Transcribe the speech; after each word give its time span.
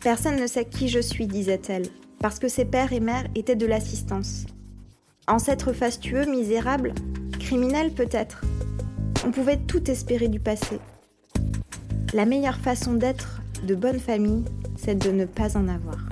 Personne 0.00 0.40
ne 0.40 0.46
sait 0.46 0.64
qui 0.64 0.88
je 0.88 0.98
suis, 0.98 1.26
disait-elle, 1.26 1.86
parce 2.20 2.38
que 2.38 2.48
ses 2.48 2.64
pères 2.64 2.94
et 2.94 3.00
mères 3.00 3.26
étaient 3.34 3.54
de 3.54 3.66
l'assistance. 3.66 4.46
Ancêtres 5.28 5.74
fastueux, 5.74 6.24
misérables, 6.24 6.94
criminels 7.38 7.92
peut-être. 7.92 8.40
On 9.26 9.30
pouvait 9.30 9.58
tout 9.58 9.90
espérer 9.90 10.28
du 10.28 10.40
passé. 10.40 10.78
La 12.14 12.24
meilleure 12.24 12.56
façon 12.56 12.94
d'être 12.94 13.42
de 13.66 13.74
bonne 13.74 14.00
famille, 14.00 14.44
c'est 14.78 14.94
de 14.94 15.10
ne 15.10 15.26
pas 15.26 15.58
en 15.58 15.68
avoir. 15.68 16.08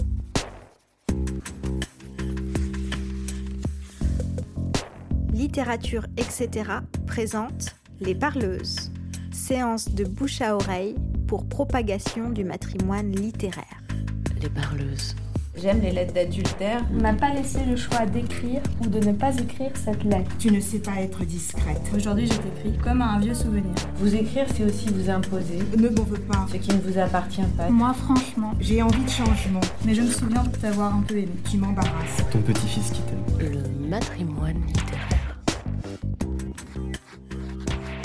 Littérature, 5.33 6.05
etc. 6.19 6.71
présente 7.07 7.75
Les 8.01 8.15
Parleuses, 8.15 8.93
séance 9.33 9.89
de 9.95 10.05
bouche 10.05 10.43
à 10.43 10.55
oreille 10.57 10.97
pour 11.27 11.49
propagation 11.49 12.29
du 12.29 12.45
matrimoine 12.45 13.13
littéraire. 13.13 13.78
Les 14.41 14.49
Parleuses. 14.49 15.17
J'aime 15.61 15.81
les 15.81 15.91
lettres 15.91 16.15
d'adultère. 16.15 16.85
On 16.95 17.03
m'a 17.03 17.13
pas 17.13 17.35
laissé 17.35 17.59
le 17.69 17.75
choix 17.75 18.07
d'écrire 18.07 18.61
ou 18.81 18.87
de 18.87 19.01
ne 19.05 19.13
pas 19.13 19.35
écrire 19.37 19.73
cette 19.75 20.05
lettre. 20.05 20.31
Tu 20.39 20.53
ne 20.53 20.61
sais 20.61 20.79
pas 20.79 21.01
être 21.01 21.25
discrète. 21.25 21.81
Aujourd'hui, 21.97 22.27
je 22.27 22.35
t'écris 22.35 22.79
comme 22.83 23.03
un 23.03 23.19
vieux 23.19 23.35
souvenir. 23.35 23.75
Vous 23.97 24.15
écrire, 24.15 24.47
c'est 24.55 24.63
aussi 24.63 24.91
vous 24.91 25.11
imposer. 25.11 25.59
Ne 25.77 25.89
m'en 25.89 26.05
veux 26.05 26.21
pas. 26.21 26.47
Ce 26.53 26.57
qui 26.57 26.71
ne 26.71 26.81
vous 26.81 26.99
appartient 26.99 27.43
pas. 27.57 27.69
Moi, 27.69 27.93
franchement, 27.95 28.53
J'ai 28.61 28.81
envie 28.83 29.03
de 29.03 29.11
changement. 29.11 29.61
Mais 29.85 29.95
je 29.95 30.03
me 30.03 30.11
souviens 30.11 30.45
de 30.45 30.57
t'avoir 30.57 30.95
un 30.95 31.03
peu 31.03 31.17
aimé. 31.17 31.33
Tu 31.51 31.57
m'embarrasses. 31.57 32.25
Ton 32.31 32.41
petit-fils 32.41 32.91
qui 32.91 33.01
t'aime. 33.03 33.51
Le 33.51 33.89
matrimoine 33.89 34.63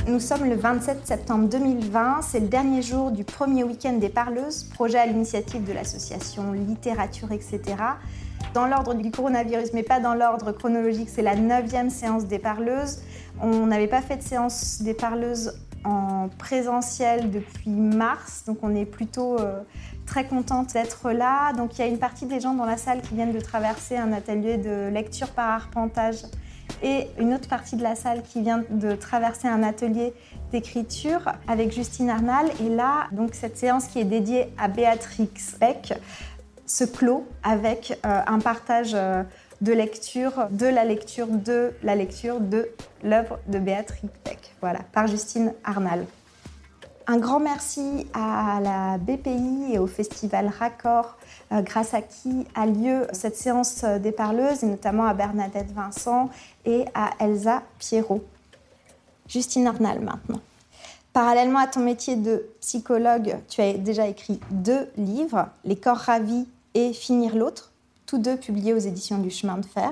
Nous 0.05 0.19
sommes 0.19 0.43
le 0.49 0.55
27 0.55 1.07
septembre 1.07 1.47
2020, 1.47 2.23
c'est 2.23 2.41
le 2.41 2.47
dernier 2.47 2.81
jour 2.81 3.11
du 3.11 3.23
premier 3.23 3.63
week-end 3.63 3.93
des 3.93 4.09
Parleuses, 4.09 4.65
projet 4.65 4.97
à 4.97 5.05
l'initiative 5.05 5.63
de 5.63 5.71
l'association 5.71 6.51
Littérature, 6.51 7.31
etc. 7.31 7.61
Dans 8.53 8.67
l'ordre 8.67 8.95
du 8.95 9.11
coronavirus, 9.11 9.71
mais 9.73 9.81
pas 9.81 10.01
dans 10.01 10.13
l'ordre 10.13 10.51
chronologique, 10.51 11.07
c'est 11.09 11.21
la 11.21 11.37
neuvième 11.37 11.89
séance 11.89 12.25
des 12.25 12.37
Parleuses. 12.37 12.99
On 13.41 13.65
n'avait 13.65 13.87
pas 13.87 14.01
fait 14.01 14.17
de 14.17 14.23
séance 14.23 14.81
des 14.81 14.93
Parleuses 14.93 15.53
en 15.85 16.27
présentiel 16.37 17.31
depuis 17.31 17.69
mars, 17.69 18.43
donc 18.45 18.57
on 18.61 18.75
est 18.75 18.85
plutôt 18.85 19.39
euh, 19.39 19.61
très 20.05 20.27
contente 20.27 20.73
d'être 20.73 21.11
là. 21.11 21.53
Donc 21.53 21.77
il 21.77 21.79
y 21.79 21.83
a 21.85 21.87
une 21.87 21.99
partie 21.99 22.25
des 22.25 22.41
gens 22.41 22.53
dans 22.53 22.65
la 22.65 22.77
salle 22.77 23.01
qui 23.01 23.15
viennent 23.15 23.33
de 23.33 23.41
traverser 23.41 23.95
un 23.95 24.11
atelier 24.11 24.57
de 24.57 24.89
lecture 24.89 25.29
par 25.29 25.49
arpentage 25.49 26.17
et 26.81 27.07
une 27.19 27.33
autre 27.33 27.47
partie 27.47 27.75
de 27.75 27.83
la 27.83 27.95
salle 27.95 28.23
qui 28.23 28.41
vient 28.41 28.63
de 28.69 28.95
traverser 28.95 29.47
un 29.47 29.63
atelier 29.63 30.13
d'écriture 30.51 31.33
avec 31.47 31.71
Justine 31.71 32.09
Arnal. 32.09 32.47
Et 32.61 32.69
là, 32.69 33.07
donc 33.11 33.33
cette 33.33 33.57
séance 33.57 33.87
qui 33.87 33.99
est 33.99 34.05
dédiée 34.05 34.53
à 34.57 34.67
Béatrix 34.67 35.29
Beck 35.59 35.93
se 36.65 36.83
clôt 36.83 37.27
avec 37.43 37.99
euh, 38.05 38.21
un 38.25 38.39
partage 38.39 38.93
euh, 38.93 39.23
de 39.61 39.73
lecture, 39.73 40.47
de 40.51 40.65
la 40.65 40.85
lecture, 40.85 41.27
de 41.27 41.71
la 41.83 41.95
lecture 41.95 42.39
de 42.39 42.69
l'œuvre 43.03 43.39
de 43.47 43.59
Béatrix 43.59 44.09
Beck, 44.25 44.55
voilà, 44.61 44.79
par 44.91 45.07
Justine 45.07 45.53
Arnal. 45.63 46.05
Un 47.05 47.17
grand 47.17 47.41
merci 47.41 48.07
à 48.13 48.61
la 48.61 48.97
BPI 48.97 49.73
et 49.73 49.77
au 49.77 49.87
festival 49.87 50.49
Raccord, 50.57 51.17
euh, 51.51 51.61
grâce 51.61 51.93
à 51.93 52.01
qui 52.01 52.47
a 52.55 52.65
lieu 52.65 53.07
cette 53.11 53.35
séance 53.35 53.83
des 53.83 54.13
parleuses, 54.13 54.63
et 54.63 54.67
notamment 54.67 55.05
à 55.05 55.13
Bernadette 55.13 55.71
Vincent 55.73 56.29
et 56.65 56.85
à 56.93 57.11
Elsa 57.19 57.63
Pierrot. 57.79 58.23
Justine 59.27 59.67
Arnal 59.67 59.99
maintenant. 59.99 60.41
Parallèlement 61.13 61.59
à 61.59 61.67
ton 61.67 61.81
métier 61.81 62.15
de 62.15 62.49
psychologue, 62.59 63.37
tu 63.47 63.61
as 63.61 63.73
déjà 63.73 64.07
écrit 64.07 64.39
deux 64.49 64.89
livres, 64.97 65.47
Les 65.63 65.75
corps 65.75 65.97
ravis 65.97 66.47
et 66.73 66.91
Finir 66.91 67.35
l'autre, 67.35 67.71
tous 68.07 68.17
deux 68.17 68.35
publiés 68.35 68.73
aux 68.73 68.79
éditions 68.79 69.19
du 69.19 69.29
Chemin 69.29 69.57
de 69.57 69.65
Fer. 69.65 69.91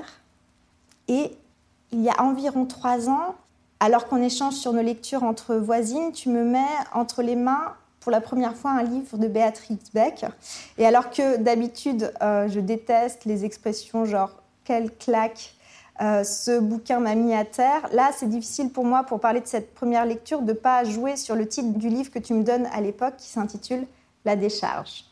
Et 1.08 1.36
il 1.92 2.02
y 2.02 2.08
a 2.08 2.22
environ 2.22 2.66
trois 2.66 3.08
ans, 3.08 3.36
alors 3.78 4.06
qu'on 4.06 4.22
échange 4.22 4.54
sur 4.54 4.72
nos 4.72 4.82
lectures 4.82 5.22
entre 5.22 5.54
voisines, 5.54 6.12
tu 6.12 6.28
me 6.28 6.44
mets 6.44 6.60
entre 6.92 7.22
les 7.22 7.36
mains 7.36 7.74
pour 8.00 8.10
la 8.10 8.20
première 8.20 8.56
fois 8.56 8.72
un 8.72 8.82
livre 8.82 9.16
de 9.16 9.28
Béatrix 9.28 9.78
Beck. 9.94 10.24
Et 10.76 10.86
alors 10.86 11.10
que 11.10 11.36
d'habitude, 11.36 12.12
euh, 12.20 12.48
je 12.48 12.58
déteste 12.58 13.24
les 13.26 13.44
expressions 13.44 14.04
genre 14.04 14.30
quelle 14.64 14.90
claque, 14.96 15.54
euh, 16.02 16.24
ce 16.24 16.58
bouquin 16.58 16.98
m'a 16.98 17.14
mis 17.14 17.32
à 17.32 17.44
terre, 17.44 17.88
là 17.92 18.10
c'est 18.12 18.28
difficile 18.28 18.70
pour 18.70 18.84
moi, 18.84 19.04
pour 19.04 19.20
parler 19.20 19.40
de 19.40 19.46
cette 19.46 19.72
première 19.72 20.04
lecture, 20.04 20.42
de 20.42 20.52
ne 20.52 20.56
pas 20.56 20.82
jouer 20.82 21.16
sur 21.16 21.36
le 21.36 21.46
titre 21.46 21.78
du 21.78 21.88
livre 21.88 22.10
que 22.10 22.18
tu 22.18 22.34
me 22.34 22.42
donnes 22.42 22.66
à 22.72 22.80
l'époque 22.80 23.14
qui 23.18 23.28
s'intitule 23.28 23.86
La 24.24 24.34
décharge. 24.34 25.04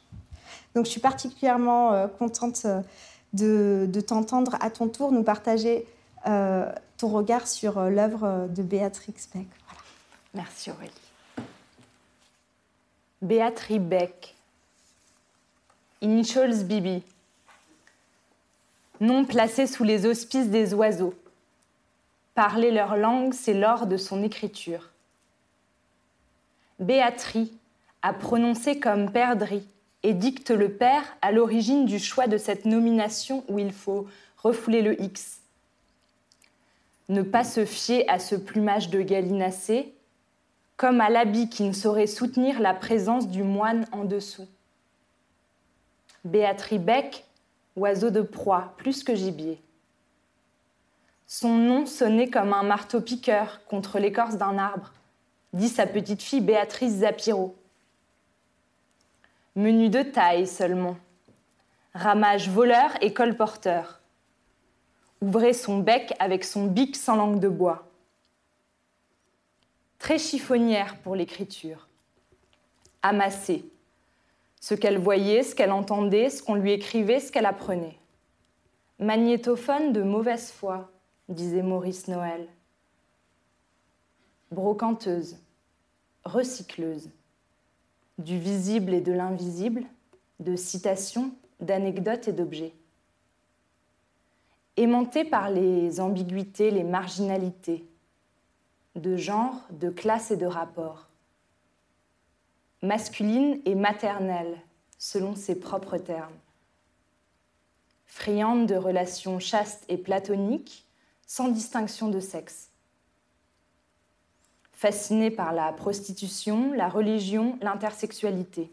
Donc 0.75 0.87
je 0.87 0.91
suis 0.91 1.01
particulièrement 1.01 1.93
euh, 1.93 2.09
contente 2.09 2.63
euh, 2.65 2.83
de, 3.33 4.01
t'entendre 4.01 4.57
à 4.61 4.71
ton 4.71 4.89
tour 4.89 5.13
nous 5.13 5.23
partager 5.23 5.87
ton 6.25 7.09
regard 7.09 7.49
sur 7.49 7.81
l'œuvre 7.81 8.47
de 8.51 8.63
Béatrix 8.63 9.15
Beck. 9.33 9.47
Voilà. 9.65 9.83
Merci 10.35 10.71
Aurélie. 10.71 10.93
Béatrix 13.23 13.79
Beck. 13.79 14.35
Initials 16.03 16.65
Bibi. 16.65 17.03
Nom 19.01 19.25
placé 19.25 19.67
sous 19.67 19.83
les 19.83 20.05
auspices 20.05 20.49
des 20.49 20.75
oiseaux. 20.75 21.15
Parler 22.35 22.71
leur 22.71 22.97
langue, 22.97 23.33
c'est 23.33 23.55
l'or 23.55 23.87
de 23.87 23.97
son 23.97 24.23
écriture. 24.23 24.91
Béatrix 26.79 27.51
a 28.03 28.13
prononcé 28.13 28.79
comme 28.79 29.11
perdrix 29.11 29.67
et 30.03 30.15
dicte 30.15 30.51
le 30.51 30.71
père 30.71 31.05
à 31.23 31.33
l'origine 31.33 31.87
du 31.87 31.99
choix 31.99 32.27
de 32.27 32.39
cette 32.39 32.65
nomination 32.65 33.45
où 33.49 33.59
il 33.59 33.73
faut 33.73 34.07
refouler 34.39 34.83
le 34.83 35.01
X. 35.01 35.41
Ne 37.09 37.23
pas 37.23 37.45
se 37.45 37.65
fier 37.65 38.05
à 38.09 38.19
ce 38.19 38.35
plumage 38.35 38.91
de 38.91 39.01
gallinacé, 39.01 39.93
comme 40.77 41.01
à 41.01 41.11
l'habit 41.11 41.49
qui 41.49 41.65
ne 41.65 41.73
saurait 41.73 42.07
soutenir 42.07 42.61
la 42.61 42.73
présence 42.73 43.29
du 43.29 43.43
moine 43.43 43.87
en 43.93 44.05
dessous. 44.05 44.47
Béatrix 46.25 46.79
Beck, 46.79 47.25
oiseau 47.81 48.11
de 48.11 48.21
proie, 48.21 48.75
plus 48.77 49.03
que 49.03 49.15
gibier. 49.15 49.61
Son 51.27 51.55
nom 51.55 51.87
sonnait 51.87 52.29
comme 52.29 52.53
un 52.53 52.63
marteau-piqueur 52.63 53.65
contre 53.65 53.99
l'écorce 53.99 54.37
d'un 54.37 54.59
arbre, 54.59 54.93
dit 55.53 55.69
sa 55.69 55.87
petite 55.87 56.23
fille 56.23 56.41
Béatrice 56.41 56.99
Zapiro. 56.99 57.57
Menu 59.57 59.89
de 59.89 60.03
taille 60.03 60.47
seulement. 60.47 60.97
Ramage 61.95 62.49
voleur 62.51 62.91
et 63.01 63.13
colporteur. 63.13 64.01
Ouvrait 65.21 65.53
son 65.53 65.79
bec 65.79 66.15
avec 66.19 66.45
son 66.45 66.67
bic 66.67 66.97
sans 66.97 67.17
langue 67.17 67.41
de 67.41 67.49
bois. 67.49 67.89
Très 69.99 70.19
chiffonnière 70.19 70.97
pour 70.99 71.17
l'écriture. 71.17 71.89
Amassée. 73.03 73.65
Ce 74.61 74.75
qu'elle 74.75 74.99
voyait, 74.99 75.43
ce 75.43 75.55
qu'elle 75.55 75.73
entendait, 75.73 76.31
ce 76.31 76.43
qu'on 76.43 76.55
lui 76.55 76.73
écrivait, 76.73 77.21
ce 77.21 77.33
qu'elle 77.33 77.47
apprenait. 77.47 77.99
Magnétophone 78.99 79.93
de 79.93 80.03
mauvaise 80.03 80.51
foi, 80.51 80.91
disait 81.29 81.63
Maurice 81.63 82.09
Noël. 82.09 82.47
Brocanteuse, 84.51 85.37
recycleuse, 86.25 87.09
du 88.19 88.39
visible 88.39 88.93
et 88.93 89.01
de 89.01 89.13
l'invisible, 89.13 89.85
de 90.41 90.57
citations, 90.57 91.33
d'anecdotes 91.61 92.29
et 92.29 92.33
d'objets. 92.33 92.75
Aimantée 94.77 95.25
par 95.25 95.51
les 95.51 96.01
ambiguïtés, 96.01 96.71
les 96.71 96.85
marginalités, 96.85 97.87
de 98.97 99.17
genre, 99.17 99.55
de 99.71 99.91
classe 99.91 100.31
et 100.31 100.37
de 100.37 100.47
rapport. 100.47 101.10
Masculine 102.83 103.61
et 103.67 103.75
maternelle, 103.75 104.59
selon 104.97 105.35
ses 105.35 105.61
propres 105.61 105.99
termes. 105.99 106.39
Friande 108.07 108.67
de 108.67 108.75
relations 108.75 109.39
chastes 109.39 109.85
et 109.89 109.99
platoniques, 109.99 110.87
sans 111.27 111.49
distinction 111.49 112.09
de 112.09 112.21
sexe. 112.21 112.71
Fascinée 114.73 115.31
par 115.31 115.53
la 115.53 115.73
prostitution, 115.75 116.73
la 116.73 116.89
religion, 116.89 117.59
l'intersexualité. 117.61 118.71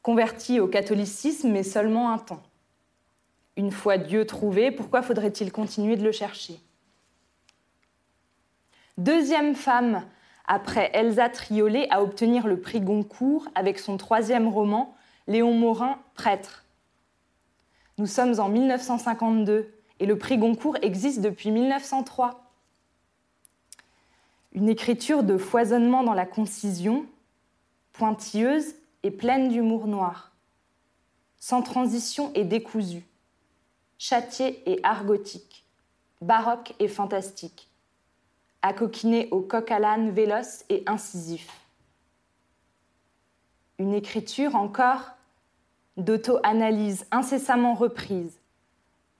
Convertie 0.00 0.58
au 0.58 0.66
catholicisme, 0.66 1.50
mais 1.50 1.62
seulement 1.62 2.10
un 2.10 2.18
temps. 2.18 2.42
Une 3.58 3.70
fois 3.70 3.98
Dieu 3.98 4.24
trouvé, 4.24 4.70
pourquoi 4.70 5.02
faudrait-il 5.02 5.52
continuer 5.52 5.96
de 5.96 6.04
le 6.04 6.12
chercher? 6.12 6.58
Deuxième 8.96 9.54
femme 9.54 10.04
après 10.48 10.90
Elsa 10.94 11.28
Triolet 11.28 11.86
à 11.90 12.02
obtenir 12.02 12.46
le 12.46 12.58
prix 12.58 12.80
Goncourt 12.80 13.46
avec 13.54 13.78
son 13.78 13.98
troisième 13.98 14.48
roman, 14.48 14.96
Léon 15.26 15.52
Morin, 15.52 15.98
Prêtre. 16.14 16.64
Nous 17.98 18.06
sommes 18.06 18.40
en 18.40 18.48
1952 18.48 19.72
et 20.00 20.06
le 20.06 20.16
prix 20.16 20.38
Goncourt 20.38 20.78
existe 20.80 21.20
depuis 21.20 21.50
1903. 21.50 22.50
Une 24.52 24.70
écriture 24.70 25.22
de 25.22 25.36
foisonnement 25.36 26.02
dans 26.02 26.14
la 26.14 26.24
concision, 26.24 27.04
pointilleuse 27.92 28.74
et 29.02 29.10
pleine 29.10 29.50
d'humour 29.50 29.86
noir. 29.86 30.32
sans 31.40 31.62
transition 31.62 32.32
et 32.34 32.42
décousu, 32.42 33.04
châtié 33.96 34.60
et 34.68 34.80
argotique, 34.82 35.64
baroque 36.20 36.74
et 36.80 36.88
fantastique, 36.88 37.67
accoquiné 38.62 39.28
au 39.30 39.40
coq 39.40 39.70
à 39.70 39.78
l'âne 39.78 40.10
véloce 40.10 40.64
et 40.68 40.82
incisif. 40.86 41.48
Une 43.78 43.94
écriture 43.94 44.56
encore 44.56 45.12
d'auto-analyse 45.96 47.06
incessamment 47.10 47.74
reprise, 47.74 48.40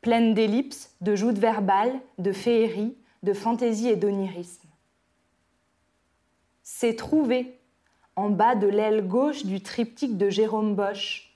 pleine 0.00 0.34
d'ellipses, 0.34 0.94
de 1.00 1.14
joutes 1.14 1.38
verbales, 1.38 2.00
de 2.18 2.32
féerie, 2.32 2.96
de 3.22 3.32
fantaisie 3.32 3.88
et 3.88 3.96
d'onirisme. 3.96 4.68
C'est 6.62 6.96
trouvé 6.96 7.58
en 8.14 8.30
bas 8.30 8.54
de 8.54 8.66
l'aile 8.66 9.06
gauche 9.06 9.44
du 9.44 9.60
triptyque 9.60 10.16
de 10.16 10.28
Jérôme 10.28 10.74
Bosch, 10.74 11.34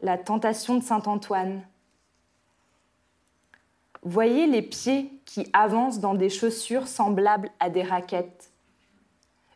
La 0.00 0.18
tentation 0.18 0.76
de 0.76 0.82
Saint-Antoine. 0.82 1.62
Voyez 4.08 4.46
les 4.46 4.62
pieds 4.62 5.10
qui 5.24 5.48
avancent 5.52 5.98
dans 5.98 6.14
des 6.14 6.30
chaussures 6.30 6.86
semblables 6.86 7.50
à 7.58 7.70
des 7.70 7.82
raquettes. 7.82 8.52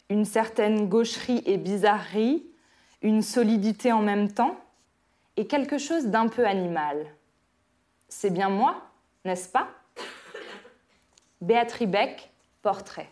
Une 0.08 0.25
certaine 0.25 0.88
gaucherie 0.88 1.41
et 1.47 1.56
bizarrerie, 1.56 2.44
une 3.00 3.23
solidité 3.23 3.93
en 3.93 4.02
même 4.02 4.32
temps, 4.32 4.56
et 5.37 5.47
quelque 5.47 5.79
chose 5.79 6.06
d'un 6.06 6.26
peu 6.26 6.44
animal. 6.44 7.06
C'est 8.08 8.31
bien 8.31 8.49
moi, 8.49 8.82
n'est-ce 9.25 9.49
pas? 9.49 9.69
Béatrice 11.41 11.87
Beck, 11.88 12.32
portrait. 12.61 13.08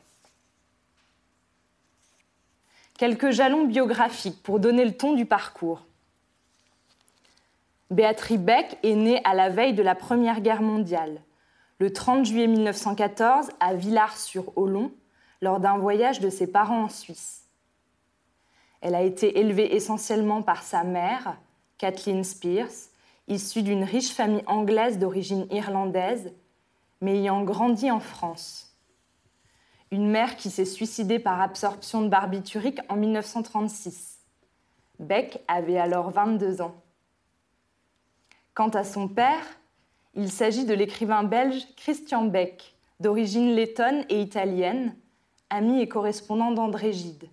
Quelques 2.98 3.30
jalons 3.30 3.66
biographiques 3.66 4.42
pour 4.42 4.58
donner 4.58 4.84
le 4.84 4.96
ton 4.96 5.12
du 5.12 5.24
parcours. 5.24 5.86
Béatrice 7.92 8.40
Beck 8.40 8.76
est 8.82 8.96
née 8.96 9.20
à 9.22 9.34
la 9.34 9.50
veille 9.50 9.74
de 9.74 9.84
la 9.84 9.94
Première 9.94 10.40
Guerre 10.40 10.62
mondiale, 10.62 11.22
le 11.78 11.92
30 11.92 12.24
juillet 12.24 12.46
1914 12.48 13.50
à 13.60 13.74
Villars-sur-Olon, 13.74 14.92
lors 15.40 15.60
d'un 15.60 15.78
voyage 15.78 16.20
de 16.20 16.30
ses 16.30 16.48
parents 16.48 16.84
en 16.84 16.88
Suisse. 16.88 17.44
Elle 18.80 18.94
a 18.94 19.02
été 19.02 19.38
élevée 19.38 19.74
essentiellement 19.74 20.42
par 20.42 20.62
sa 20.62 20.82
mère, 20.82 21.38
Kathleen 21.78 22.24
Spears, 22.24 22.90
issue 23.28 23.62
d'une 23.62 23.84
riche 23.84 24.12
famille 24.12 24.42
anglaise 24.46 24.98
d'origine 24.98 25.46
irlandaise, 25.50 26.32
mais 27.00 27.18
ayant 27.18 27.42
grandi 27.44 27.90
en 27.90 28.00
France. 28.00 28.76
Une 29.90 30.10
mère 30.10 30.36
qui 30.36 30.50
s'est 30.50 30.64
suicidée 30.64 31.18
par 31.18 31.40
absorption 31.40 32.02
de 32.02 32.08
barbiturique 32.08 32.80
en 32.88 32.96
1936. 32.96 34.18
Beck 34.98 35.42
avait 35.46 35.78
alors 35.78 36.10
22 36.10 36.60
ans. 36.60 36.74
Quant 38.54 38.68
à 38.70 38.82
son 38.82 39.06
père, 39.06 39.44
il 40.18 40.32
s'agit 40.32 40.64
de 40.64 40.74
l'écrivain 40.74 41.22
belge 41.22 41.64
Christian 41.76 42.24
Beck, 42.24 42.74
d'origine 42.98 43.54
lettonne 43.54 44.04
et 44.08 44.20
italienne, 44.20 44.96
ami 45.48 45.80
et 45.80 45.88
correspondant 45.88 46.50
d'André 46.50 46.92
Gide. 46.92 47.30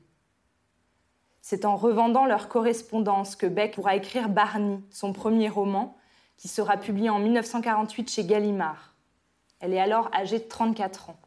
C'est 1.41 1.65
en 1.65 1.77
revendant 1.77 2.27
leur 2.27 2.47
correspondance 2.47 3.35
que 3.35 3.47
Beck 3.47 3.73
pourra 3.73 3.95
écrire 3.95 4.29
Barney, 4.29 4.79
son 4.91 5.13
premier 5.13 5.49
roman, 5.49 5.97
qui 6.37 6.47
sera 6.47 6.77
publié 6.77 7.09
en 7.09 7.17
1948 7.17 8.11
chez 8.11 8.23
Gallimard. 8.23 8.93
Elle 9.59 9.73
est 9.73 9.79
alors 9.79 10.11
âgée 10.13 10.37
de 10.37 10.43
34 10.43 11.09
ans. 11.09 11.17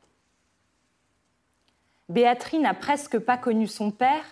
Béatrice 2.09 2.61
n'a 2.61 2.75
presque 2.75 3.19
pas 3.19 3.37
connu 3.37 3.67
son 3.67 3.91
père, 3.91 4.25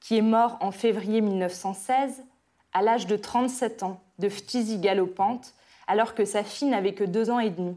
qui 0.00 0.18
est 0.18 0.22
mort 0.22 0.58
en 0.60 0.70
février 0.70 1.22
1916, 1.22 2.24
à 2.74 2.82
l'âge 2.82 3.06
de 3.06 3.16
37 3.16 3.84
ans, 3.84 4.02
de 4.18 4.28
phtisie 4.28 4.78
galopante, 4.78 5.54
alors 5.88 6.14
que 6.14 6.24
sa 6.24 6.44
fille 6.44 6.68
n'avait 6.68 6.94
que 6.94 7.02
deux 7.02 7.30
ans 7.30 7.40
et 7.40 7.50
demi. 7.50 7.76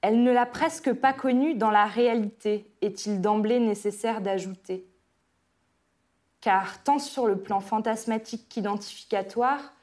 Elle 0.00 0.22
ne 0.22 0.32
l'a 0.32 0.46
presque 0.46 0.94
pas 0.94 1.12
connu 1.12 1.54
dans 1.54 1.70
la 1.70 1.84
réalité, 1.84 2.66
est-il 2.80 3.20
d'emblée 3.20 3.60
nécessaire 3.60 4.22
d'ajouter 4.22 4.86
car 6.40 6.82
tant 6.82 6.98
sur 6.98 7.26
le 7.26 7.38
plan 7.38 7.60
fantasmatique 7.60 8.48
qu'identificatoire, 8.48 9.74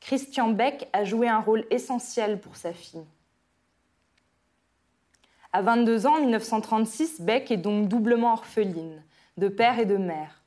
Christian 0.00 0.48
Beck 0.50 0.88
a 0.92 1.04
joué 1.04 1.28
un 1.28 1.40
rôle 1.40 1.64
essentiel 1.70 2.40
pour 2.40 2.56
sa 2.56 2.72
fille. 2.72 3.04
À 5.52 5.62
22 5.62 6.06
ans, 6.06 6.16
en 6.16 6.20
1936, 6.20 7.20
Beck 7.20 7.50
est 7.50 7.56
donc 7.56 7.88
doublement 7.88 8.32
orpheline, 8.32 9.02
de 9.36 9.48
père 9.48 9.78
et 9.78 9.86
de 9.86 9.96
mère. 9.96 10.41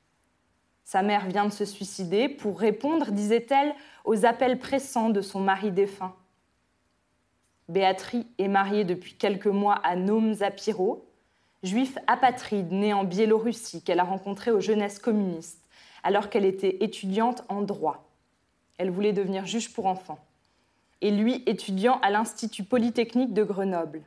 Sa 0.85 1.01
mère 1.01 1.27
vient 1.27 1.45
de 1.45 1.51
se 1.51 1.65
suicider 1.65 2.29
pour 2.29 2.59
répondre, 2.59 3.11
disait-elle, 3.11 3.73
aux 4.05 4.25
appels 4.25 4.59
pressants 4.59 5.09
de 5.09 5.21
son 5.21 5.39
mari 5.39 5.71
défunt. 5.71 6.15
Béatrice 7.67 8.25
est 8.37 8.47
mariée 8.47 8.83
depuis 8.83 9.15
quelques 9.15 9.47
mois 9.47 9.75
à 9.83 9.95
Noam 9.95 10.33
Zapiro, 10.35 11.03
juif 11.63 11.97
apatride 12.05 12.71
né 12.71 12.93
en 12.93 13.03
Biélorussie 13.03 13.81
qu'elle 13.81 13.99
a 13.99 14.03
rencontré 14.03 14.51
aux 14.51 14.61
jeunesses 14.61 14.99
communistes 14.99 15.65
alors 16.03 16.29
qu'elle 16.29 16.45
était 16.45 16.83
étudiante 16.83 17.43
en 17.49 17.63
droit. 17.63 18.07
Elle 18.77 18.91
voulait 18.91 19.11
devenir 19.11 19.47
juge 19.47 19.73
pour 19.73 19.88
enfants. 19.88 20.19
Et 21.01 21.09
lui, 21.09 21.41
étudiant 21.47 21.99
à 22.01 22.11
l'Institut 22.11 22.63
Polytechnique 22.63 23.33
de 23.33 23.43
Grenoble. 23.43 24.03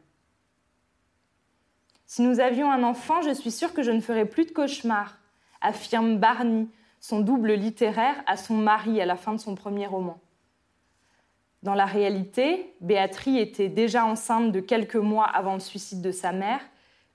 Si 2.06 2.22
nous 2.22 2.38
avions 2.38 2.70
un 2.70 2.84
enfant, 2.84 3.20
je 3.20 3.34
suis 3.34 3.50
sûre 3.50 3.74
que 3.74 3.82
je 3.82 3.90
ne 3.90 4.00
ferais 4.00 4.26
plus 4.26 4.46
de 4.46 4.52
cauchemars, 4.52 5.17
affirme 5.60 6.18
Barney, 6.18 6.66
son 7.00 7.20
double 7.20 7.52
littéraire, 7.52 8.22
à 8.26 8.36
son 8.36 8.54
mari 8.54 9.00
à 9.00 9.06
la 9.06 9.16
fin 9.16 9.32
de 9.32 9.40
son 9.40 9.54
premier 9.54 9.86
roman. 9.86 10.18
Dans 11.62 11.74
la 11.74 11.86
réalité, 11.86 12.74
Béatrice 12.80 13.40
était 13.40 13.68
déjà 13.68 14.04
enceinte 14.04 14.52
de 14.52 14.60
quelques 14.60 14.96
mois 14.96 15.26
avant 15.26 15.54
le 15.54 15.60
suicide 15.60 16.02
de 16.02 16.12
sa 16.12 16.32
mère 16.32 16.60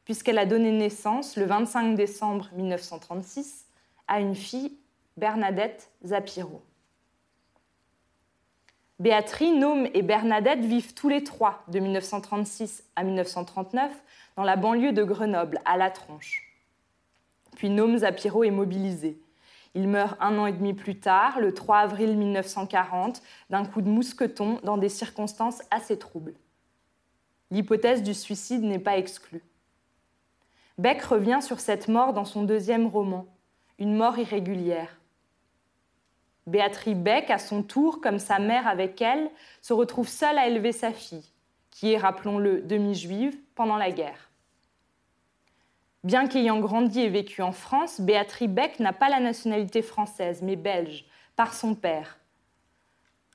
puisqu'elle 0.06 0.38
a 0.38 0.46
donné 0.46 0.72
naissance 0.72 1.38
le 1.38 1.46
25 1.46 1.96
décembre 1.96 2.50
1936 2.54 3.66
à 4.08 4.20
une 4.20 4.36
fille, 4.36 4.78
Bernadette 5.18 5.92
Zapiro. 6.06 6.62
Béatrice, 9.00 9.56
Nome 9.56 9.88
et 9.94 10.02
Bernadette 10.02 10.64
vivent 10.64 10.94
tous 10.94 11.10
les 11.10 11.24
trois 11.24 11.64
de 11.68 11.80
1936 11.80 12.84
à 12.96 13.04
1939 13.04 13.92
dans 14.36 14.44
la 14.44 14.56
banlieue 14.56 14.94
de 14.94 15.04
Grenoble, 15.04 15.60
à 15.66 15.78
La 15.78 15.90
Tronche. 15.90 16.53
Puis 17.56 17.70
Nome 17.70 18.00
Zapiro 18.00 18.44
est 18.44 18.52
mobilisé. 18.52 19.20
Il 19.76 19.88
meurt 19.88 20.18
un 20.20 20.38
an 20.38 20.46
et 20.46 20.54
demi 20.54 20.74
plus 20.74 21.00
tard, 21.00 21.40
le 21.40 21.54
3 21.54 21.80
avril 21.80 22.16
1940, 22.18 23.22
d'un 23.50 23.66
coup 23.66 23.82
de 23.82 23.90
mousqueton 23.90 24.60
dans 24.64 24.78
des 24.78 24.90
circonstances 24.90 25.62
assez 25.72 25.98
troubles. 25.98 26.36
L'hypothèse 27.50 28.04
du 28.04 28.14
suicide 28.14 28.64
n'est 28.64 28.80
pas 28.80 28.98
exclue. 28.98 29.44
Beck 30.78 31.02
revient 31.04 31.40
sur 31.42 31.60
cette 31.60 31.88
mort 31.88 32.14
dans 32.14 32.26
son 32.26 32.44
deuxième 32.44 32.88
roman, 32.88 33.28
Une 33.80 33.96
mort 33.96 34.18
irrégulière. 34.18 35.00
Béatrice 36.46 36.96
Beck, 36.96 37.30
à 37.30 37.38
son 37.38 37.64
tour, 37.64 38.02
comme 38.02 38.20
sa 38.20 38.38
mère 38.38 38.68
avec 38.68 39.02
elle, 39.02 39.30
se 39.62 39.74
retrouve 39.74 40.08
seule 40.08 40.38
à 40.38 40.48
élever 40.48 40.72
sa 40.72 40.92
fille, 40.92 41.32
qui 41.72 41.94
est, 41.94 41.98
rappelons-le, 41.98 42.62
demi-juive, 42.62 43.38
pendant 43.56 43.78
la 43.78 43.92
guerre. 43.92 44.32
Bien 46.04 46.28
qu'ayant 46.28 46.60
grandi 46.60 47.00
et 47.00 47.10
vécu 47.10 47.42
en 47.42 47.54
France, 47.54 48.02
Béatrice 48.02 48.50
Beck 48.50 48.80
n'a 48.80 48.92
pas 48.92 49.08
la 49.08 49.22
nationalité 49.22 49.82
française, 49.82 50.42
mais 50.42 50.58
belge, 50.58 51.06
par 51.36 51.54
son 51.54 51.76
père. 51.76 52.20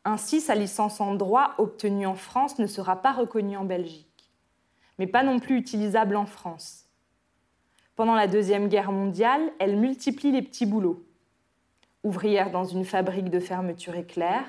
Ainsi, 0.05 0.41
sa 0.41 0.55
licence 0.55 1.01
en 1.01 1.15
droit 1.15 1.55
obtenue 1.59 2.07
en 2.07 2.15
France 2.15 2.59
ne 2.59 2.67
sera 2.67 3.01
pas 3.01 3.13
reconnue 3.13 3.57
en 3.57 3.65
Belgique, 3.65 4.31
mais 4.99 5.07
pas 5.07 5.23
non 5.23 5.39
plus 5.39 5.57
utilisable 5.57 6.17
en 6.17 6.27
France. 6.27 6.87
Pendant 7.97 8.15
la 8.15 8.29
Deuxième 8.29 8.69
Guerre 8.69 8.93
mondiale, 8.93 9.51
elle 9.59 9.77
multiplie 9.77 10.31
les 10.31 10.43
petits 10.43 10.67
boulots. 10.67 11.05
Ouvrière 12.05 12.51
dans 12.51 12.65
une 12.65 12.85
fabrique 12.85 13.31
de 13.31 13.41
fermeture 13.41 13.97
éclair, 13.97 14.45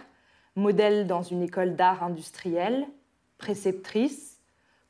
modèle 0.56 1.08
dans 1.08 1.24
une 1.24 1.42
école 1.42 1.76
d'art 1.76 2.04
industriel, 2.04 2.86
préceptrice, 3.38 4.40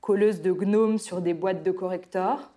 colleuse 0.01 0.41
de 0.41 0.51
gnomes 0.51 0.97
sur 0.97 1.21
des 1.21 1.33
boîtes 1.33 1.63
de 1.63 1.71
correcteurs. 1.71 2.51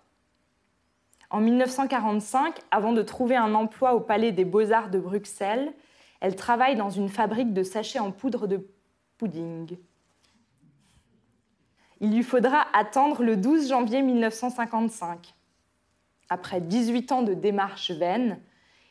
En 1.33 1.41
1945, 1.41 2.59
avant 2.69 2.93
de 2.93 3.01
trouver 3.01 3.35
un 3.35 3.55
emploi 3.55 3.95
au 3.95 3.99
Palais 3.99 4.31
des 4.31 4.45
Beaux-Arts 4.45 4.91
de 4.91 4.99
Bruxelles, 4.99 5.73
elle 6.21 6.35
travaille 6.35 6.75
dans 6.75 6.91
une 6.91 7.09
fabrique 7.09 7.53
de 7.53 7.63
sachets 7.63 7.97
en 7.97 8.11
poudre 8.11 8.45
de 8.45 8.69
pudding. 9.17 9.79
Il 12.01 12.13
lui 12.13 12.21
faudra 12.21 12.67
attendre 12.71 13.23
le 13.23 13.35
12 13.35 13.67
janvier 13.67 14.03
1955 14.03 15.33
après 16.29 16.61
18 16.61 17.11
ans 17.11 17.23
de 17.23 17.33
démarches 17.33 17.89
vaines, 17.89 18.39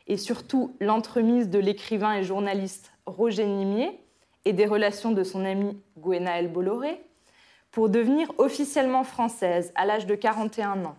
et 0.08 0.16
surtout 0.16 0.74
l'entremise 0.80 1.48
de 1.48 1.60
l'écrivain 1.60 2.14
et 2.14 2.24
journaliste 2.24 2.92
Roger 3.06 3.46
Nimier 3.46 4.00
et 4.44 4.52
des 4.52 4.66
relations 4.66 5.12
de 5.12 5.22
son 5.22 5.44
amie 5.44 5.80
Gwenaëlle 5.96 6.52
Bolloré, 6.52 7.04
pour 7.70 7.88
devenir 7.88 8.32
officiellement 8.38 9.04
française 9.04 9.72
à 9.76 9.86
l'âge 9.86 10.06
de 10.06 10.16
41 10.16 10.84
ans. 10.86 10.96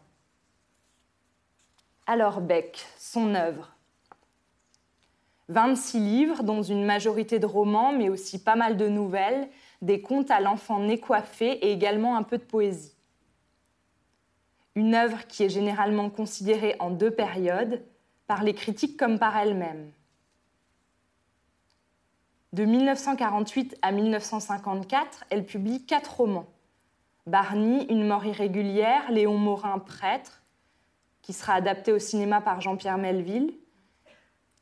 Alors 2.06 2.42
Beck, 2.42 2.86
son 2.98 3.34
œuvre. 3.34 3.72
26 5.48 6.00
livres, 6.00 6.44
dont 6.44 6.62
une 6.62 6.84
majorité 6.84 7.40
de 7.40 7.46
romans, 7.46 7.94
mais 7.94 8.10
aussi 8.10 8.44
pas 8.44 8.56
mal 8.56 8.76
de 8.76 8.90
nouvelles, 8.90 9.48
des 9.82 10.02
contes 10.02 10.32
à 10.32 10.42
l'enfant 10.42 10.80
né 10.80 11.00
coiffé 11.00 11.52
et 11.52 11.72
également 11.72 12.18
un 12.18 12.24
peu 12.24 12.38
de 12.38 12.44
poésie. 12.44 12.94
Une 14.76 14.96
œuvre 14.96 15.28
qui 15.28 15.44
est 15.44 15.50
généralement 15.50 16.10
considérée 16.10 16.76
en 16.80 16.90
deux 16.90 17.12
périodes, 17.12 17.82
par 18.28 18.44
les 18.44 18.54
critiques 18.54 18.98
comme 18.98 19.20
par 19.20 19.38
elle-même. 19.38 19.92
De 22.52 22.66
1948 22.66 23.78
à 23.82 23.92
1954, 23.92 25.26
elle 25.30 25.46
publie 25.46 25.86
quatre 25.86 26.18
romans. 26.18 26.48
Barney, 27.28 27.86
Une 27.90 28.08
mort 28.08 28.26
irrégulière, 28.26 29.12
Léon 29.12 29.38
Morin, 29.38 29.80
prêtre, 29.80 30.43
qui 31.24 31.34
sera 31.34 31.54
adapté 31.56 31.92
au 31.92 32.00
cinéma 32.00 32.42
par 32.42 32.62
Jean-Pierre 32.62 33.00
Melville, 33.00 33.56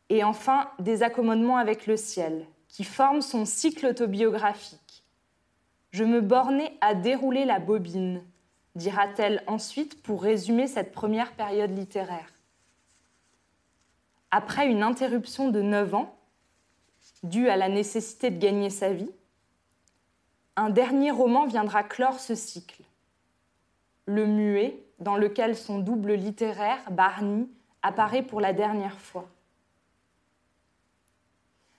et 0.08 0.24
enfin 0.24 0.70
Des 0.80 1.04
accommodements 1.04 1.58
avec 1.58 1.88
le 1.88 1.98
ciel, 1.98 2.46
qui 2.70 2.84
forme 2.86 3.22
son 3.22 3.46
cycle 3.46 3.86
autobiographique. 3.86 5.04
Je 5.92 6.04
me 6.06 6.22
bornais 6.22 6.78
à 6.80 6.94
dérouler 6.94 7.44
la 7.44 7.60
bobine, 7.60 8.24
dira-t-elle 8.76 9.44
ensuite 9.48 10.02
pour 10.02 10.24
résumer 10.24 10.68
cette 10.68 10.94
première 10.94 11.34
période 11.34 11.78
littéraire. 11.78 12.32
Après 14.30 14.68
une 14.68 14.84
interruption 14.84 15.50
de 15.50 15.62
9 15.62 15.96
ans, 15.96 16.16
due 17.24 17.50
à 17.50 17.58
la 17.58 17.68
nécessité 17.68 18.30
de 18.30 18.40
gagner 18.40 18.70
sa 18.70 18.94
vie, 18.94 19.12
un 20.56 20.70
dernier 20.70 21.12
roman 21.12 21.46
viendra 21.46 21.84
clore 21.84 22.20
ce 22.20 22.36
cycle. 22.36 22.84
Le 24.06 24.26
muet, 24.26 24.78
dans 25.02 25.18
lequel 25.18 25.58
son 25.58 25.80
double 25.80 26.14
littéraire, 26.14 26.80
Barney, 26.92 27.48
apparaît 27.82 28.22
pour 28.22 28.40
la 28.40 28.54
dernière 28.54 29.00
fois. 29.00 29.28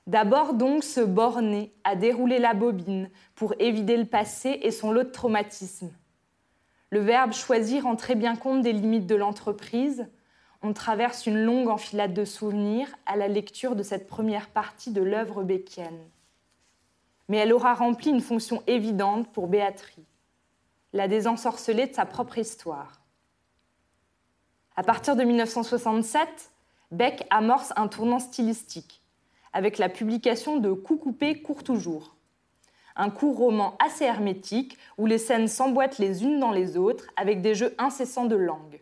D'abord 0.08 0.54
donc 0.54 0.82
se 0.82 1.00
borner 1.00 1.72
à 1.84 1.94
dérouler 1.94 2.40
la 2.40 2.54
bobine 2.54 3.08
pour 3.36 3.54
évider 3.60 3.96
le 3.96 4.04
passé 4.04 4.58
et 4.62 4.72
son 4.72 4.90
lot 4.90 5.04
de 5.04 5.10
traumatismes. 5.10 5.92
Le 6.90 6.98
verbe 6.98 7.32
choisir 7.32 7.84
rend 7.84 7.94
très 7.94 8.16
bien 8.16 8.34
compte 8.34 8.62
des 8.62 8.72
limites 8.72 9.06
de 9.06 9.14
l'entreprise. 9.14 10.08
On 10.60 10.72
traverse 10.72 11.26
une 11.26 11.38
longue 11.38 11.68
enfilade 11.68 12.12
de 12.12 12.24
souvenirs 12.24 12.88
à 13.06 13.16
la 13.16 13.28
lecture 13.28 13.76
de 13.76 13.84
cette 13.84 14.08
première 14.08 14.48
partie 14.48 14.90
de 14.90 15.00
l'œuvre 15.00 15.44
beckienne. 15.44 16.10
Mais 17.28 17.36
elle 17.36 17.52
aura 17.52 17.74
rempli 17.74 18.10
une 18.10 18.20
fonction 18.20 18.64
évidente 18.66 19.32
pour 19.32 19.46
Béatrice, 19.46 20.04
la 20.92 21.06
désensorceler 21.06 21.86
de 21.86 21.94
sa 21.94 22.04
propre 22.04 22.38
histoire. 22.38 23.01
À 24.74 24.82
partir 24.82 25.16
de 25.16 25.22
1967, 25.22 26.28
Beck 26.92 27.26
amorce 27.28 27.74
un 27.76 27.88
tournant 27.88 28.18
stylistique 28.18 29.02
avec 29.52 29.76
la 29.76 29.90
publication 29.90 30.56
de 30.56 30.72
Coup 30.72 30.96
coupé, 30.96 31.42
court 31.42 31.62
toujours. 31.62 32.16
Un 32.96 33.10
court 33.10 33.36
roman 33.36 33.76
assez 33.84 34.04
hermétique 34.04 34.78
où 34.96 35.04
les 35.04 35.18
scènes 35.18 35.48
s'emboîtent 35.48 35.98
les 35.98 36.24
unes 36.24 36.40
dans 36.40 36.52
les 36.52 36.78
autres 36.78 37.06
avec 37.16 37.42
des 37.42 37.54
jeux 37.54 37.74
incessants 37.76 38.24
de 38.24 38.36
langue. 38.36 38.80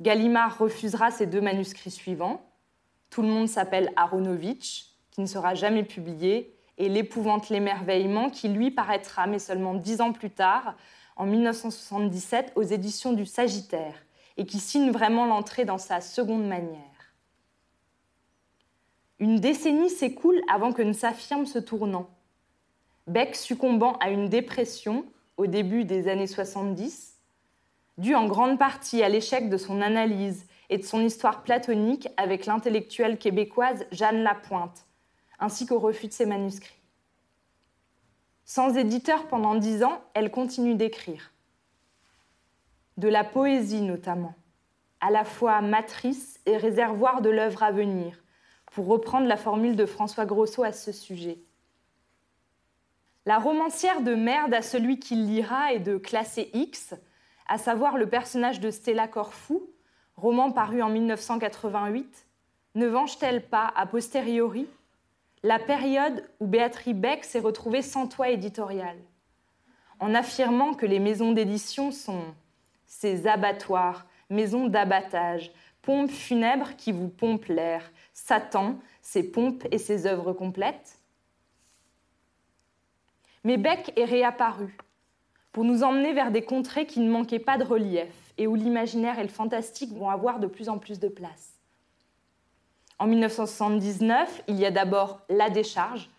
Gallimard 0.00 0.58
refusera 0.58 1.10
ses 1.10 1.26
deux 1.26 1.40
manuscrits 1.40 1.90
suivants. 1.90 2.42
Tout 3.08 3.22
le 3.22 3.28
monde 3.28 3.48
s'appelle 3.48 3.90
Aronovitch, 3.96 4.92
qui 5.10 5.22
ne 5.22 5.26
sera 5.26 5.54
jamais 5.54 5.82
publié, 5.82 6.54
et 6.76 6.88
L'épouvante 6.88 7.48
l'émerveillement, 7.48 8.30
qui 8.30 8.48
lui 8.48 8.70
paraîtra, 8.70 9.26
mais 9.26 9.38
seulement 9.38 9.74
dix 9.74 10.00
ans 10.00 10.12
plus 10.12 10.30
tard, 10.30 10.76
en 11.16 11.26
1977, 11.26 12.52
aux 12.54 12.62
éditions 12.62 13.12
du 13.12 13.26
Sagittaire, 13.26 13.94
et 14.38 14.46
qui 14.46 14.60
signe 14.60 14.90
vraiment 14.90 15.26
l'entrée 15.26 15.64
dans 15.64 15.78
sa 15.78 16.00
seconde 16.00 16.46
manière. 16.46 16.78
Une 19.18 19.40
décennie 19.40 19.90
s'écoule 19.90 20.40
avant 20.48 20.72
que 20.72 20.82
ne 20.82 20.92
s'affirme 20.92 21.44
ce 21.44 21.58
tournant. 21.58 22.08
Beck 23.08 23.34
succombant 23.34 23.94
à 23.94 24.10
une 24.10 24.28
dépression 24.28 25.04
au 25.36 25.46
début 25.46 25.84
des 25.84 26.08
années 26.08 26.28
70, 26.28 27.16
due 27.98 28.14
en 28.14 28.26
grande 28.26 28.58
partie 28.58 29.02
à 29.02 29.08
l'échec 29.08 29.50
de 29.50 29.56
son 29.56 29.80
analyse 29.82 30.46
et 30.70 30.78
de 30.78 30.84
son 30.84 31.00
histoire 31.00 31.42
platonique 31.42 32.08
avec 32.16 32.46
l'intellectuelle 32.46 33.18
québécoise 33.18 33.86
Jeanne 33.90 34.22
Lapointe, 34.22 34.86
ainsi 35.40 35.66
qu'au 35.66 35.80
refus 35.80 36.06
de 36.06 36.12
ses 36.12 36.26
manuscrits. 36.26 36.78
Sans 38.44 38.76
éditeur 38.76 39.26
pendant 39.26 39.56
dix 39.56 39.82
ans, 39.82 40.00
elle 40.14 40.30
continue 40.30 40.74
d'écrire. 40.74 41.32
De 42.98 43.08
la 43.08 43.22
poésie 43.22 43.80
notamment, 43.80 44.34
à 45.00 45.12
la 45.12 45.24
fois 45.24 45.60
matrice 45.60 46.40
et 46.46 46.56
réservoir 46.56 47.22
de 47.22 47.30
l'œuvre 47.30 47.62
à 47.62 47.70
venir, 47.70 48.24
pour 48.72 48.88
reprendre 48.88 49.28
la 49.28 49.36
formule 49.36 49.76
de 49.76 49.86
François 49.86 50.26
Grosso 50.26 50.64
à 50.64 50.72
ce 50.72 50.90
sujet. 50.90 51.38
La 53.24 53.38
romancière 53.38 54.00
de 54.00 54.16
merde 54.16 54.52
à 54.52 54.62
celui 54.62 54.98
qui 54.98 55.14
lira 55.14 55.72
et 55.72 55.78
de 55.78 55.96
classé 55.96 56.50
X, 56.54 56.96
à 57.46 57.56
savoir 57.56 57.98
le 57.98 58.08
personnage 58.08 58.58
de 58.58 58.72
Stella 58.72 59.06
Corfou, 59.06 59.62
roman 60.16 60.50
paru 60.50 60.82
en 60.82 60.88
1988, 60.88 62.26
ne 62.74 62.86
venge-t-elle 62.88 63.46
pas, 63.46 63.72
a 63.76 63.86
posteriori, 63.86 64.66
la 65.44 65.60
période 65.60 66.28
où 66.40 66.48
Béatrice 66.48 66.96
Beck 66.96 67.24
s'est 67.24 67.38
retrouvée 67.38 67.82
sans 67.82 68.08
toit 68.08 68.30
éditorial, 68.30 68.96
en 70.00 70.16
affirmant 70.16 70.74
que 70.74 70.84
les 70.84 70.98
maisons 70.98 71.30
d'édition 71.30 71.92
sont 71.92 72.24
ces 72.88 73.28
abattoirs, 73.28 74.06
maisons 74.30 74.66
d'abattage, 74.66 75.52
pompes 75.82 76.10
funèbres 76.10 76.74
qui 76.76 76.90
vous 76.90 77.08
pompent 77.08 77.46
l'air, 77.46 77.88
Satan, 78.12 78.78
ses 79.02 79.30
pompes 79.30 79.64
et 79.70 79.78
ses 79.78 80.06
œuvres 80.06 80.32
complètes 80.32 80.98
Mais 83.44 83.56
Beck 83.56 83.92
est 83.96 84.04
réapparu 84.04 84.76
pour 85.52 85.64
nous 85.64 85.82
emmener 85.82 86.12
vers 86.12 86.30
des 86.30 86.42
contrées 86.42 86.86
qui 86.86 87.00
ne 87.00 87.10
manquaient 87.10 87.38
pas 87.38 87.58
de 87.58 87.64
relief 87.64 88.12
et 88.36 88.46
où 88.46 88.54
l'imaginaire 88.54 89.18
et 89.18 89.22
le 89.22 89.28
fantastique 89.28 89.92
vont 89.92 90.10
avoir 90.10 90.40
de 90.40 90.46
plus 90.46 90.68
en 90.68 90.78
plus 90.78 90.98
de 90.98 91.08
place. 91.08 91.54
En 92.98 93.06
1979, 93.06 94.42
il 94.48 94.56
y 94.56 94.66
a 94.66 94.70
d'abord 94.70 95.20
La 95.28 95.50
décharge, 95.50 96.10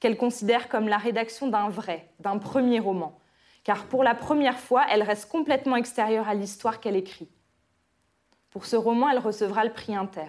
qu'elle 0.00 0.16
considère 0.16 0.68
comme 0.68 0.88
la 0.88 0.98
rédaction 0.98 1.48
d'un 1.48 1.68
vrai, 1.68 2.08
d'un 2.20 2.38
premier 2.38 2.78
roman, 2.78 3.18
car 3.66 3.86
pour 3.86 4.04
la 4.04 4.14
première 4.14 4.60
fois, 4.60 4.84
elle 4.92 5.02
reste 5.02 5.28
complètement 5.28 5.74
extérieure 5.74 6.28
à 6.28 6.34
l'histoire 6.34 6.78
qu'elle 6.78 6.94
écrit. 6.94 7.26
Pour 8.50 8.64
ce 8.64 8.76
roman, 8.76 9.08
elle 9.08 9.18
recevra 9.18 9.64
le 9.64 9.72
prix 9.72 9.96
Inter. 9.96 10.28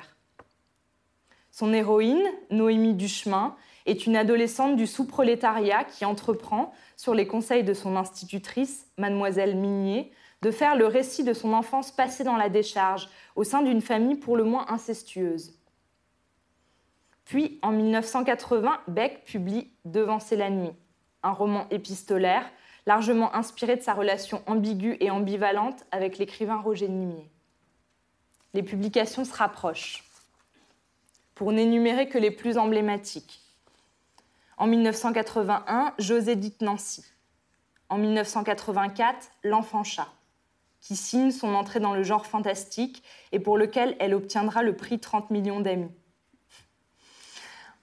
Son 1.52 1.72
héroïne, 1.72 2.28
Noémie 2.50 2.96
Duchemin, 2.96 3.56
est 3.86 4.08
une 4.08 4.16
adolescente 4.16 4.76
du 4.76 4.88
sous-prolétariat 4.88 5.84
qui 5.84 6.04
entreprend, 6.04 6.74
sur 6.96 7.14
les 7.14 7.28
conseils 7.28 7.64
de 7.64 7.76
son 7.76 7.96
institutrice, 7.96 8.88
mademoiselle 8.98 9.56
Minier, 9.56 10.12
de 10.42 10.50
faire 10.50 10.76
le 10.76 10.88
récit 10.88 11.24
de 11.24 11.34
son 11.34 11.54
enfance 11.54 11.92
passée 11.92 12.24
dans 12.24 12.38
la 12.38 12.50
décharge, 12.50 13.08
au 13.36 13.44
sein 13.44 13.62
d'une 13.62 13.82
famille 13.82 14.16
pour 14.16 14.36
le 14.36 14.46
moins 14.46 14.66
incestueuse. 14.70 15.54
Puis, 17.24 17.60
en 17.62 17.72
1980, 17.72 18.80
Beck 18.88 19.26
publie 19.26 19.70
Devancer 19.86 20.38
la 20.38 20.50
nuit, 20.50 20.74
un 21.22 21.34
roman 21.34 21.68
épistolaire 21.70 22.52
largement 22.88 23.36
inspiré 23.36 23.76
de 23.76 23.82
sa 23.82 23.94
relation 23.94 24.42
ambiguë 24.48 24.96
et 25.02 25.12
ambivalente 25.12 25.86
avec 25.92 26.18
l'écrivain 26.18 26.56
Roger 26.56 26.88
Nimier. 26.88 27.30
Les 28.54 28.64
publications 28.64 29.26
se 29.26 29.34
rapprochent 29.34 30.06
pour 31.36 31.52
n'énumérer 31.52 32.08
que 32.08 32.18
les 32.18 32.32
plus 32.32 32.58
emblématiques. 32.58 33.42
En 34.58 34.68
1981, 34.68 35.94
José 36.00 36.36
dit 36.38 36.56
Nancy. 36.62 37.06
En 37.90 37.98
1984, 37.98 39.32
L'enfant 39.44 39.84
chat, 39.84 40.08
qui 40.80 40.96
signe 40.96 41.32
son 41.32 41.54
entrée 41.54 41.82
dans 41.82 41.94
le 41.94 42.04
genre 42.04 42.26
fantastique 42.26 43.04
et 43.34 43.40
pour 43.40 43.58
lequel 43.58 43.98
elle 44.00 44.14
obtiendra 44.14 44.64
le 44.64 44.76
prix 44.76 45.00
30 45.00 45.30
millions 45.30 45.60
d'amis. 45.60 45.92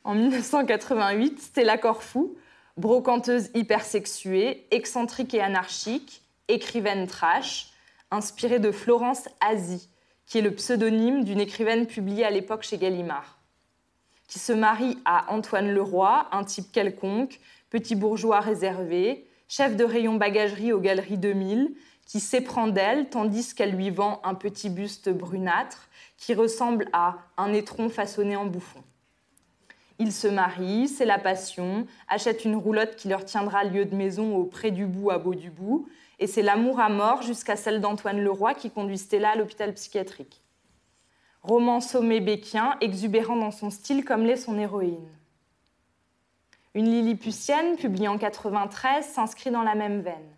En 0.02 0.14
1988, 0.14 1.40
Stella 1.40 1.76
Corfou, 1.76 2.36
brocanteuse 2.76 3.50
hypersexuée, 3.54 4.66
excentrique 4.70 5.34
et 5.34 5.40
anarchique, 5.40 6.22
écrivaine 6.48 7.06
trash, 7.06 7.72
inspirée 8.10 8.58
de 8.58 8.70
Florence 8.70 9.28
Asie, 9.40 9.88
qui 10.26 10.38
est 10.38 10.42
le 10.42 10.54
pseudonyme 10.54 11.24
d'une 11.24 11.40
écrivaine 11.40 11.86
publiée 11.86 12.24
à 12.24 12.30
l'époque 12.30 12.62
chez 12.62 12.78
Gallimard 12.78 13.38
qui 14.28 14.38
se 14.38 14.52
marie 14.52 14.98
à 15.04 15.32
Antoine 15.32 15.72
Leroy, 15.72 16.26
un 16.32 16.44
type 16.44 16.72
quelconque, 16.72 17.40
petit 17.70 17.94
bourgeois 17.94 18.40
réservé, 18.40 19.28
chef 19.48 19.76
de 19.76 19.84
rayon 19.84 20.14
bagagerie 20.14 20.72
aux 20.72 20.80
Galeries 20.80 21.18
2000, 21.18 21.74
qui 22.06 22.20
s'éprend 22.20 22.66
d'elle 22.66 23.08
tandis 23.08 23.54
qu'elle 23.54 23.76
lui 23.76 23.90
vend 23.90 24.20
un 24.24 24.34
petit 24.34 24.70
buste 24.70 25.08
brunâtre 25.08 25.88
qui 26.16 26.34
ressemble 26.34 26.88
à 26.92 27.18
un 27.36 27.52
étron 27.52 27.88
façonné 27.88 28.36
en 28.36 28.46
bouffon. 28.46 28.82
Ils 29.98 30.12
se 30.12 30.26
marient, 30.26 30.88
c'est 30.88 31.04
la 31.04 31.18
passion, 31.18 31.86
achètent 32.08 32.44
une 32.44 32.56
roulotte 32.56 32.96
qui 32.96 33.08
leur 33.08 33.24
tiendra 33.24 33.64
lieu 33.64 33.84
de 33.84 33.94
maison 33.94 34.36
au 34.36 34.44
près 34.44 34.70
du 34.70 34.86
bout 34.86 35.10
à 35.10 35.18
beau 35.18 35.34
du 35.34 35.50
bout, 35.50 35.88
et 36.18 36.26
c'est 36.26 36.42
l'amour 36.42 36.80
à 36.80 36.88
mort 36.88 37.22
jusqu'à 37.22 37.56
celle 37.56 37.80
d'Antoine 37.80 38.20
Leroy 38.20 38.54
qui 38.54 38.70
conduit 38.70 38.98
Stella 38.98 39.30
à 39.30 39.36
l'hôpital 39.36 39.72
psychiatrique. 39.74 40.42
Roman 41.42 41.80
sommé 41.80 42.20
béquien, 42.20 42.76
exubérant 42.80 43.36
dans 43.36 43.50
son 43.50 43.70
style 43.70 44.04
comme 44.04 44.24
l'est 44.24 44.36
son 44.36 44.58
héroïne. 44.58 45.08
Une 46.74 46.86
Lilliputienne, 46.86 47.76
publiée 47.76 48.08
en 48.08 48.18
93, 48.18 49.06
s'inscrit 49.06 49.50
dans 49.50 49.62
la 49.62 49.74
même 49.74 50.00
veine. 50.00 50.34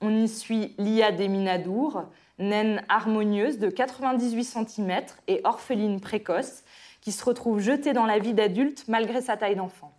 On 0.00 0.14
y 0.14 0.28
suit 0.28 0.74
Lia 0.78 1.10
Deminadour, 1.10 2.04
naine 2.38 2.84
harmonieuse 2.88 3.58
de 3.58 3.68
98 3.68 4.44
cm 4.44 5.00
et 5.26 5.40
orpheline 5.42 6.00
précoce, 6.00 6.62
qui 7.00 7.12
se 7.12 7.24
retrouve 7.24 7.60
jetée 7.60 7.92
dans 7.92 8.06
la 8.06 8.18
vie 8.18 8.34
d'adulte 8.34 8.86
malgré 8.88 9.20
sa 9.20 9.36
taille 9.36 9.56
d'enfant. 9.56 9.92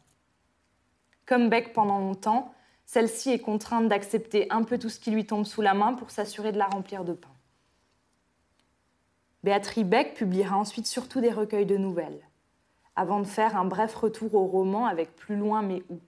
Comme 1.26 1.50
Beck 1.50 1.74
pendant 1.74 2.00
longtemps, 2.00 2.54
celle-ci 2.86 3.30
est 3.30 3.40
contrainte 3.40 3.88
d'accepter 3.88 4.48
un 4.52 4.64
peu 4.64 4.80
tout 4.80 4.90
ce 4.90 5.00
qui 5.00 5.12
lui 5.12 5.26
tombe 5.26 5.46
sous 5.46 5.62
la 5.62 5.74
main 5.74 5.94
pour 5.94 6.10
s'assurer 6.10 6.52
de 6.52 6.58
la 6.58 6.66
remplir 6.66 7.04
de 7.04 7.14
pain. 7.14 7.30
Béatrice 9.44 9.86
Beck 9.86 10.16
publiera 10.16 10.58
ensuite 10.58 10.88
surtout 10.88 11.22
des 11.22 11.32
recueils 11.32 11.66
de 11.66 11.78
nouvelles, 11.78 12.20
avant 12.96 13.20
de 13.20 13.28
faire 13.28 13.56
un 13.56 13.66
bref 13.66 13.96
retour 13.96 14.34
au 14.34 14.46
roman 14.46 14.86
avec 14.88 15.16
Plus 15.16 15.36
loin 15.36 15.62
mais 15.62 15.84
où. 15.90 16.00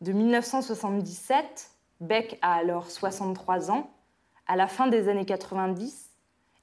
De 0.00 0.12
1977, 0.12 1.70
Beck 2.00 2.38
a 2.42 2.54
alors 2.54 2.90
63 2.90 3.70
ans. 3.70 3.90
À 4.46 4.56
la 4.56 4.66
fin 4.66 4.88
des 4.88 5.08
années 5.08 5.24
90, 5.24 6.10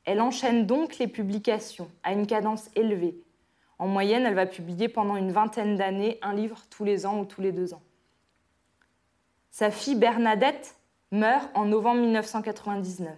elle 0.06 0.22
enchaîne 0.22 0.66
donc 0.66 0.98
les 0.98 1.08
publications 1.08 1.90
à 2.04 2.14
une 2.14 2.28
cadence 2.28 2.70
élevée. 2.76 3.16
En 3.80 3.88
moyenne, 3.88 4.26
elle 4.26 4.36
va 4.36 4.46
publier 4.46 4.90
pendant 4.90 5.16
une 5.16 5.32
vingtaine 5.32 5.76
d'années 5.76 6.20
un 6.22 6.34
livre 6.34 6.62
tous 6.70 6.84
les 6.84 7.06
ans 7.06 7.20
ou 7.20 7.26
tous 7.26 7.42
les 7.42 7.52
deux 7.52 7.74
ans. 7.74 7.82
Sa 9.50 9.72
fille 9.72 9.96
Bernadette 9.96 10.76
meurt 11.12 11.50
en 11.56 11.66
novembre 11.66 12.02
1999. 12.02 13.18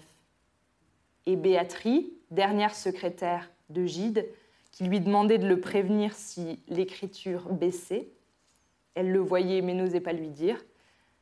Et 1.25 1.35
Béatrice, 1.35 2.05
dernière 2.31 2.75
secrétaire 2.75 3.51
de 3.69 3.85
Gide, 3.85 4.25
qui 4.71 4.85
lui 4.85 4.99
demandait 4.99 5.37
de 5.37 5.47
le 5.47 5.59
prévenir 5.59 6.13
si 6.13 6.59
l'écriture 6.67 7.51
baissait, 7.53 8.09
elle 8.95 9.11
le 9.11 9.19
voyait 9.19 9.61
mais 9.61 9.73
n'osait 9.73 10.01
pas 10.01 10.13
lui 10.13 10.29
dire, 10.29 10.63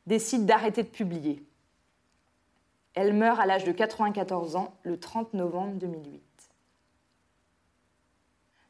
décide 0.06 0.46
d'arrêter 0.46 0.82
de 0.82 0.88
publier. 0.88 1.42
Elle 2.94 3.14
meurt 3.14 3.40
à 3.40 3.46
l'âge 3.46 3.64
de 3.64 3.72
94 3.72 4.56
ans 4.56 4.74
le 4.82 4.98
30 4.98 5.34
novembre 5.34 5.74
2008. 5.74 6.22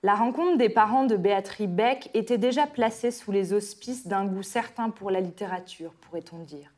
La 0.05 0.15
rencontre 0.15 0.59
des 0.59 0.69
parents 0.69 1.05
de 1.05 1.17
Béatrice 1.17 1.69
Beck 1.69 2.11
était 2.13 2.39
déjà 2.39 2.67
placée 2.67 3.13
sous 3.13 3.31
les 3.31 3.53
auspices 3.53 4.07
d'un 4.07 4.25
goût 4.25 4.43
certain 4.43 4.91
pour 4.91 5.11
la 5.11 5.21
littérature, 5.21 5.93
pourrait-on 5.95 6.39
dire. 6.39 6.73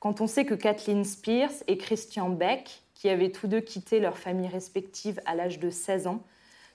Quand 0.00 0.20
on 0.20 0.26
sait 0.26 0.46
que 0.46 0.54
Kathleen 0.54 1.04
Spears 1.04 1.52
et 1.66 1.76
Christian 1.76 2.30
Beck, 2.30 2.82
qui 2.94 3.08
avaient 3.08 3.30
tous 3.30 3.46
deux 3.46 3.60
quitté 3.60 4.00
leurs 4.00 4.18
familles 4.18 4.48
respectives 4.48 5.20
à 5.26 5.34
l'âge 5.34 5.58
de 5.58 5.68
16 5.68 6.06
ans, 6.06 6.22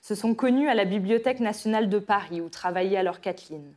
se 0.00 0.14
sont 0.14 0.34
connus 0.34 0.68
à 0.68 0.74
la 0.74 0.84
Bibliothèque 0.84 1.40
nationale 1.40 1.88
de 1.88 1.98
Paris 1.98 2.40
où 2.40 2.48
travaillait 2.48 2.96
alors 2.96 3.20
Kathleen. 3.20 3.74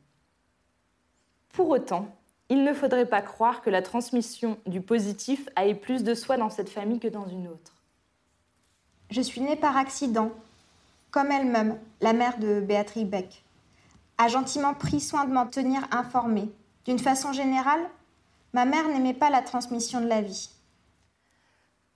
Pour 1.54 1.70
autant, 1.70 2.08
il 2.54 2.64
ne 2.64 2.74
faudrait 2.76 3.08
pas 3.08 3.24
croire 3.24 3.64
que 3.64 3.72
la 3.72 3.82
transmission 3.82 4.60
du 4.68 4.80
positif 4.80 5.50
aille 5.56 5.74
plus 5.74 6.04
de 6.04 6.14
soi 6.14 6.38
dans 6.38 6.52
cette 6.52 6.70
famille 6.70 7.00
que 7.00 7.08
dans 7.08 7.26
une 7.26 7.48
autre. 7.48 7.74
Je 9.10 9.22
suis 9.22 9.42
née 9.42 9.56
par 9.56 9.76
accident, 9.76 10.30
comme 11.10 11.32
elle-même, 11.32 11.80
la 12.00 12.14
mère 12.14 12.38
de 12.38 12.62
Béatrice 12.62 13.08
Beck, 13.08 13.44
a 14.20 14.28
gentiment 14.28 14.76
pris 14.76 15.00
soin 15.00 15.26
de 15.26 15.34
m'en 15.34 15.48
tenir 15.48 15.82
informée. 15.90 16.48
D'une 16.86 17.00
façon 17.00 17.34
générale, 17.34 17.90
ma 18.54 18.66
mère 18.66 18.88
n'aimait 18.88 19.16
pas 19.16 19.32
la 19.32 19.42
transmission 19.42 20.00
de 20.00 20.08
la 20.08 20.22
vie. 20.22 20.52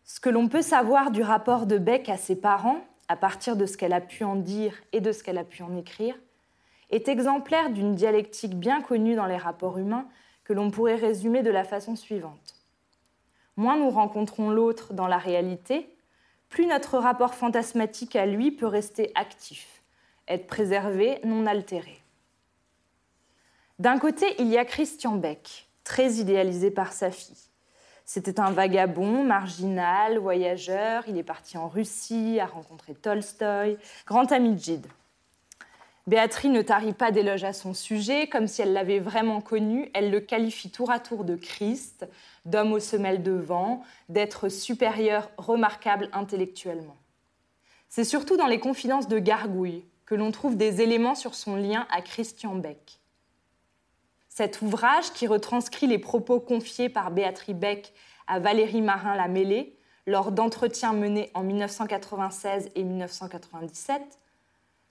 Ce 0.05 0.19
que 0.19 0.31
l'on 0.31 0.47
peut 0.47 0.63
savoir 0.63 1.11
du 1.11 1.21
rapport 1.21 1.67
de 1.67 1.77
Beck 1.77 2.09
à 2.09 2.17
ses 2.17 2.35
parents, 2.35 2.79
à 3.09 3.15
partir 3.15 3.57
de 3.57 3.67
ce 3.67 3.77
qu'elle 3.77 3.93
a 3.93 4.01
pu 4.01 4.23
en 4.23 4.35
dire 4.35 4.73
et 4.91 5.01
de 5.01 5.11
ce 5.11 5.21
qu'elle 5.21 5.37
a 5.37 5.43
pu 5.43 5.61
en 5.61 5.77
écrire, 5.77 6.15
est 6.89 7.09
exemplaire 7.09 7.69
d'une 7.69 7.93
dialectique 7.93 8.55
bien 8.55 8.81
connue 8.81 9.13
dans 9.13 9.27
les 9.27 9.37
rapports 9.37 9.77
humains 9.77 10.07
que 10.47 10.53
l'on 10.53 10.71
pourrait 10.71 10.95
résumer 10.95 11.43
de 11.43 11.49
la 11.49 11.65
façon 11.65 11.97
suivante. 11.97 12.55
Moins 13.57 13.75
nous 13.75 13.89
rencontrons 13.89 14.49
l'autre 14.49 14.93
dans 14.93 15.07
la 15.07 15.17
réalité, 15.17 15.93
plus 16.47 16.65
notre 16.65 16.99
rapport 16.99 17.35
fantasmatique 17.35 18.15
à 18.15 18.25
lui 18.25 18.51
peut 18.51 18.65
rester 18.65 19.11
actif, 19.15 19.83
être 20.29 20.47
préservé, 20.47 21.19
non 21.25 21.47
altéré. 21.47 22.01
D'un 23.77 23.99
côté, 23.99 24.25
il 24.39 24.47
y 24.47 24.57
a 24.57 24.63
Christian 24.63 25.17
Beck, 25.17 25.67
très 25.83 26.13
idéalisé 26.13 26.71
par 26.71 26.93
sa 26.93 27.11
fille. 27.11 27.49
C'était 28.05 28.39
un 28.39 28.51
vagabond, 28.51 29.25
marginal, 29.25 30.17
voyageur. 30.17 31.03
Il 31.09 31.17
est 31.17 31.23
parti 31.23 31.57
en 31.57 31.67
Russie, 31.67 32.39
a 32.39 32.45
rencontré 32.45 32.95
Tolstoï, 32.95 33.77
grand 34.05 34.31
ami 34.31 34.55
de. 34.55 34.87
Béatrice 36.07 36.51
ne 36.51 36.61
tarit 36.61 36.93
pas 36.93 37.11
d'éloges 37.11 37.43
à 37.43 37.51
son 37.51 37.73
sujet, 37.73 38.27
comme 38.27 38.47
si 38.47 38.61
elle 38.61 38.71
l'avait 38.71 38.99
vraiment 38.99 39.41
connu. 39.41 39.91
Elle 39.93 40.09
le 40.09 40.21
qualifie 40.21 40.71
tour 40.71 40.89
à 40.89 40.99
tour 40.99 41.25
de 41.25 41.35
Christ, 41.35 42.07
d'homme 42.45 42.71
aux 42.71 42.79
semelles 42.79 43.23
de 43.23 43.33
vent, 43.33 43.83
d'être 44.07 44.47
supérieur, 44.47 45.29
remarquable 45.37 46.09
intellectuellement. 46.13 46.95
C'est 47.89 48.05
surtout 48.05 48.37
dans 48.37 48.47
les 48.47 48.61
confidences 48.61 49.09
de 49.09 49.19
Gargouille 49.19 49.83
que 50.05 50.15
l'on 50.15 50.31
trouve 50.31 50.55
des 50.55 50.81
éléments 50.81 51.15
sur 51.15 51.35
son 51.35 51.57
lien 51.57 51.85
à 51.91 52.01
Christian 52.01 52.55
Beck. 52.55 52.99
Cet 54.29 54.61
ouvrage, 54.61 55.11
qui 55.11 55.27
retranscrit 55.27 55.87
les 55.87 55.99
propos 55.99 56.39
confiés 56.39 56.87
par 56.87 57.11
Béatrice 57.11 57.55
Beck 57.55 57.93
à 58.27 58.39
Valérie 58.39 58.81
Marin-La 58.81 59.27
Mêlée 59.27 59.77
lors 60.05 60.31
d'entretiens 60.31 60.93
menés 60.93 61.31
en 61.33 61.43
1996 61.43 62.69
et 62.75 62.83
1997, 62.83 64.01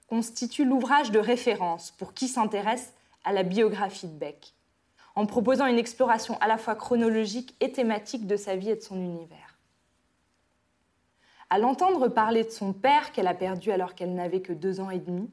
constitue 0.06 0.64
l'ouvrage 0.64 1.10
de 1.10 1.18
référence 1.18 1.90
pour 1.92 2.14
qui 2.14 2.28
s'intéresse 2.28 2.92
à 3.24 3.32
la 3.32 3.42
biographie 3.42 4.06
de 4.06 4.16
Beck, 4.16 4.54
en 5.14 5.26
proposant 5.26 5.66
une 5.66 5.78
exploration 5.78 6.38
à 6.40 6.46
la 6.46 6.58
fois 6.58 6.74
chronologique 6.74 7.56
et 7.60 7.72
thématique 7.72 8.26
de 8.26 8.36
sa 8.36 8.56
vie 8.56 8.70
et 8.70 8.76
de 8.76 8.82
son 8.82 8.96
univers. 8.96 9.58
À 11.50 11.58
l'entendre 11.58 12.08
parler 12.08 12.44
de 12.44 12.50
son 12.50 12.72
père 12.72 13.12
qu'elle 13.12 13.28
a 13.28 13.34
perdu 13.34 13.70
alors 13.70 13.94
qu'elle 13.94 14.14
n'avait 14.14 14.42
que 14.42 14.52
deux 14.52 14.80
ans 14.80 14.90
et 14.90 14.98
demi, 14.98 15.30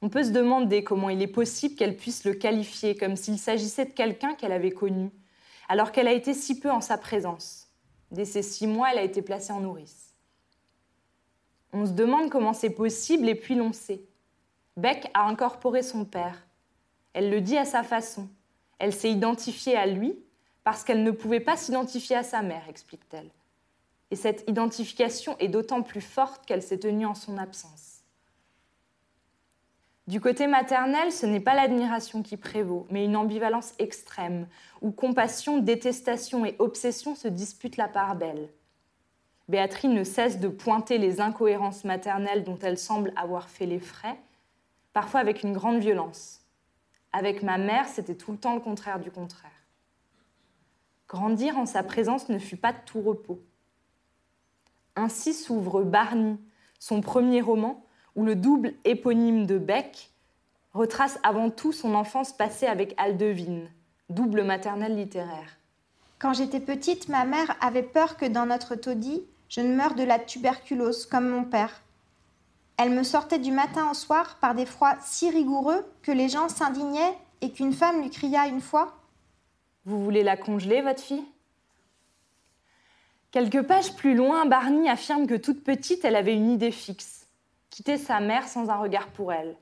on 0.00 0.08
peut 0.08 0.22
se 0.22 0.30
demander 0.30 0.84
comment 0.84 1.10
il 1.10 1.22
est 1.22 1.26
possible 1.26 1.74
qu'elle 1.74 1.96
puisse 1.96 2.24
le 2.24 2.34
qualifier 2.34 2.96
comme 2.96 3.16
s'il 3.16 3.38
s'agissait 3.38 3.86
de 3.86 3.92
quelqu'un 3.92 4.34
qu'elle 4.34 4.52
avait 4.52 4.70
connu, 4.70 5.10
alors 5.68 5.90
qu'elle 5.90 6.08
a 6.08 6.12
été 6.12 6.34
si 6.34 6.58
peu 6.58 6.70
en 6.70 6.80
sa 6.80 6.98
présence. 6.98 7.68
Dès 8.10 8.24
ses 8.24 8.42
six 8.42 8.66
mois, 8.66 8.92
elle 8.92 8.98
a 8.98 9.02
été 9.02 9.22
placée 9.22 9.52
en 9.52 9.60
nourrice. 9.60 10.07
On 11.72 11.86
se 11.86 11.92
demande 11.92 12.30
comment 12.30 12.52
c'est 12.52 12.70
possible 12.70 13.28
et 13.28 13.34
puis 13.34 13.54
l'on 13.54 13.72
sait. 13.72 14.00
Beck 14.76 15.10
a 15.14 15.26
incorporé 15.26 15.82
son 15.82 16.04
père. 16.04 16.46
Elle 17.12 17.30
le 17.30 17.40
dit 17.40 17.58
à 17.58 17.64
sa 17.64 17.82
façon. 17.82 18.28
Elle 18.78 18.94
s'est 18.94 19.10
identifiée 19.10 19.76
à 19.76 19.86
lui 19.86 20.18
parce 20.64 20.84
qu'elle 20.84 21.02
ne 21.02 21.10
pouvait 21.10 21.40
pas 21.40 21.56
s'identifier 21.56 22.16
à 22.16 22.22
sa 22.22 22.42
mère, 22.42 22.68
explique-t-elle. 22.68 23.30
Et 24.10 24.16
cette 24.16 24.48
identification 24.48 25.36
est 25.38 25.48
d'autant 25.48 25.82
plus 25.82 26.00
forte 26.00 26.46
qu'elle 26.46 26.62
s'est 26.62 26.78
tenue 26.78 27.06
en 27.06 27.14
son 27.14 27.38
absence. 27.38 28.02
Du 30.06 30.22
côté 30.22 30.46
maternel, 30.46 31.12
ce 31.12 31.26
n'est 31.26 31.40
pas 31.40 31.54
l'admiration 31.54 32.22
qui 32.22 32.38
prévaut, 32.38 32.86
mais 32.90 33.04
une 33.04 33.16
ambivalence 33.16 33.74
extrême, 33.78 34.46
où 34.80 34.90
compassion, 34.90 35.58
détestation 35.58 36.46
et 36.46 36.56
obsession 36.58 37.14
se 37.14 37.28
disputent 37.28 37.76
la 37.76 37.88
part 37.88 38.16
belle. 38.16 38.48
Béatrice 39.48 39.90
ne 39.90 40.04
cesse 40.04 40.40
de 40.40 40.48
pointer 40.48 40.98
les 40.98 41.20
incohérences 41.20 41.84
maternelles 41.84 42.44
dont 42.44 42.58
elle 42.60 42.78
semble 42.78 43.12
avoir 43.16 43.48
fait 43.48 43.66
les 43.66 43.80
frais, 43.80 44.18
parfois 44.92 45.20
avec 45.20 45.42
une 45.42 45.54
grande 45.54 45.80
violence. 45.80 46.40
Avec 47.12 47.42
ma 47.42 47.56
mère, 47.56 47.88
c'était 47.88 48.14
tout 48.14 48.32
le 48.32 48.38
temps 48.38 48.54
le 48.54 48.60
contraire 48.60 49.00
du 49.00 49.10
contraire. 49.10 49.50
Grandir 51.08 51.56
en 51.56 51.64
sa 51.64 51.82
présence 51.82 52.28
ne 52.28 52.38
fut 52.38 52.58
pas 52.58 52.72
de 52.72 52.78
tout 52.84 53.00
repos. 53.00 53.40
Ainsi 54.94 55.32
s'ouvre 55.32 55.82
Barney, 55.82 56.36
son 56.78 57.00
premier 57.00 57.40
roman, 57.40 57.82
où 58.14 58.24
le 58.24 58.36
double 58.36 58.74
éponyme 58.84 59.46
de 59.46 59.56
Beck 59.56 60.10
retrace 60.74 61.18
avant 61.22 61.48
tout 61.48 61.72
son 61.72 61.94
enfance 61.94 62.32
passée 62.32 62.66
avec 62.66 62.94
Aldevine, 62.98 63.70
double 64.10 64.44
maternelle 64.44 64.96
littéraire. 64.96 65.56
Quand 66.18 66.34
j'étais 66.34 66.60
petite, 66.60 67.08
ma 67.08 67.24
mère 67.24 67.56
avait 67.60 67.82
peur 67.82 68.16
que 68.16 68.26
dans 68.26 68.44
notre 68.44 68.74
taudis, 68.74 69.22
je 69.48 69.60
ne 69.60 69.74
meure 69.74 69.94
de 69.94 70.02
la 70.02 70.18
tuberculose 70.18 71.06
comme 71.06 71.28
mon 71.28 71.44
père. 71.44 71.82
Elle 72.76 72.90
me 72.90 73.02
sortait 73.02 73.38
du 73.38 73.50
matin 73.50 73.90
au 73.90 73.94
soir 73.94 74.38
par 74.40 74.54
des 74.54 74.66
froids 74.66 74.96
si 75.02 75.30
rigoureux 75.30 75.84
que 76.02 76.12
les 76.12 76.28
gens 76.28 76.48
s'indignaient 76.48 77.18
et 77.40 77.50
qu'une 77.50 77.72
femme 77.72 78.02
lui 78.02 78.10
cria 78.10 78.46
une 78.46 78.60
fois 78.60 78.96
Vous 79.84 80.02
voulez 80.02 80.22
la 80.22 80.36
congeler, 80.36 80.82
votre 80.82 81.02
fille? 81.02 81.24
Quelques 83.30 83.62
pages 83.62 83.94
plus 83.94 84.14
loin, 84.14 84.46
Barney 84.46 84.88
affirme 84.88 85.26
que 85.26 85.34
toute 85.34 85.62
petite, 85.62 86.04
elle 86.04 86.16
avait 86.16 86.34
une 86.34 86.50
idée 86.50 86.72
fixe 86.72 87.18
quitter 87.78 87.96
sa 87.96 88.18
mère 88.18 88.48
sans 88.48 88.70
un 88.70 88.76
regard 88.76 89.06
pour 89.06 89.32
elle. 89.32 89.56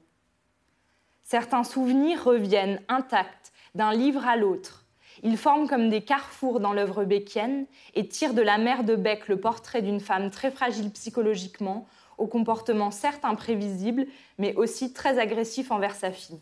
Certains 1.22 1.64
souvenirs 1.64 2.24
reviennent 2.24 2.80
intacts 2.88 3.52
d'un 3.74 3.92
livre 3.92 4.26
à 4.26 4.36
l'autre, 4.36 4.85
Ils 5.22 5.36
forment 5.36 5.68
comme 5.68 5.88
des 5.88 6.02
carrefours 6.02 6.60
dans 6.60 6.72
l'œuvre 6.72 7.04
beckienne 7.04 7.66
et 7.94 8.08
tirent 8.08 8.34
de 8.34 8.42
la 8.42 8.58
mère 8.58 8.84
de 8.84 8.96
Beck 8.96 9.28
le 9.28 9.40
portrait 9.40 9.82
d'une 9.82 10.00
femme 10.00 10.30
très 10.30 10.50
fragile 10.50 10.90
psychologiquement, 10.90 11.86
au 12.18 12.26
comportement 12.26 12.90
certes 12.90 13.24
imprévisible, 13.24 14.06
mais 14.38 14.54
aussi 14.54 14.92
très 14.92 15.18
agressif 15.18 15.70
envers 15.70 15.94
sa 15.94 16.10
fille. 16.10 16.40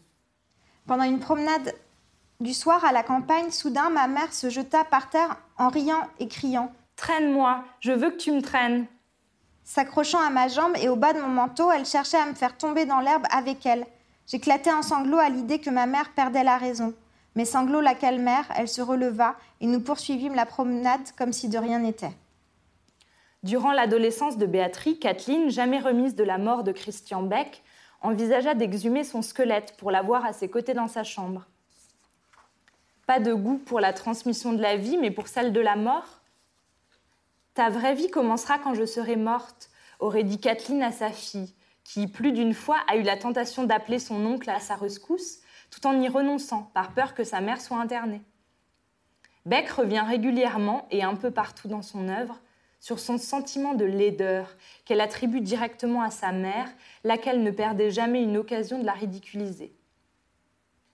Pendant 0.87 1.05
une 1.05 1.21
promenade 1.21 1.75
du 2.41 2.53
soir 2.53 2.85
à 2.85 2.93
la 2.93 3.03
campagne, 3.03 3.51
soudain 3.51 3.91
ma 3.91 4.07
mère 4.07 4.33
se 4.33 4.51
jeta 4.51 4.85
par 4.85 5.11
terre 5.11 5.37
en 5.57 5.69
riant 5.69 6.03
et 6.19 6.29
criant 6.29 6.73
Traîne-moi, 6.97 7.65
je 7.81 7.93
veux 7.93 8.11
que 8.11 8.17
tu 8.17 8.33
me 8.33 8.43
traînes. 8.43 8.87
S'accrochant 9.65 10.21
à 10.21 10.31
ma 10.31 10.49
jambe 10.49 10.77
et 10.77 10.89
au 10.89 10.97
bas 10.97 11.13
de 11.13 11.21
mon 11.21 11.29
manteau, 11.29 11.73
elle 11.73 11.87
cherchait 11.87 12.19
à 12.19 12.27
me 12.27 12.35
faire 12.35 12.57
tomber 12.57 12.85
dans 12.85 13.01
l'herbe 13.01 13.25
avec 13.31 13.65
elle. 13.67 13.87
J'éclatai 14.27 14.71
en 14.71 14.83
sanglots 14.83 15.19
à 15.19 15.29
l'idée 15.29 15.59
que 15.59 15.71
ma 15.71 15.87
mère 15.87 16.13
perdait 16.13 16.45
la 16.45 16.59
raison. 16.59 16.95
Mes 17.35 17.45
sanglots 17.45 17.81
la 17.81 17.95
calmèrent, 17.95 18.53
elle 18.57 18.69
se 18.69 18.81
releva 18.81 19.37
et 19.61 19.67
nous 19.67 19.81
poursuivîmes 19.81 20.35
la 20.35 20.47
promenade 20.47 21.11
comme 21.17 21.33
si 21.33 21.49
de 21.49 21.59
rien 21.59 21.81
n'était. 21.81 22.17
Durant 23.43 23.73
l'adolescence 23.73 24.39
de 24.39 24.47
Béatrice, 24.47 24.99
Kathleen, 25.01 25.51
jamais 25.51 25.81
remise 25.81 26.15
de 26.15 26.25
la 26.25 26.39
mort 26.39 26.65
de 26.65 26.73
Christian 26.73 27.23
Beck, 27.23 27.63
envisagea 28.01 28.55
d'exhumer 28.55 29.03
son 29.03 29.23
squelette 29.23 29.77
pour 29.77 29.91
l'avoir 29.91 30.25
à 30.25 30.33
ses 30.33 30.49
côtés 30.49 30.75
dans 30.75 30.89
sa 30.89 31.05
chambre. 31.05 31.47
Pas 33.07 33.21
de 33.21 33.35
goût 33.35 33.59
pour 33.59 33.81
la 33.81 33.93
transmission 33.93 34.53
de 34.53 34.63
la 34.63 34.77
vie, 34.77 34.97
mais 34.97 35.11
pour 35.11 35.29
celle 35.29 35.53
de 35.53 35.61
la 35.61 35.77
mort 35.77 36.23
Ta 37.55 37.69
vraie 37.69 37.95
vie 37.95 38.11
commencera 38.11 38.59
quand 38.59 38.75
je 38.75 38.87
serai 38.87 39.17
morte, 39.17 39.71
aurait 40.01 40.25
dit 40.25 40.39
Kathleen 40.39 40.83
à 40.83 40.93
sa 40.93 41.11
fille, 41.11 41.55
qui, 41.85 42.07
plus 42.07 42.33
d'une 42.33 42.55
fois, 42.55 42.79
a 42.89 42.97
eu 42.97 43.03
la 43.03 43.17
tentation 43.17 43.65
d'appeler 43.65 43.99
son 43.99 44.25
oncle 44.25 44.49
à 44.49 44.61
sa 44.61 44.75
rescousse, 44.75 45.41
tout 45.75 45.87
en 45.89 46.01
y 46.01 46.09
renonçant, 46.09 46.71
par 46.73 46.93
peur 46.93 47.15
que 47.15 47.25
sa 47.25 47.41
mère 47.41 47.61
soit 47.61 47.81
internée. 47.81 48.23
Beck 49.45 49.69
revient 49.71 50.05
régulièrement 50.07 50.87
et 50.91 51.03
un 51.03 51.17
peu 51.17 51.31
partout 51.31 51.69
dans 51.69 51.83
son 51.83 52.09
œuvre 52.09 52.41
sur 52.79 52.99
son 53.01 53.19
sentiment 53.19 53.75
de 53.75 53.85
laideur 53.85 54.55
qu'elle 54.85 55.01
attribue 55.01 55.41
directement 55.41 56.03
à 56.03 56.11
sa 56.11 56.33
mère, 56.33 56.69
laquelle 57.03 57.43
ne 57.43 57.51
perdait 57.51 57.91
jamais 57.91 58.23
une 58.23 58.37
occasion 58.37 58.79
de 58.79 58.85
la 58.85 58.93
ridiculiser. 58.93 59.75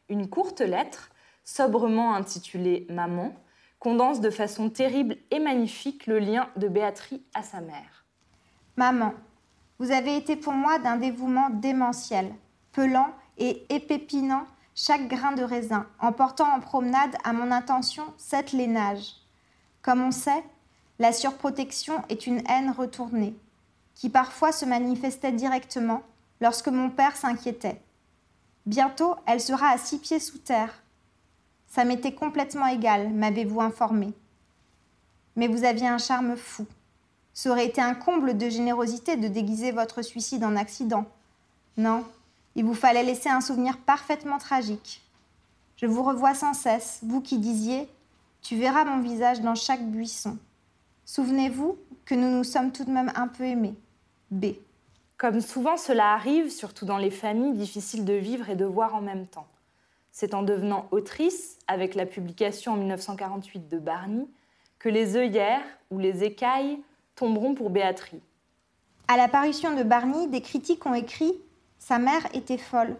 Une 0.08 0.28
courte 0.28 0.60
lettre, 0.60 1.10
sobrement 1.44 2.14
intitulée 2.14 2.86
Maman, 2.88 3.34
condense 3.78 4.20
de 4.20 4.30
façon 4.30 4.70
terrible 4.70 5.16
et 5.30 5.40
magnifique 5.40 6.06
le 6.06 6.20
lien 6.20 6.48
de 6.56 6.68
Béatrice 6.68 7.20
à 7.34 7.42
sa 7.42 7.60
mère. 7.60 8.04
Maman, 8.76 9.14
vous 9.78 9.90
avez 9.90 10.16
été 10.16 10.36
pour 10.36 10.52
moi 10.52 10.78
d'un 10.78 10.96
dévouement 10.96 11.50
démentiel, 11.50 12.32
pelant 12.72 13.10
et 13.36 13.64
épépinant 13.68 14.46
chaque 14.74 15.08
grain 15.08 15.32
de 15.32 15.42
raisin, 15.42 15.86
en 15.98 16.12
portant 16.12 16.52
en 16.52 16.60
promenade 16.60 17.16
à 17.24 17.32
mon 17.32 17.50
intention 17.50 18.04
sept 18.16 18.52
lainages. 18.52 19.14
Comme 19.82 20.02
on 20.02 20.10
sait, 20.10 20.44
la 20.98 21.12
surprotection 21.12 22.02
est 22.08 22.26
une 22.26 22.42
haine 22.48 22.70
retournée, 22.70 23.34
qui 23.94 24.10
parfois 24.10 24.52
se 24.52 24.64
manifestait 24.64 25.32
directement 25.32 26.02
lorsque 26.40 26.68
mon 26.68 26.90
père 26.90 27.16
s'inquiétait. 27.16 27.80
Bientôt, 28.66 29.16
elle 29.26 29.40
sera 29.40 29.68
à 29.68 29.78
six 29.78 29.98
pieds 29.98 30.20
sous 30.20 30.38
terre. 30.38 30.82
Ça 31.66 31.84
m'était 31.84 32.14
complètement 32.14 32.66
égal, 32.66 33.10
m'avez-vous 33.10 33.60
informé. 33.60 34.12
Mais 35.36 35.48
vous 35.48 35.64
aviez 35.64 35.88
un 35.88 35.98
charme 35.98 36.36
fou. 36.36 36.66
Ça 37.32 37.50
aurait 37.50 37.66
été 37.66 37.80
un 37.80 37.94
comble 37.94 38.36
de 38.36 38.48
générosité 38.48 39.16
de 39.16 39.28
déguiser 39.28 39.72
votre 39.72 40.02
suicide 40.02 40.44
en 40.44 40.56
accident. 40.56 41.06
Non, 41.76 42.04
il 42.56 42.64
vous 42.64 42.74
fallait 42.74 43.02
laisser 43.02 43.28
un 43.28 43.40
souvenir 43.40 43.78
parfaitement 43.78 44.38
tragique. 44.38 45.02
Je 45.76 45.86
vous 45.86 46.02
revois 46.02 46.34
sans 46.34 46.54
cesse, 46.54 47.00
vous 47.02 47.20
qui 47.20 47.38
disiez 47.38 47.88
Tu 48.42 48.56
verras 48.56 48.84
mon 48.84 49.00
visage 49.00 49.40
dans 49.40 49.54
chaque 49.54 49.84
buisson. 49.84 50.38
Souvenez-vous 51.04 51.78
que 52.04 52.14
nous 52.14 52.28
nous 52.28 52.44
sommes 52.44 52.72
tout 52.72 52.84
de 52.84 52.90
même 52.90 53.12
un 53.14 53.28
peu 53.28 53.44
aimés. 53.44 53.74
B. 54.30 54.46
Comme 55.16 55.40
souvent 55.40 55.76
cela 55.76 56.12
arrive, 56.12 56.50
surtout 56.50 56.86
dans 56.86 56.98
les 56.98 57.10
familles, 57.10 57.52
difficiles 57.52 58.04
de 58.04 58.14
vivre 58.14 58.48
et 58.48 58.56
de 58.56 58.64
voir 58.64 58.94
en 58.94 59.00
même 59.00 59.26
temps. 59.26 59.46
C'est 60.12 60.34
en 60.34 60.42
devenant 60.42 60.86
autrice, 60.90 61.58
avec 61.68 61.94
la 61.94 62.06
publication 62.06 62.72
en 62.72 62.76
1948 62.76 63.68
de 63.68 63.78
Barney, 63.78 64.26
que 64.78 64.88
les 64.88 65.16
œillères 65.16 65.64
ou 65.90 65.98
les 65.98 66.24
écailles 66.24 66.78
tomberont 67.14 67.54
pour 67.54 67.70
Béatrice. 67.70 68.20
À 69.08 69.16
l'apparition 69.16 69.76
de 69.76 69.82
Barney, 69.82 70.26
des 70.28 70.40
critiques 70.40 70.86
ont 70.86 70.94
écrit 70.94 71.32
Sa 71.80 71.98
mère 71.98 72.24
était 72.34 72.58
folle. 72.58 72.96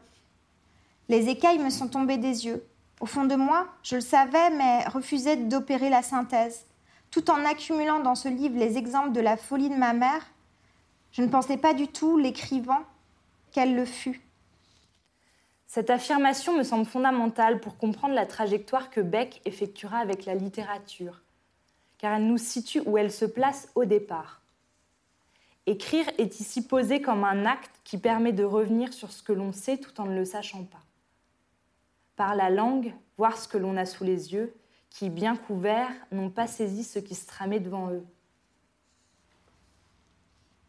Les 1.09 1.29
écailles 1.29 1.59
me 1.59 1.71
sont 1.71 1.87
tombées 1.87 2.17
des 2.17 2.47
yeux. 2.47 2.65
Au 2.99 3.07
fond 3.07 3.25
de 3.25 3.37
moi, 3.37 3.69
je 3.85 3.97
le 3.97 4.01
savais, 4.01 4.51
mais 4.51 4.85
refusais 4.89 5.37
d'opérer 5.37 5.91
la 5.91 6.03
synthèse. 6.03 6.65
Tout 7.11 7.31
en 7.31 7.45
accumulant 7.45 8.01
dans 8.01 8.15
ce 8.15 8.29
livre 8.29 8.59
les 8.59 8.79
exemples 8.79 9.13
de 9.13 9.21
la 9.21 9.37
folie 9.37 9.69
de 9.69 9.77
ma 9.77 9.93
mère, 9.93 10.27
je 11.13 11.23
ne 11.23 11.29
pensais 11.29 11.57
pas 11.57 11.75
du 11.75 11.89
tout, 11.89 12.17
l'écrivant, 12.17 12.83
qu'elle 13.53 13.77
le 13.77 13.85
fut. 13.85 14.21
Cette 15.67 15.91
affirmation 15.91 16.57
me 16.57 16.63
semble 16.63 16.87
fondamentale 16.87 17.61
pour 17.61 17.77
comprendre 17.77 18.15
la 18.15 18.27
trajectoire 18.27 18.91
que 18.91 19.01
Beck 19.01 19.41
effectuera 19.45 19.99
avec 19.99 20.25
la 20.25 20.35
littérature, 20.35 21.21
car 21.99 22.15
elle 22.15 22.27
nous 22.27 22.39
situe 22.39 22.83
où 22.87 22.99
elle 22.99 23.13
se 23.13 23.25
place 23.25 23.69
au 23.75 23.85
départ. 23.85 24.40
Écrire 25.67 26.07
est 26.19 26.41
ici 26.41 26.67
posé 26.67 27.01
comme 27.01 27.25
un 27.25 27.45
acte 27.45 27.81
qui 27.85 27.99
permet 27.99 28.33
de 28.33 28.45
revenir 28.45 28.93
sur 28.93 29.13
ce 29.13 29.23
que 29.23 29.33
l'on 29.33 29.53
sait 29.53 29.77
tout 29.77 30.01
en 30.01 30.07
ne 30.07 30.15
le 30.15 30.25
sachant 30.25 30.65
pas. 30.65 30.83
Par 32.17 32.35
la 32.35 32.51
langue, 32.51 32.95
voir 33.19 33.37
ce 33.37 33.49
que 33.49 33.59
l'on 33.59 33.77
a 33.77 33.87
sous 33.87 34.05
les 34.05 34.33
yeux, 34.33 34.55
qui, 34.91 35.09
bien 35.09 35.37
couverts, 35.37 35.93
n'ont 36.11 36.31
pas 36.31 36.47
saisi 36.47 36.85
ce 36.85 36.99
qui 36.99 37.15
se 37.15 37.27
tramait 37.27 37.61
devant 37.61 37.91
eux. 37.91 38.05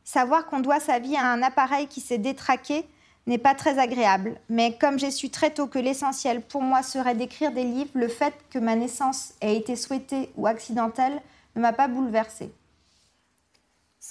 Savoir 0.04 0.46
qu'on 0.46 0.60
doit 0.60 0.80
sa 0.80 1.00
vie 1.00 1.16
à 1.16 1.32
un 1.32 1.42
appareil 1.42 1.88
qui 1.88 2.02
s'est 2.02 2.18
détraqué 2.18 2.86
n'est 3.28 3.38
pas 3.38 3.56
très 3.56 3.80
agréable, 3.80 4.40
mais 4.50 4.78
comme 4.78 5.00
j'ai 5.00 5.12
su 5.12 5.30
très 5.30 5.52
tôt 5.52 5.68
que 5.68 5.80
l'essentiel 5.80 6.42
pour 6.42 6.62
moi 6.62 6.84
serait 6.84 7.16
d'écrire 7.16 7.52
des 7.52 7.64
livres, 7.64 7.92
le 7.94 8.08
fait 8.08 8.34
que 8.50 8.60
ma 8.60 8.76
naissance 8.76 9.34
ait 9.42 9.56
été 9.56 9.76
souhaitée 9.76 10.32
ou 10.36 10.48
accidentelle 10.48 11.22
ne 11.56 11.62
m'a 11.62 11.74
pas 11.74 11.88
bouleversée. 11.88 12.52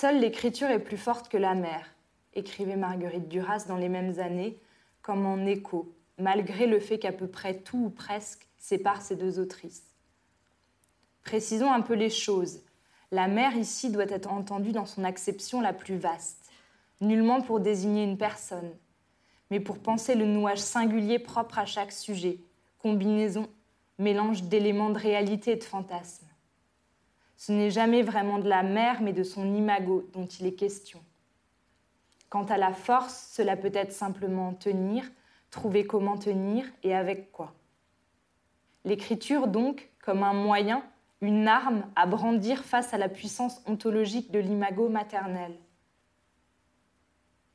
Seule 0.00 0.20
l'écriture 0.20 0.70
est 0.70 0.78
plus 0.78 0.96
forte 0.96 1.28
que 1.28 1.36
la 1.36 1.54
mer, 1.54 1.84
écrivait 2.32 2.76
Marguerite 2.76 3.28
Duras 3.28 3.66
dans 3.68 3.76
les 3.76 3.90
mêmes 3.90 4.18
années, 4.18 4.58
comme 5.02 5.26
en 5.26 5.44
écho, 5.44 5.94
malgré 6.16 6.66
le 6.66 6.80
fait 6.80 6.98
qu'à 6.98 7.12
peu 7.12 7.26
près 7.26 7.58
tout 7.58 7.76
ou 7.76 7.90
presque 7.90 8.48
sépare 8.56 9.02
ces 9.02 9.14
deux 9.14 9.38
autrices. 9.38 9.84
Précisons 11.22 11.70
un 11.70 11.82
peu 11.82 11.92
les 11.92 12.08
choses. 12.08 12.62
La 13.10 13.28
mer 13.28 13.54
ici 13.58 13.90
doit 13.90 14.08
être 14.08 14.32
entendue 14.32 14.72
dans 14.72 14.86
son 14.86 15.04
acception 15.04 15.60
la 15.60 15.74
plus 15.74 15.98
vaste, 15.98 16.50
nullement 17.02 17.42
pour 17.42 17.60
désigner 17.60 18.04
une 18.04 18.16
personne, 18.16 18.72
mais 19.50 19.60
pour 19.60 19.80
penser 19.80 20.14
le 20.14 20.24
nouage 20.24 20.60
singulier 20.60 21.18
propre 21.18 21.58
à 21.58 21.66
chaque 21.66 21.92
sujet, 21.92 22.38
combinaison, 22.78 23.50
mélange 23.98 24.44
d'éléments 24.44 24.88
de 24.88 24.98
réalité 24.98 25.50
et 25.50 25.56
de 25.56 25.64
fantasme. 25.64 26.29
Ce 27.40 27.53
n'est 27.53 27.70
jamais 27.70 28.03
vraiment 28.03 28.38
de 28.38 28.50
la 28.50 28.62
mer, 28.62 29.00
mais 29.00 29.14
de 29.14 29.22
son 29.22 29.55
imago 29.55 30.07
dont 30.12 30.26
il 30.26 30.44
est 30.44 30.53
question. 30.53 31.03
Quant 32.29 32.44
à 32.44 32.59
la 32.59 32.74
force, 32.74 33.31
cela 33.33 33.57
peut 33.57 33.70
être 33.72 33.92
simplement 33.92 34.53
tenir, 34.53 35.11
trouver 35.50 35.87
comment 35.87 36.18
tenir 36.18 36.66
et 36.83 36.94
avec 36.94 37.33
quoi. 37.33 37.55
L'écriture, 38.85 39.46
donc, 39.46 39.88
comme 40.03 40.22
un 40.22 40.35
moyen, 40.35 40.85
une 41.22 41.48
arme 41.48 41.87
à 41.96 42.05
brandir 42.05 42.62
face 42.62 42.92
à 42.92 42.98
la 42.98 43.09
puissance 43.09 43.62
ontologique 43.66 44.31
de 44.31 44.38
l'imago 44.38 44.90
maternel. 44.90 45.57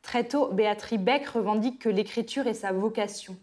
Très 0.02 0.28
tôt, 0.28 0.48
Béatrice 0.52 1.00
Beck 1.00 1.28
revendique 1.28 1.78
que 1.78 1.90
l'écriture 1.90 2.48
est 2.48 2.56
sa 2.56 2.72
vocation. 2.72 3.38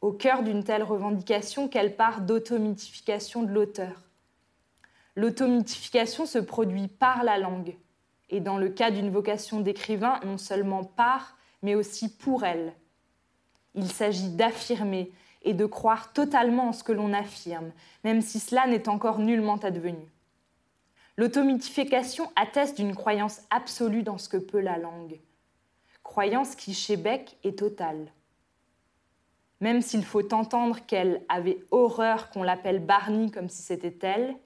Au 0.00 0.12
cœur 0.12 0.42
d'une 0.42 0.64
telle 0.64 0.82
revendication 0.82 1.68
qu'elle 1.68 1.94
part 1.94 2.22
d'automythification 2.22 3.42
de 3.42 3.52
l'auteur. 3.52 4.03
L'automythification 5.16 6.26
se 6.26 6.38
produit 6.38 6.88
par 6.88 7.22
la 7.22 7.38
langue, 7.38 7.76
et 8.30 8.40
dans 8.40 8.58
le 8.58 8.68
cas 8.68 8.90
d'une 8.90 9.10
vocation 9.10 9.60
d'écrivain, 9.60 10.18
non 10.24 10.38
seulement 10.38 10.82
par, 10.84 11.36
mais 11.62 11.74
aussi 11.74 12.14
pour 12.16 12.44
elle. 12.44 12.74
Il 13.74 13.90
s'agit 13.90 14.30
d'affirmer 14.30 15.12
et 15.42 15.54
de 15.54 15.66
croire 15.66 16.12
totalement 16.12 16.68
en 16.68 16.72
ce 16.72 16.82
que 16.82 16.92
l'on 16.92 17.12
affirme, 17.12 17.72
même 18.02 18.22
si 18.22 18.40
cela 18.40 18.66
n'est 18.66 18.88
encore 18.88 19.18
nullement 19.18 19.56
advenu. 19.56 20.08
L'automythification 21.16 22.30
atteste 22.34 22.76
d'une 22.76 22.96
croyance 22.96 23.42
absolue 23.50 24.02
dans 24.02 24.18
ce 24.18 24.28
que 24.28 24.36
peut 24.36 24.60
la 24.60 24.78
langue, 24.78 25.20
croyance 26.02 26.56
qui 26.56 26.74
chez 26.74 26.96
Beck 26.96 27.36
est 27.44 27.58
totale. 27.58 28.12
Même 29.60 29.80
s'il 29.80 30.04
faut 30.04 30.34
entendre 30.34 30.84
qu'elle 30.86 31.22
avait 31.28 31.58
horreur 31.70 32.30
qu'on 32.30 32.42
l'appelle 32.42 32.84
Barney 32.84 33.30
comme 33.30 33.48
si 33.48 33.62
c'était 33.62 33.96
elle, 34.02 34.36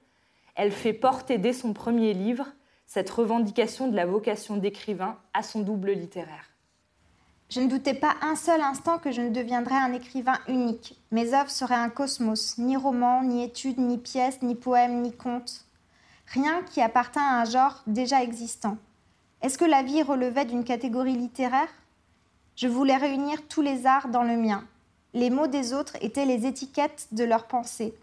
elle 0.58 0.72
fait 0.72 0.92
porter 0.92 1.38
dès 1.38 1.52
son 1.52 1.72
premier 1.72 2.12
livre 2.12 2.46
cette 2.84 3.08
revendication 3.08 3.86
de 3.86 3.94
la 3.94 4.06
vocation 4.06 4.56
d'écrivain 4.56 5.16
à 5.32 5.44
son 5.44 5.60
double 5.60 5.92
littéraire. 5.92 6.50
Je 7.48 7.60
ne 7.60 7.68
doutais 7.68 7.94
pas 7.94 8.16
un 8.22 8.34
seul 8.34 8.60
instant 8.60 8.98
que 8.98 9.12
je 9.12 9.22
ne 9.22 9.30
deviendrais 9.30 9.76
un 9.76 9.92
écrivain 9.92 10.38
unique. 10.48 11.00
Mes 11.12 11.32
œuvres 11.32 11.50
seraient 11.50 11.76
un 11.76 11.90
cosmos, 11.90 12.58
ni 12.58 12.76
roman, 12.76 13.22
ni 13.22 13.44
études, 13.44 13.78
ni 13.78 13.98
pièces, 13.98 14.42
ni 14.42 14.56
poèmes, 14.56 15.00
ni 15.00 15.12
contes. 15.12 15.64
Rien 16.26 16.62
qui 16.64 16.82
appartint 16.82 17.22
à 17.22 17.40
un 17.40 17.44
genre 17.44 17.82
déjà 17.86 18.22
existant. 18.22 18.78
Est-ce 19.42 19.58
que 19.58 19.64
la 19.64 19.84
vie 19.84 20.02
relevait 20.02 20.44
d'une 20.44 20.64
catégorie 20.64 21.16
littéraire? 21.16 21.72
Je 22.56 22.66
voulais 22.66 22.96
réunir 22.96 23.46
tous 23.48 23.62
les 23.62 23.86
arts 23.86 24.08
dans 24.08 24.24
le 24.24 24.36
mien. 24.36 24.64
Les 25.14 25.30
mots 25.30 25.46
des 25.46 25.72
autres 25.72 25.96
étaient 26.00 26.26
les 26.26 26.46
étiquettes 26.46 27.06
de 27.12 27.22
leurs 27.22 27.46
pensées. 27.46 27.94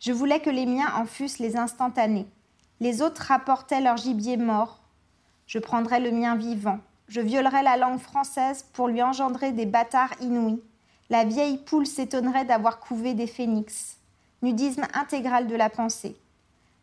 Je 0.00 0.12
voulais 0.12 0.40
que 0.40 0.50
les 0.50 0.66
miens 0.66 0.92
en 0.94 1.06
fussent 1.06 1.38
les 1.38 1.56
instantanés. 1.56 2.26
Les 2.80 3.00
autres 3.00 3.22
rapportaient 3.22 3.80
leur 3.80 3.96
gibier 3.96 4.36
mort. 4.36 4.80
Je 5.46 5.58
prendrais 5.58 6.00
le 6.00 6.10
mien 6.10 6.36
vivant. 6.36 6.80
Je 7.08 7.20
violerais 7.20 7.62
la 7.62 7.76
langue 7.76 8.00
française 8.00 8.66
pour 8.72 8.88
lui 8.88 9.02
engendrer 9.02 9.52
des 9.52 9.66
bâtards 9.66 10.12
inouïs. 10.20 10.62
La 11.08 11.24
vieille 11.24 11.58
poule 11.58 11.86
s'étonnerait 11.86 12.44
d'avoir 12.44 12.80
couvé 12.80 13.14
des 13.14 13.26
phénix. 13.26 13.96
Nudisme 14.42 14.86
intégral 14.92 15.46
de 15.46 15.54
la 15.54 15.70
pensée. 15.70 16.16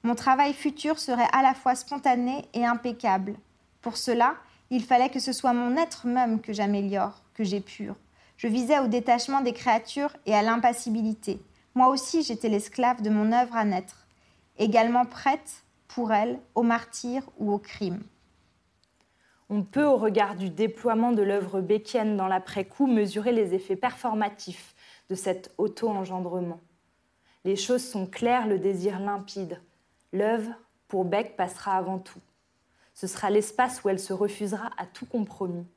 Mon 0.01 0.15
travail 0.15 0.53
futur 0.53 0.97
serait 0.97 1.27
à 1.33 1.41
la 1.41 1.53
fois 1.53 1.75
spontané 1.75 2.45
et 2.53 2.65
impeccable. 2.65 3.35
Pour 3.81 3.97
cela, 3.97 4.35
il 4.69 4.83
fallait 4.83 5.09
que 5.09 5.19
ce 5.19 5.33
soit 5.33 5.53
mon 5.53 5.77
être 5.77 6.07
même 6.07 6.41
que 6.41 6.53
j'améliore, 6.53 7.21
que 7.35 7.43
j'épure. 7.43 7.95
Je 8.37 8.47
visais 8.47 8.79
au 8.79 8.87
détachement 8.87 9.41
des 9.41 9.53
créatures 9.53 10.15
et 10.25 10.33
à 10.33 10.41
l'impassibilité. 10.41 11.39
Moi 11.75 11.87
aussi, 11.87 12.21
j'étais 12.21 12.49
l'esclave 12.49 13.01
de 13.01 13.09
mon 13.09 13.31
œuvre 13.31 13.55
à 13.55 13.65
naître, 13.65 14.07
également 14.57 15.05
prête, 15.05 15.63
pour 15.87 16.11
elle, 16.13 16.39
au 16.55 16.63
martyr 16.63 17.23
ou 17.37 17.51
au 17.51 17.59
crime. 17.59 18.03
On 19.49 19.63
peut, 19.63 19.85
au 19.85 19.97
regard 19.97 20.35
du 20.35 20.49
déploiement 20.49 21.11
de 21.11 21.21
l'œuvre 21.21 21.61
Beckienne 21.61 22.17
dans 22.17 22.27
l'après-coup, 22.27 22.87
mesurer 22.87 23.31
les 23.31 23.53
effets 23.53 23.75
performatifs 23.75 24.73
de 25.09 25.15
cet 25.15 25.53
auto-engendrement. 25.57 26.59
Les 27.43 27.55
choses 27.55 27.83
sont 27.83 28.07
claires, 28.07 28.47
le 28.47 28.57
désir 28.57 28.99
limpide. 28.99 29.61
L'œuvre, 30.11 30.51
pour 30.87 31.05
Beck, 31.05 31.35
passera 31.35 31.75
avant 31.75 31.99
tout. 31.99 32.21
Ce 32.93 33.07
sera 33.07 33.29
l'espace 33.29 33.83
où 33.83 33.89
elle 33.89 33.99
se 33.99 34.13
refusera 34.13 34.69
à 34.77 34.85
tout 34.85 35.05
compromis. 35.05 35.67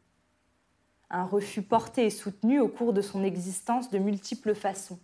Un 1.11 1.25
refus 1.25 1.63
porté 1.63 2.07
et 2.07 2.11
soutenu 2.11 2.61
au 2.61 2.69
cours 2.69 2.93
de 2.93 3.01
son 3.01 3.25
existence 3.25 3.91
de 3.91 3.99
multiples 3.99 4.55
façons. 4.55 4.99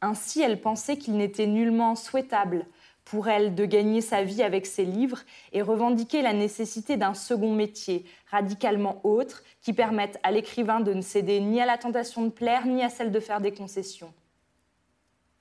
Ainsi, 0.00 0.42
elle 0.42 0.60
pensait 0.60 0.98
qu'il 0.98 1.16
n'était 1.16 1.46
nullement 1.46 1.94
souhaitable 1.94 2.66
pour 3.06 3.28
elle 3.28 3.54
de 3.54 3.64
gagner 3.64 4.00
sa 4.00 4.24
vie 4.24 4.42
avec 4.42 4.66
ses 4.66 4.84
livres 4.84 5.20
et 5.52 5.62
revendiquer 5.62 6.22
la 6.22 6.32
nécessité 6.32 6.96
d'un 6.96 7.14
second 7.14 7.54
métier, 7.54 8.04
radicalement 8.30 9.00
autre, 9.04 9.44
qui 9.62 9.72
permette 9.72 10.18
à 10.24 10.32
l'écrivain 10.32 10.80
de 10.80 10.92
ne 10.92 11.00
céder 11.00 11.40
ni 11.40 11.60
à 11.60 11.66
la 11.66 11.78
tentation 11.78 12.24
de 12.24 12.30
plaire, 12.30 12.66
ni 12.66 12.82
à 12.82 12.90
celle 12.90 13.12
de 13.12 13.20
faire 13.20 13.40
des 13.40 13.52
concessions. 13.52 14.12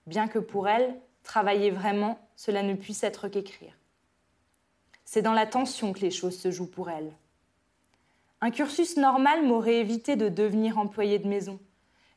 Bien 0.06 0.28
que 0.28 0.38
pour 0.38 0.70
elle, 0.70 0.96
travailler 1.24 1.72
vraiment, 1.72 2.20
cela 2.36 2.62
ne 2.62 2.76
puisse 2.76 3.04
être 3.04 3.28
qu'écrire. 3.28 3.74
C'est 5.04 5.24
dans 5.24 5.34
la 5.34 5.48
tension 5.48 5.91
que 5.91 6.02
les 6.02 6.12
choses 6.12 6.38
se 6.38 6.52
jouent 6.52 6.70
pour 6.70 6.91
elle. 6.91 7.12
Un 8.41 8.52
cursus 8.52 8.96
normal 8.96 9.44
m'aurait 9.44 9.80
évité 9.80 10.15
de 10.15 10.30
devenir 10.30 10.78
employée 10.78 11.18
de 11.18 11.28
maison, 11.28 11.60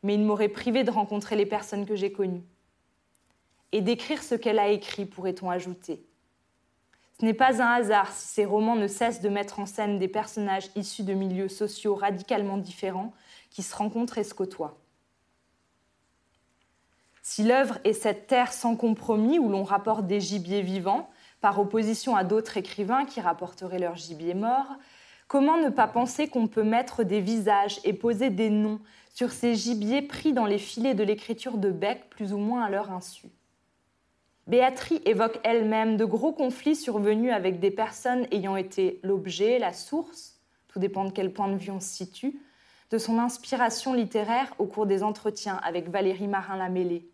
mais 0.09 0.14
il 0.14 0.25
m'aurait 0.25 0.49
privé 0.49 0.85
de 0.85 0.90
rencontrer 0.90 1.37
les 1.37 1.44
personnes 1.44 1.85
que 1.85 1.94
j'ai 1.94 2.12
connues 2.12 2.47
et 3.73 3.83
d'écrire 3.83 4.23
ce 4.23 4.35
qu'elle 4.35 4.59
a 4.59 4.68
écrit, 4.68 5.05
pourrait-on 5.05 5.51
ajouter. 5.51 6.03
Ce 7.21 7.27
n'est 7.27 7.35
pas 7.35 7.62
un 7.62 7.75
hasard 7.75 8.11
si 8.11 8.27
ces 8.27 8.47
romans 8.47 8.75
ne 8.75 8.87
cessent 8.87 9.21
de 9.21 9.29
mettre 9.29 9.61
en 9.61 9.66
scène 9.66 9.99
des 9.99 10.09
personnages 10.09 10.71
issus 10.77 11.03
de 11.03 11.12
milieux 11.12 11.51
sociaux 11.51 11.94
radicalement 11.94 12.57
différents 12.57 13.12
qui 13.51 13.62
se 13.62 13.77
rencontrent 13.77 14.16
et 14.16 14.25
se 14.25 14.33
côtoient. 14.33 14.79
Si 17.21 17.42
l'œuvre 17.42 17.77
est 17.85 17.92
cette 17.92 18.29
terre 18.29 18.55
sans 18.55 18.77
compromis 18.77 19.38
où 19.38 19.51
l'on 19.51 19.62
rapporte 19.62 20.07
des 20.07 20.23
gibiers 20.23 20.62
vivants, 20.62 21.11
par 21.42 21.61
opposition 21.61 22.16
à 22.16 22.25
d'autres 22.25 22.57
écrivains 22.57 23.05
qui 23.05 23.21
rapporteraient 23.21 23.79
leurs 23.79 23.97
gibiers 23.97 24.33
morts, 24.33 24.79
comment 25.29 25.59
ne 25.59 25.69
pas 25.69 25.87
penser 25.87 26.27
qu'on 26.27 26.49
peut 26.49 26.64
mettre 26.64 27.05
des 27.05 27.21
visages 27.21 27.79
et 27.85 27.93
poser 27.93 28.31
des 28.31 28.51
noms 28.51 28.81
sur 29.14 29.31
ces 29.31 29.55
gibiers 29.55 30.03
pris 30.03 30.33
dans 30.33 30.47
les 30.47 30.59
filets 30.59 30.95
de 30.95 31.05
l'écriture 31.05 31.59
de 31.59 31.71
Beck 31.71 32.09
plus 32.09 32.33
ou 32.33 32.38
moins 32.38 32.64
à 32.64 32.71
leur 32.71 32.91
insu? 32.91 33.29
Béatrice 34.47 35.03
évoque 35.05 35.38
elle-même 35.45 35.99
de 35.99 36.07
gros 36.07 36.33
conflits 36.33 36.75
survenus 36.75 37.33
avec 37.33 37.61
des 37.61 37.71
personnes 37.71 38.27
ayant 38.33 38.57
été 38.57 38.99
l'objet, 39.03 39.59
la 39.59 39.75
source, 39.75 40.41
tout 40.69 40.79
dépend 40.79 41.05
de 41.05 41.11
quel 41.11 41.35
point 41.35 41.49
de 41.49 41.59
vue 41.59 41.71
on 41.71 41.81
se 41.81 41.88
situe, 41.88 42.41
de 42.91 42.97
son 42.97 43.19
inspiration 43.19 43.93
littéraire 43.93 44.55
au 44.59 44.64
cours 44.64 44.87
des 44.87 45.03
entretiens 45.03 45.61
avec 45.62 45.91
Valérie 45.91 46.29
Marin-Lamélé, 46.29 47.07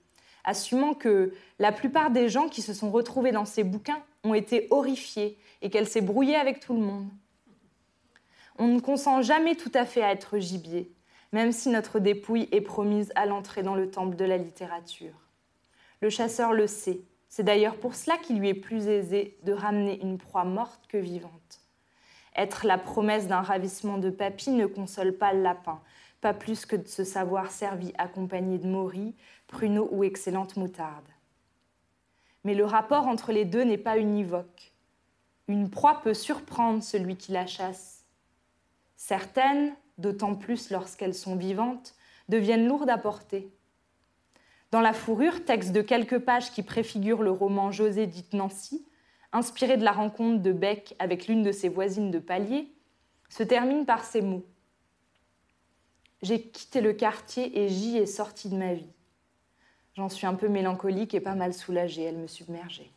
assumant 0.44 0.94
que 0.94 1.34
la 1.58 1.72
plupart 1.72 2.12
des 2.12 2.28
gens 2.28 2.48
qui 2.48 2.62
se 2.62 2.72
sont 2.72 2.92
retrouvés 2.92 3.32
dans 3.32 3.44
ses 3.44 3.64
bouquins 3.64 4.02
ont 4.22 4.34
été 4.34 4.68
horrifiés 4.70 5.36
et 5.60 5.70
qu'elle 5.70 5.88
s'est 5.88 6.00
brouillée 6.00 6.36
avec 6.36 6.60
tout 6.60 6.74
le 6.74 6.80
monde. 6.80 7.08
On 8.58 8.68
ne 8.68 8.80
consent 8.80 9.22
jamais 9.22 9.56
tout 9.56 9.72
à 9.74 9.84
fait 9.84 10.02
à 10.02 10.12
être 10.12 10.38
gibier, 10.38 10.92
même 11.32 11.50
si 11.50 11.68
notre 11.70 11.98
dépouille 11.98 12.48
est 12.52 12.60
promise 12.60 13.12
à 13.16 13.26
l'entrée 13.26 13.62
dans 13.62 13.74
le 13.74 13.90
temple 13.90 14.14
de 14.14 14.24
la 14.24 14.36
littérature. 14.36 15.28
Le 16.00 16.08
chasseur 16.08 16.52
le 16.52 16.66
sait, 16.66 17.00
c'est 17.28 17.42
d'ailleurs 17.42 17.76
pour 17.76 17.96
cela 17.96 18.16
qu'il 18.16 18.38
lui 18.38 18.48
est 18.48 18.54
plus 18.54 18.86
aisé 18.86 19.36
de 19.42 19.52
ramener 19.52 20.00
une 20.00 20.18
proie 20.18 20.44
morte 20.44 20.86
que 20.86 20.98
vivante. 20.98 21.60
Être 22.36 22.64
la 22.64 22.78
promesse 22.78 23.26
d'un 23.26 23.42
ravissement 23.42 23.98
de 23.98 24.10
papy 24.10 24.50
ne 24.50 24.66
console 24.66 25.16
pas 25.16 25.32
le 25.32 25.42
lapin, 25.42 25.80
pas 26.20 26.32
plus 26.32 26.64
que 26.64 26.76
de 26.76 26.86
se 26.86 27.02
savoir 27.02 27.50
servi 27.50 27.92
accompagné 27.98 28.58
de 28.58 28.68
moris, 28.68 29.14
pruneaux 29.48 29.88
ou 29.90 30.04
excellente 30.04 30.56
moutarde. 30.56 31.08
Mais 32.44 32.54
le 32.54 32.64
rapport 32.64 33.08
entre 33.08 33.32
les 33.32 33.44
deux 33.44 33.64
n'est 33.64 33.78
pas 33.78 33.98
univoque. 33.98 34.72
Une 35.48 35.70
proie 35.70 36.00
peut 36.02 36.14
surprendre 36.14 36.82
celui 36.82 37.16
qui 37.16 37.32
la 37.32 37.46
chasse. 37.46 38.03
Certaines, 39.06 39.74
d'autant 39.98 40.34
plus 40.34 40.70
lorsqu'elles 40.70 41.12
sont 41.12 41.36
vivantes, 41.36 41.94
deviennent 42.30 42.66
lourdes 42.66 42.88
à 42.88 42.96
porter. 42.96 43.52
Dans 44.70 44.80
La 44.80 44.94
fourrure, 44.94 45.44
texte 45.44 45.72
de 45.72 45.82
quelques 45.82 46.20
pages 46.20 46.50
qui 46.52 46.62
préfigure 46.62 47.22
le 47.22 47.30
roman 47.30 47.70
José 47.70 48.06
dit 48.06 48.24
Nancy, 48.32 48.88
inspiré 49.30 49.76
de 49.76 49.84
la 49.84 49.92
rencontre 49.92 50.42
de 50.42 50.52
Beck 50.52 50.96
avec 50.98 51.26
l'une 51.26 51.42
de 51.42 51.52
ses 51.52 51.68
voisines 51.68 52.10
de 52.10 52.18
palier, 52.18 52.72
se 53.28 53.42
termine 53.42 53.84
par 53.84 54.04
ces 54.04 54.22
mots. 54.22 54.46
J'ai 56.22 56.40
quitté 56.40 56.80
le 56.80 56.94
quartier 56.94 57.62
et 57.62 57.68
j'y 57.68 57.98
ai 57.98 58.06
sorti 58.06 58.48
de 58.48 58.56
ma 58.56 58.72
vie. 58.72 58.94
J'en 59.92 60.08
suis 60.08 60.26
un 60.26 60.34
peu 60.34 60.48
mélancolique 60.48 61.12
et 61.12 61.20
pas 61.20 61.34
mal 61.34 61.52
soulagée, 61.52 62.04
elle 62.04 62.16
me 62.16 62.26
submergeait. 62.26 62.93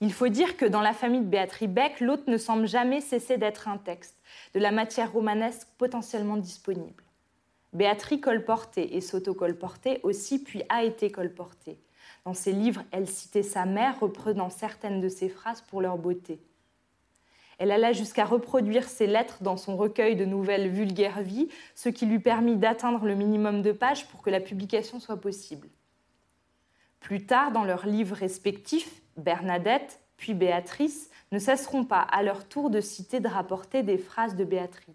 Il 0.00 0.12
faut 0.12 0.28
dire 0.28 0.56
que 0.56 0.66
dans 0.66 0.82
la 0.82 0.92
famille 0.92 1.22
de 1.22 1.26
Béatrice 1.26 1.68
Beck, 1.68 2.00
l'autre 2.00 2.24
ne 2.28 2.36
semble 2.36 2.66
jamais 2.66 3.00
cesser 3.00 3.38
d'être 3.38 3.68
un 3.68 3.78
texte, 3.78 4.16
de 4.54 4.60
la 4.60 4.70
matière 4.70 5.12
romanesque 5.12 5.68
potentiellement 5.78 6.36
disponible. 6.36 7.02
Béatrice 7.72 8.20
colportait 8.20 8.94
et 8.94 9.00
s'auto-colportait 9.00 10.00
aussi, 10.02 10.42
puis 10.42 10.62
a 10.68 10.82
été 10.82 11.10
colportée. 11.10 11.78
Dans 12.24 12.34
ses 12.34 12.52
livres, 12.52 12.82
elle 12.90 13.08
citait 13.08 13.42
sa 13.42 13.64
mère, 13.64 14.00
reprenant 14.00 14.50
certaines 14.50 15.00
de 15.00 15.08
ses 15.08 15.28
phrases 15.28 15.62
pour 15.62 15.80
leur 15.80 15.96
beauté. 15.96 16.40
Elle 17.58 17.70
alla 17.70 17.92
jusqu'à 17.92 18.26
reproduire 18.26 18.84
ses 18.84 19.06
lettres 19.06 19.42
dans 19.42 19.56
son 19.56 19.76
recueil 19.76 20.14
de 20.14 20.26
nouvelles 20.26 20.68
Vulgaire 20.68 21.22
Vie, 21.22 21.48
ce 21.74 21.88
qui 21.88 22.04
lui 22.04 22.18
permit 22.18 22.56
d'atteindre 22.56 23.06
le 23.06 23.14
minimum 23.14 23.62
de 23.62 23.72
pages 23.72 24.06
pour 24.08 24.20
que 24.20 24.28
la 24.28 24.40
publication 24.40 25.00
soit 25.00 25.20
possible. 25.20 25.68
Plus 27.00 27.24
tard, 27.24 27.52
dans 27.52 27.64
leurs 27.64 27.86
livres 27.86 28.16
respectifs, 28.16 29.00
Bernadette 29.16 30.00
puis 30.16 30.32
Béatrice 30.32 31.10
ne 31.32 31.38
cesseront 31.38 31.84
pas 31.84 32.00
à 32.00 32.22
leur 32.22 32.48
tour 32.48 32.70
de 32.70 32.80
citer, 32.80 33.20
de 33.20 33.28
rapporter 33.28 33.82
des 33.82 33.98
phrases 33.98 34.34
de 34.34 34.44
Béatrice 34.44 34.94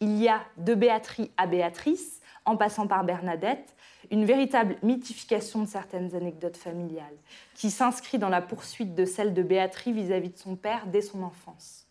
il 0.00 0.16
y 0.16 0.28
a 0.28 0.40
de 0.56 0.74
Béatrice 0.74 1.28
à 1.36 1.46
Béatrice, 1.46 2.20
en 2.46 2.56
passant 2.56 2.86
par 2.86 3.04
Bernadette, 3.04 3.74
une 4.10 4.24
véritable 4.24 4.76
mythification 4.82 5.60
de 5.62 5.68
certaines 5.68 6.14
anecdotes 6.14 6.56
familiales, 6.56 7.16
qui 7.54 7.70
s'inscrit 7.70 8.18
dans 8.18 8.30
la 8.30 8.40
poursuite 8.40 8.94
de 8.94 9.04
celle 9.04 9.34
de 9.34 9.42
Béatrice 9.42 9.94
vis-à-vis 9.94 10.30
de 10.30 10.38
son 10.38 10.56
père 10.56 10.86
dès 10.86 11.02
son 11.02 11.22
enfance. 11.22 11.86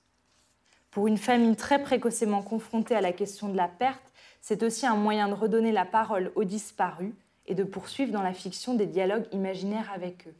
Pour 0.90 1.06
une 1.06 1.20
famille 1.20 1.56
très 1.56 1.82
précocement 1.82 2.42
confrontée 2.42 2.96
à 2.96 3.02
la 3.02 3.14
question 3.14 3.48
de 3.48 3.56
la 3.56 3.68
perte, 3.68 4.02
c'est 4.42 4.64
aussi 4.64 4.88
un 4.88 4.96
moyen 4.96 5.28
de 5.28 5.34
redonner 5.34 5.72
la 5.72 5.86
parole 5.86 6.32
aux 6.36 6.46
disparus 6.46 7.14
et 7.46 7.54
de 7.54 7.64
poursuivre 7.64 8.12
dans 8.12 8.24
la 8.24 8.34
fiction 8.34 8.74
des 8.74 8.88
dialogues 8.88 9.28
imaginaires 9.32 9.92
avec 9.94 10.28
eux. 10.28 10.36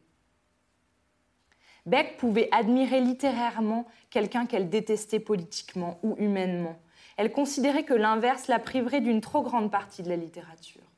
Beck 1.86 2.18
pouvait 2.18 2.50
admirer 2.52 3.02
littérairement 3.02 3.86
quelqu'un 4.10 4.46
qu'elle 4.46 4.70
détestait 4.70 5.20
politiquement 5.20 6.00
ou 6.04 6.16
humainement, 6.18 6.78
elle 7.20 7.34
considérait 7.34 7.84
que 7.84 7.94
l'inverse 7.94 8.48
la 8.48 8.60
priverait 8.60 9.02
d'une 9.02 9.20
trop 9.20 9.42
grande 9.42 9.70
partie 9.70 10.04
de 10.04 10.08
la 10.08 10.16
littérature. 10.16 10.90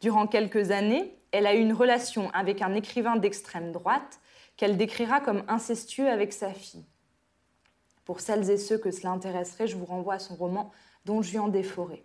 Durant 0.00 0.26
quelques 0.26 0.70
années, 0.70 1.14
elle 1.32 1.46
a 1.46 1.54
eu 1.54 1.60
une 1.60 1.74
relation 1.74 2.30
avec 2.30 2.62
un 2.62 2.72
écrivain 2.72 3.16
d'extrême 3.16 3.70
droite 3.70 4.20
qu'elle 4.56 4.78
décrira 4.78 5.20
comme 5.20 5.44
incestueux 5.46 6.08
avec 6.08 6.32
sa 6.32 6.54
fille. 6.54 6.86
Pour 8.06 8.20
celles 8.20 8.48
et 8.48 8.56
ceux 8.56 8.78
que 8.78 8.90
cela 8.90 9.10
intéresserait, 9.10 9.66
je 9.66 9.76
vous 9.76 9.84
renvoie 9.84 10.14
à 10.14 10.18
son 10.18 10.34
roman 10.34 10.72
Don 11.04 11.20
Juan 11.20 11.52
des 11.52 11.62
Forêts. 11.62 12.04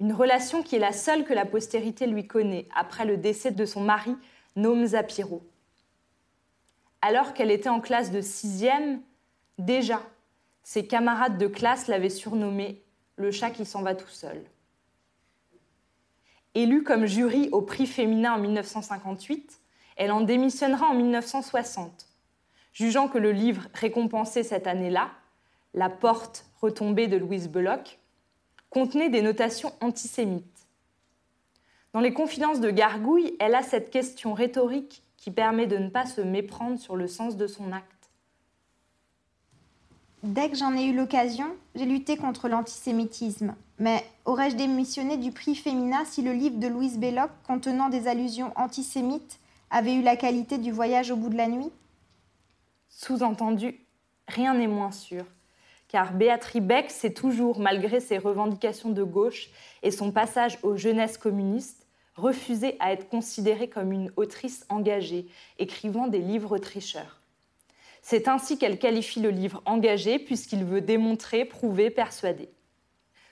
Une 0.00 0.14
relation 0.14 0.64
qui 0.64 0.74
est 0.74 0.80
la 0.80 0.92
seule 0.92 1.24
que 1.24 1.32
la 1.32 1.46
postérité 1.46 2.08
lui 2.08 2.26
connaît 2.26 2.66
après 2.74 3.04
le 3.04 3.18
décès 3.18 3.52
de 3.52 3.64
son 3.64 3.82
mari, 3.82 4.16
Nome 4.56 4.84
Zapiro. 4.84 5.44
Alors 7.06 7.34
qu'elle 7.34 7.50
était 7.50 7.68
en 7.68 7.82
classe 7.82 8.10
de 8.10 8.22
sixième, 8.22 9.02
déjà, 9.58 10.00
ses 10.62 10.86
camarades 10.86 11.36
de 11.36 11.48
classe 11.48 11.86
l'avaient 11.86 12.08
surnommé 12.08 12.82
le 13.16 13.30
chat 13.30 13.50
qui 13.50 13.66
s'en 13.66 13.82
va 13.82 13.94
tout 13.94 14.08
seul. 14.08 14.42
Élue 16.54 16.82
comme 16.82 17.04
jury 17.04 17.50
au 17.52 17.60
prix 17.60 17.86
féminin 17.86 18.32
en 18.32 18.38
1958, 18.38 19.60
elle 19.96 20.12
en 20.12 20.22
démissionnera 20.22 20.86
en 20.86 20.94
1960, 20.94 22.06
jugeant 22.72 23.08
que 23.08 23.18
le 23.18 23.32
livre 23.32 23.68
récompensé 23.74 24.42
cette 24.42 24.66
année-là, 24.66 25.10
La 25.74 25.90
porte 25.90 26.46
retombée 26.62 27.06
de 27.06 27.18
Louise 27.18 27.50
Belloc, 27.50 27.98
contenait 28.70 29.10
des 29.10 29.20
notations 29.20 29.74
antisémites. 29.82 30.66
Dans 31.92 32.00
les 32.00 32.14
confidences 32.14 32.60
de 32.60 32.70
Gargouille, 32.70 33.36
elle 33.40 33.54
a 33.54 33.62
cette 33.62 33.90
question 33.90 34.32
rhétorique 34.32 35.03
qui 35.24 35.30
permet 35.30 35.66
de 35.66 35.78
ne 35.78 35.88
pas 35.88 36.04
se 36.04 36.20
méprendre 36.20 36.78
sur 36.78 36.96
le 36.96 37.06
sens 37.06 37.38
de 37.38 37.46
son 37.46 37.72
acte. 37.72 38.10
Dès 40.22 40.50
que 40.50 40.56
j'en 40.56 40.76
ai 40.76 40.84
eu 40.84 40.94
l'occasion, 40.94 41.46
j'ai 41.74 41.86
lutté 41.86 42.18
contre 42.18 42.46
l'antisémitisme. 42.46 43.54
Mais 43.78 44.04
aurais-je 44.26 44.54
démissionné 44.54 45.16
du 45.16 45.32
prix 45.32 45.54
Femina 45.54 46.04
si 46.04 46.20
le 46.20 46.34
livre 46.34 46.58
de 46.58 46.66
Louise 46.66 46.98
Belloc, 46.98 47.30
contenant 47.46 47.88
des 47.88 48.06
allusions 48.06 48.52
antisémites, 48.54 49.38
avait 49.70 49.94
eu 49.94 50.02
la 50.02 50.16
qualité 50.16 50.58
du 50.58 50.70
voyage 50.70 51.10
au 51.10 51.16
bout 51.16 51.30
de 51.30 51.38
la 51.38 51.48
nuit? 51.48 51.72
Sous-entendu, 52.90 53.80
rien 54.28 54.52
n'est 54.52 54.66
moins 54.66 54.92
sûr, 54.92 55.24
car 55.88 56.12
Béatrice 56.12 56.60
Beck 56.60 56.90
s'est 56.90 57.14
toujours, 57.14 57.60
malgré 57.60 58.00
ses 58.00 58.18
revendications 58.18 58.90
de 58.90 59.02
gauche 59.02 59.48
et 59.82 59.90
son 59.90 60.12
passage 60.12 60.58
aux 60.62 60.76
jeunesses 60.76 61.16
communistes, 61.16 61.83
refusée 62.16 62.76
à 62.80 62.92
être 62.92 63.08
considérée 63.08 63.68
comme 63.68 63.92
une 63.92 64.12
autrice 64.16 64.64
engagée, 64.68 65.26
écrivant 65.58 66.06
des 66.06 66.20
livres 66.20 66.58
tricheurs. 66.58 67.20
C'est 68.02 68.28
ainsi 68.28 68.58
qu'elle 68.58 68.78
qualifie 68.78 69.20
le 69.20 69.30
livre 69.30 69.62
engagé, 69.64 70.18
puisqu'il 70.18 70.64
veut 70.64 70.82
démontrer, 70.82 71.44
prouver, 71.44 71.90
persuader. 71.90 72.50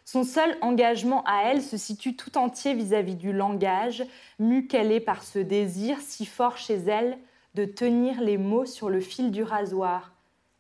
Son 0.05 0.25
seul 0.25 0.57
engagement 0.63 1.23
à 1.25 1.45
elle 1.45 1.63
se 1.63 1.77
situe 1.77 2.17
tout 2.17 2.37
entier 2.37 2.75
vis-à-vis 2.75 3.15
du 3.15 3.33
langage, 3.33 4.03
mue 4.39 4.67
qu'elle 4.67 4.91
est 4.91 5.01
par 5.01 5.23
ce 5.23 5.39
désir 5.39 6.01
si 6.01 6.27
fort 6.27 6.57
chez 6.57 6.75
elle 6.75 7.19
de 7.55 7.65
tenir 7.65 8.21
les 8.21 8.39
mots 8.39 8.65
sur 8.65 8.89
le 8.89 9.01
fil 9.01 9.31
du 9.31 9.43
rasoir, 9.43 10.13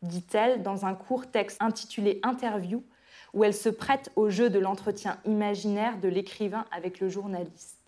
dit-elle 0.02 0.62
dans 0.62 0.84
un 0.84 0.94
court 0.94 1.30
texte 1.30 1.56
intitulé 1.60 2.20
Interview, 2.22 2.84
où 3.32 3.44
elle 3.44 3.54
se 3.54 3.68
prête 3.70 4.12
au 4.14 4.28
jeu 4.28 4.50
de 4.50 4.58
l'entretien 4.58 5.18
imaginaire 5.24 5.98
de 5.98 6.08
l'écrivain 6.08 6.66
avec 6.70 7.00
le 7.00 7.08
journaliste. 7.08 7.81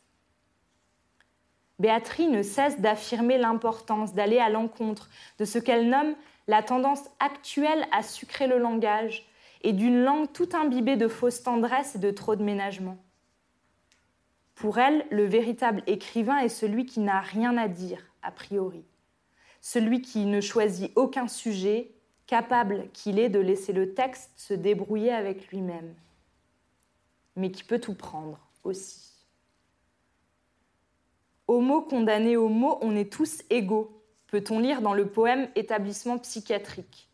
Béatrice 1.79 2.31
ne 2.31 2.43
cesse 2.43 2.81
d'affirmer 2.81 3.39
l'importance 3.39 4.15
d'aller 4.15 4.39
à 4.39 4.49
l'encontre 4.49 5.09
de 5.39 5.45
ce 5.45 5.59
qu'elle 5.59 5.89
nomme 5.89 6.15
la 6.47 6.63
tendance 6.63 7.03
actuelle 7.21 7.87
à 7.91 8.03
sucrer 8.03 8.47
le 8.47 8.59
langage 8.59 9.27
et 9.63 9.73
d'une 9.73 10.03
langue 10.03 10.31
tout 10.33 10.51
imbibée 10.53 10.97
de 10.97 11.09
fausse 11.09 11.43
tendresse 11.43 11.97
et 11.97 11.99
de 11.99 12.11
trop 12.11 12.37
de 12.37 12.45
ménagement. 12.45 12.99
Pour 14.55 14.79
elle, 14.79 15.05
le 15.11 15.25
véritable 15.25 15.83
écrivain 15.87 16.39
est 16.39 16.49
celui 16.49 16.87
qui 16.87 17.01
n'a 17.01 17.21
rien 17.21 17.57
à 17.57 17.67
dire, 17.67 17.99
a 18.23 18.31
priori, 18.31 18.85
celui 19.61 20.01
qui 20.01 20.27
ne 20.27 20.41
choisit 20.41 20.93
aucun 20.95 21.27
sujet, 21.27 21.91
capable 22.27 22.89
qu'il 22.93 23.19
est 23.19 23.29
de 23.29 23.41
laisser 23.41 23.73
le 23.73 23.95
texte 23.95 24.31
se 24.37 24.55
débrouiller 24.55 25.13
avec 25.13 25.49
lui-même, 25.49 25.95
mais 27.37 27.51
qui 27.51 27.65
peut 27.65 27.81
tout 27.81 27.95
prendre 27.95 28.39
aussi. 28.63 29.14
Homo 31.55 31.83
condamné 31.83 32.37
mot, 32.37 32.79
on 32.81 32.97
est 32.97 33.13
tous 33.13 33.43
égaux, 33.49 34.03
peut-on 34.27 34.59
lire 34.59 34.83
dans 34.83 34.93
le 34.93 35.07
poème 35.07 35.49
Établissement 35.55 36.19
psychiatrique. 36.19 37.09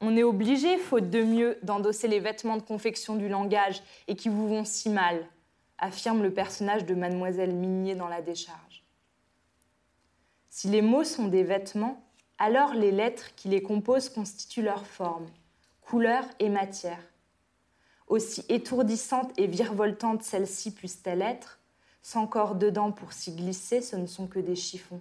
On 0.00 0.16
est 0.16 0.22
obligé, 0.22 0.78
faute 0.78 1.10
de 1.10 1.24
mieux, 1.24 1.58
d'endosser 1.64 2.06
les 2.06 2.20
vêtements 2.20 2.56
de 2.56 2.62
confection 2.62 3.16
du 3.16 3.28
langage 3.28 3.82
et 4.06 4.14
qui 4.14 4.28
vous 4.28 4.46
vont 4.46 4.64
si 4.64 4.90
mal, 4.90 5.26
affirme 5.78 6.22
le 6.22 6.32
personnage 6.32 6.86
de 6.86 6.94
mademoiselle 6.94 7.52
Minier 7.52 7.96
dans 7.96 8.06
La 8.06 8.22
Décharge. 8.22 8.84
Si 10.48 10.68
les 10.68 10.82
mots 10.82 11.02
sont 11.02 11.26
des 11.26 11.42
vêtements, 11.42 12.00
alors 12.38 12.74
les 12.74 12.92
lettres 12.92 13.34
qui 13.34 13.48
les 13.48 13.62
composent 13.62 14.08
constituent 14.08 14.62
leur 14.62 14.86
forme, 14.86 15.26
couleur 15.80 16.24
et 16.38 16.48
matière. 16.48 17.02
Aussi 18.06 18.44
étourdissantes 18.48 19.32
et 19.36 19.48
virevoltantes 19.48 20.22
celles-ci 20.22 20.72
puissent-elles 20.72 21.22
être, 21.22 21.58
sans 22.02 22.26
corps 22.26 22.56
dedans 22.56 22.92
pour 22.92 23.12
s'y 23.12 23.32
glisser, 23.32 23.80
ce 23.80 23.96
ne 23.96 24.06
sont 24.06 24.26
que 24.26 24.40
des 24.40 24.56
chiffons. 24.56 25.00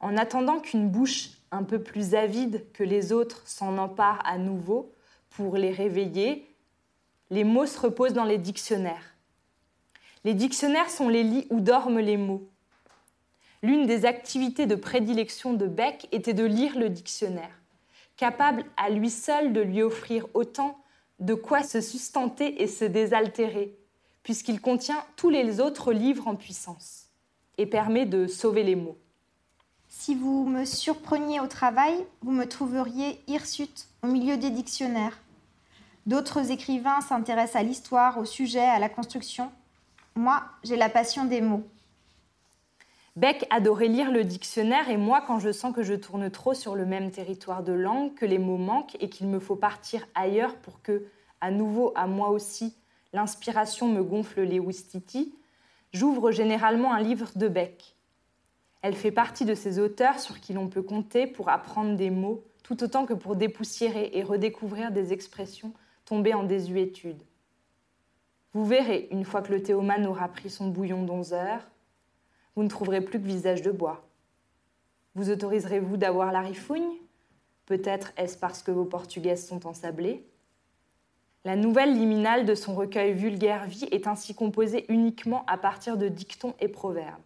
En 0.00 0.16
attendant 0.16 0.60
qu'une 0.60 0.88
bouche 0.88 1.30
un 1.50 1.62
peu 1.62 1.82
plus 1.82 2.14
avide 2.14 2.64
que 2.72 2.82
les 2.82 3.12
autres 3.12 3.42
s'en 3.46 3.78
empare 3.78 4.20
à 4.24 4.38
nouveau 4.38 4.92
pour 5.30 5.56
les 5.56 5.70
réveiller, 5.70 6.46
les 7.30 7.44
mots 7.44 7.66
se 7.66 7.78
reposent 7.78 8.12
dans 8.12 8.24
les 8.24 8.38
dictionnaires. 8.38 9.14
Les 10.24 10.34
dictionnaires 10.34 10.90
sont 10.90 11.08
les 11.08 11.22
lits 11.22 11.46
où 11.50 11.60
dorment 11.60 12.00
les 12.00 12.16
mots. 12.16 12.48
L'une 13.62 13.86
des 13.86 14.06
activités 14.06 14.66
de 14.66 14.74
prédilection 14.74 15.52
de 15.52 15.66
Beck 15.66 16.08
était 16.12 16.34
de 16.34 16.44
lire 16.44 16.78
le 16.78 16.88
dictionnaire, 16.88 17.60
capable 18.16 18.64
à 18.76 18.90
lui 18.90 19.10
seul 19.10 19.52
de 19.52 19.60
lui 19.60 19.82
offrir 19.82 20.26
autant 20.34 20.82
de 21.20 21.34
quoi 21.34 21.62
se 21.62 21.80
sustenter 21.80 22.62
et 22.62 22.66
se 22.66 22.86
désaltérer, 22.86 23.76
puisqu'il 24.22 24.60
contient 24.60 25.02
tous 25.16 25.30
les 25.30 25.60
autres 25.60 25.92
livres 25.92 26.28
en 26.28 26.36
puissance 26.36 27.06
et 27.58 27.66
permet 27.66 28.06
de 28.06 28.26
sauver 28.26 28.62
les 28.62 28.76
mots. 28.76 28.98
Si 29.88 30.14
vous 30.14 30.46
me 30.46 30.64
surpreniez 30.64 31.40
au 31.40 31.46
travail, 31.46 31.94
vous 32.22 32.30
me 32.30 32.46
trouveriez 32.46 33.20
hirsute 33.26 33.88
au 34.02 34.06
milieu 34.06 34.36
des 34.36 34.50
dictionnaires. 34.50 35.18
D'autres 36.06 36.50
écrivains 36.50 37.00
s'intéressent 37.00 37.60
à 37.60 37.64
l'histoire, 37.64 38.18
au 38.18 38.24
sujet, 38.24 38.60
à 38.60 38.78
la 38.78 38.88
construction. 38.88 39.50
Moi, 40.14 40.42
j'ai 40.62 40.76
la 40.76 40.88
passion 40.88 41.24
des 41.24 41.40
mots. 41.40 41.64
Beck 43.16 43.46
adorait 43.50 43.88
lire 43.88 44.10
le 44.10 44.24
dictionnaire 44.24 44.88
et 44.88 44.96
moi, 44.96 45.22
quand 45.26 45.40
je 45.40 45.50
sens 45.50 45.74
que 45.74 45.82
je 45.82 45.94
tourne 45.94 46.30
trop 46.30 46.54
sur 46.54 46.76
le 46.76 46.86
même 46.86 47.10
territoire 47.10 47.62
de 47.62 47.72
langue, 47.72 48.14
que 48.14 48.24
les 48.24 48.38
mots 48.38 48.56
manquent 48.56 48.96
et 49.00 49.10
qu'il 49.10 49.26
me 49.26 49.40
faut 49.40 49.56
partir 49.56 50.06
ailleurs 50.14 50.54
pour 50.56 50.80
que, 50.80 51.04
à 51.40 51.50
nouveau, 51.50 51.92
à 51.96 52.06
moi 52.06 52.30
aussi, 52.30 52.74
l'inspiration 53.12 53.88
me 53.88 54.02
gonfle 54.02 54.42
les 54.42 54.60
ouistiti, 54.60 55.34
j'ouvre 55.92 56.30
généralement 56.30 56.92
un 56.92 57.00
livre 57.00 57.30
de 57.36 57.48
Beck. 57.48 57.96
Elle 58.82 58.94
fait 58.94 59.10
partie 59.10 59.44
de 59.44 59.54
ces 59.54 59.78
auteurs 59.78 60.20
sur 60.20 60.40
qui 60.40 60.52
l'on 60.52 60.68
peut 60.68 60.82
compter 60.82 61.26
pour 61.26 61.48
apprendre 61.48 61.96
des 61.96 62.10
mots, 62.10 62.44
tout 62.62 62.82
autant 62.82 63.04
que 63.04 63.14
pour 63.14 63.36
dépoussiérer 63.36 64.10
et 64.14 64.22
redécouvrir 64.22 64.92
des 64.92 65.12
expressions 65.12 65.72
tombées 66.04 66.34
en 66.34 66.44
désuétude. 66.44 67.22
Vous 68.52 68.64
verrez, 68.64 69.08
une 69.10 69.24
fois 69.24 69.42
que 69.42 69.52
le 69.52 69.62
théomane 69.62 70.06
aura 70.06 70.28
pris 70.28 70.50
son 70.50 70.68
bouillon 70.68 71.04
d'onze 71.04 71.32
heures, 71.32 71.68
vous 72.56 72.62
ne 72.62 72.68
trouverez 72.68 73.00
plus 73.00 73.20
que 73.20 73.26
visage 73.26 73.62
de 73.62 73.70
bois. 73.70 74.08
Vous 75.14 75.30
autoriserez-vous 75.30 75.96
d'avoir 75.96 76.32
la 76.32 76.40
rifougne? 76.40 76.96
Peut-être 77.66 78.12
est-ce 78.16 78.38
parce 78.38 78.62
que 78.62 78.70
vos 78.70 78.84
portugaises 78.84 79.46
sont 79.46 79.66
ensablées? 79.66 80.29
La 81.44 81.56
nouvelle 81.56 81.94
liminale 81.94 82.44
de 82.44 82.54
son 82.54 82.74
recueil 82.74 83.14
Vulgaire 83.14 83.66
Vie 83.66 83.88
est 83.90 84.06
ainsi 84.06 84.34
composée 84.34 84.84
uniquement 84.88 85.44
à 85.46 85.56
partir 85.56 85.96
de 85.96 86.08
dictons 86.08 86.54
et 86.60 86.68
proverbes. 86.68 87.22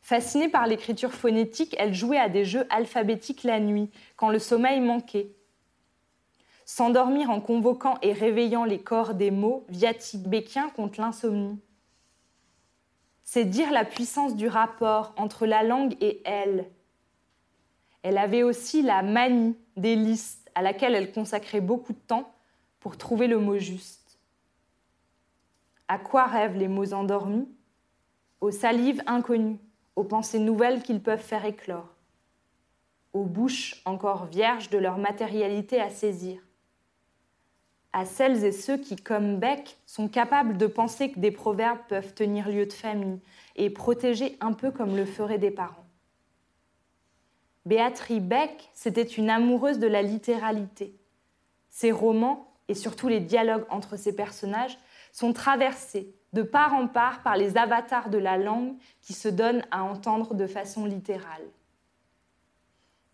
Fascinée 0.00 0.48
par 0.48 0.66
l'écriture 0.66 1.12
phonétique, 1.12 1.74
elle 1.78 1.92
jouait 1.92 2.18
à 2.18 2.28
des 2.28 2.44
jeux 2.44 2.66
alphabétiques 2.70 3.42
la 3.42 3.60
nuit, 3.60 3.90
quand 4.16 4.30
le 4.30 4.38
sommeil 4.38 4.80
manquait. 4.80 5.32
S'endormir 6.64 7.28
en 7.28 7.40
convoquant 7.40 7.98
et 8.02 8.12
réveillant 8.12 8.64
les 8.64 8.78
corps 8.78 9.14
des 9.14 9.30
mots, 9.30 9.66
viatique 9.68 10.22
béquien 10.22 10.70
contre 10.70 11.00
l'insomnie. 11.00 11.58
C'est 13.24 13.44
dire 13.44 13.72
la 13.72 13.84
puissance 13.84 14.36
du 14.36 14.48
rapport 14.48 15.12
entre 15.16 15.44
la 15.44 15.64
langue 15.64 15.96
et 16.00 16.22
elle. 16.24 16.70
Elle 18.02 18.18
avait 18.18 18.44
aussi 18.44 18.82
la 18.82 19.02
manie 19.02 19.56
des 19.76 19.96
listes 19.96 20.45
à 20.56 20.62
laquelle 20.62 20.94
elle 20.94 21.12
consacrait 21.12 21.60
beaucoup 21.60 21.92
de 21.92 21.98
temps 21.98 22.32
pour 22.80 22.96
trouver 22.96 23.28
le 23.28 23.38
mot 23.38 23.58
juste. 23.58 24.18
À 25.86 25.98
quoi 25.98 26.24
rêvent 26.24 26.56
les 26.56 26.66
mots 26.66 26.94
endormis? 26.94 27.46
Aux 28.40 28.50
salives 28.50 29.02
inconnues, 29.06 29.58
aux 29.96 30.04
pensées 30.04 30.38
nouvelles 30.38 30.82
qu'ils 30.82 31.02
peuvent 31.02 31.22
faire 31.22 31.44
éclore, 31.44 31.94
aux 33.12 33.24
bouches 33.24 33.82
encore 33.84 34.26
vierges 34.26 34.70
de 34.70 34.78
leur 34.78 34.98
matérialité 34.98 35.80
à 35.80 35.90
saisir, 35.90 36.40
à 37.92 38.04
celles 38.04 38.44
et 38.44 38.52
ceux 38.52 38.78
qui, 38.78 38.96
comme 38.96 39.38
Beck, 39.38 39.78
sont 39.86 40.08
capables 40.08 40.56
de 40.56 40.66
penser 40.66 41.10
que 41.10 41.18
des 41.18 41.30
proverbes 41.30 41.80
peuvent 41.88 42.14
tenir 42.14 42.48
lieu 42.48 42.66
de 42.66 42.72
famille 42.72 43.20
et 43.56 43.70
protéger 43.70 44.36
un 44.40 44.52
peu 44.52 44.70
comme 44.70 44.96
le 44.96 45.06
feraient 45.06 45.38
des 45.38 45.50
parents. 45.50 45.85
Béatrice 47.66 48.22
Beck, 48.22 48.70
c'était 48.74 49.02
une 49.02 49.28
amoureuse 49.28 49.80
de 49.80 49.88
la 49.88 50.00
littéralité. 50.00 50.96
Ses 51.68 51.90
romans, 51.90 52.54
et 52.68 52.74
surtout 52.74 53.08
les 53.08 53.18
dialogues 53.18 53.66
entre 53.70 53.96
ses 53.96 54.14
personnages, 54.14 54.78
sont 55.12 55.32
traversés 55.32 56.14
de 56.32 56.42
part 56.42 56.74
en 56.74 56.86
part 56.86 57.22
par 57.22 57.36
les 57.36 57.56
avatars 57.56 58.08
de 58.08 58.18
la 58.18 58.38
langue 58.38 58.74
qui 59.02 59.14
se 59.14 59.28
donnent 59.28 59.64
à 59.72 59.82
entendre 59.82 60.34
de 60.34 60.46
façon 60.46 60.84
littérale. 60.84 61.42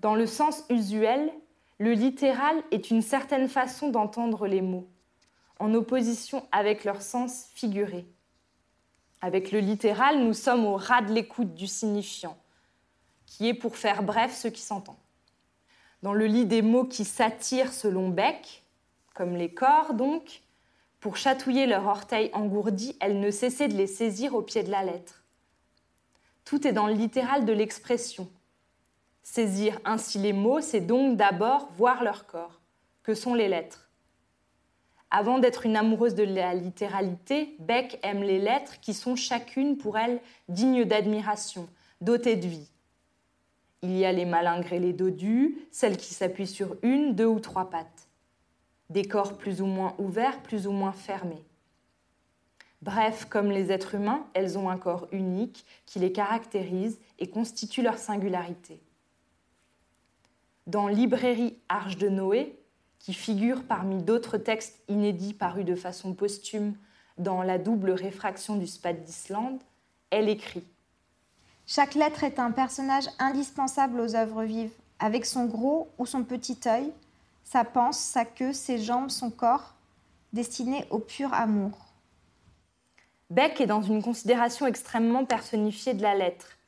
Dans 0.01 0.15
le 0.15 0.27
sens 0.27 0.65
usuel, 0.69 1.33
le 1.79 1.93
littéral 1.93 2.63
est 2.73 2.91
une 2.91 3.03
certaine 3.03 3.49
façon 3.49 3.89
d'entendre 3.89 4.47
les 4.47 4.61
mots, 4.61 4.89
en 5.61 5.73
opposition 5.73 6.47
avec 6.53 6.85
leur 6.85 7.01
sens 7.01 7.47
figuré. 7.55 8.07
Avec 9.23 9.51
le 9.51 9.61
littéral, 9.61 10.19
nous 10.19 10.35
sommes 10.35 10.67
au 10.67 10.77
ras 10.77 11.01
de 11.01 11.13
l'écoute 11.13 11.55
du 11.55 11.69
signifiant, 11.69 12.37
qui 13.33 13.49
est 13.49 13.55
pour 13.55 13.79
faire 13.79 14.03
bref 14.03 14.37
ce 14.37 14.47
qui 14.47 14.61
s'entend. 14.61 14.99
Dans 16.03 16.13
le 16.13 16.27
lit 16.27 16.45
des 16.45 16.61
mots 16.61 16.85
qui 16.85 17.07
s'attirent 17.07 17.73
selon 17.73 18.11
Beck, 18.11 18.63
comme 19.15 19.37
les 19.37 19.55
corps 19.55 19.95
donc, 19.95 20.43
pour 21.01 21.17
chatouiller 21.17 21.67
leur 21.67 21.87
orteil 21.87 22.31
engourdi, 22.35 22.95
elle 23.01 23.21
ne 23.21 23.31
cessait 23.31 23.69
de 23.69 23.75
les 23.75 23.87
saisir 23.87 24.35
au 24.35 24.43
pied 24.43 24.63
de 24.63 24.71
la 24.71 24.85
lettre. 24.85 25.25
Tout 26.45 26.67
est 26.67 26.75
dans 26.75 26.87
le 26.87 26.93
littéral 26.93 27.47
de 27.47 27.55
l'expression. 27.55 28.29
Saisir 29.23 29.81
ainsi 29.87 30.19
les 30.19 30.35
mots, 30.35 30.61
c'est 30.61 30.83
donc 30.83 31.17
d'abord 31.17 31.71
voir 31.73 32.05
leur 32.05 32.27
corps, 32.27 32.61
que 33.03 33.15
sont 33.15 33.33
les 33.33 33.49
lettres. 33.49 33.89
Avant 35.11 35.39
d'être 35.39 35.65
une 35.65 35.77
amoureuse 35.77 36.15
de 36.15 36.25
la 36.25 36.53
littéralité, 36.53 37.57
Beck 37.61 37.99
aime 38.03 38.23
les 38.23 38.39
lettres 38.39 38.79
qui 38.81 38.93
sont 38.93 39.17
chacune 39.17 39.79
pour 39.79 39.97
elle 39.97 40.21
dignes 40.51 40.85
d'admiration, 40.85 41.67
dotées 42.03 42.37
de 42.37 42.47
vie. 42.47 42.69
Il 43.83 43.97
y 43.97 44.05
a 44.05 44.13
les 44.13 44.25
malingres 44.25 44.73
et 44.73 44.79
les 44.79 44.93
dodus, 44.93 45.59
celles 45.71 45.97
qui 45.97 46.15
s'appuient 46.15 46.47
sur 46.47 46.77
une, 46.83 47.15
deux 47.15 47.27
ou 47.27 47.41
trois 47.41 47.71
pattes 47.71 48.09
des 48.93 49.05
corps 49.05 49.39
plus 49.39 49.63
ou 49.63 49.67
moins 49.67 49.95
ouverts, 49.99 50.43
plus 50.43 50.67
ou 50.67 50.71
moins 50.71 50.93
fermés. 50.93 51.43
Bref, 52.83 53.27
comme 53.29 53.51
les 53.51 53.73
êtres 53.73 53.95
humains, 53.95 54.27
elles 54.35 54.59
ont 54.59 54.69
un 54.69 54.77
corps 54.77 55.09
unique 55.13 55.65
qui 55.87 55.99
les 55.99 56.13
caractérise 56.13 57.01
et 57.19 57.31
constitue 57.31 57.83
leur 57.83 57.97
singularité. 57.97 58.81
Dans 60.67 60.89
Librairie 60.89 61.57
Arche 61.69 61.97
de 61.97 62.09
Noé, 62.09 62.59
qui 62.99 63.15
figure 63.15 63.65
parmi 63.65 64.03
d'autres 64.03 64.37
textes 64.37 64.81
inédits 64.89 65.35
parus 65.35 65.65
de 65.65 65.75
façon 65.75 66.13
posthume 66.13 66.75
dans 67.19 67.43
la 67.43 67.59
double 67.59 67.93
réfraction 67.93 68.57
du 68.57 68.67
Spad 68.67 69.03
d'Islande, 69.03 69.61
elle 70.11 70.29
écrit 70.29 70.65
Chaque 71.67 71.95
lettre 71.95 72.25
est 72.25 72.39
un 72.39 72.51
personnage 72.51 73.09
indispensable 73.19 74.01
aux 74.01 74.17
œuvres 74.17 74.43
vives, 74.43 74.75
avec 74.99 75.25
son 75.25 75.47
gros 75.47 75.89
ou 75.99 76.07
son 76.07 76.25
petit 76.25 76.59
œil, 76.67 76.93
sa 77.45 77.65
panse, 77.65 77.99
sa 77.99 78.25
queue, 78.25 78.53
ses 78.53 78.79
jambes, 78.79 79.11
son 79.11 79.31
corps, 79.31 79.75
destinés 80.33 80.87
au 80.91 80.99
pur 80.99 81.33
amour. 81.33 81.73
Beck 83.31 83.61
est 83.61 83.67
dans 83.67 83.83
une 83.83 84.03
considération 84.03 84.67
extrêmement 84.67 85.25
personnifiée 85.25 85.95
de 85.95 86.03
la 86.03 86.15
lettre. 86.15 86.59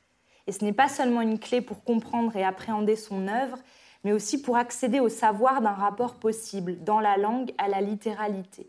Et 0.47 0.51
ce 0.51 0.63
n'est 0.63 0.73
pas 0.73 0.89
seulement 0.89 1.21
une 1.21 1.39
clé 1.39 1.61
pour 1.61 1.83
comprendre 1.83 2.35
et 2.35 2.43
appréhender 2.43 2.95
son 2.95 3.27
œuvre, 3.27 3.57
mais 4.03 4.13
aussi 4.13 4.41
pour 4.41 4.57
accéder 4.57 4.99
au 4.99 5.09
savoir 5.09 5.61
d'un 5.61 5.73
rapport 5.73 6.15
possible 6.15 6.83
dans 6.83 6.99
la 6.99 7.17
langue 7.17 7.53
à 7.57 7.67
la 7.67 7.81
littéralité. 7.81 8.67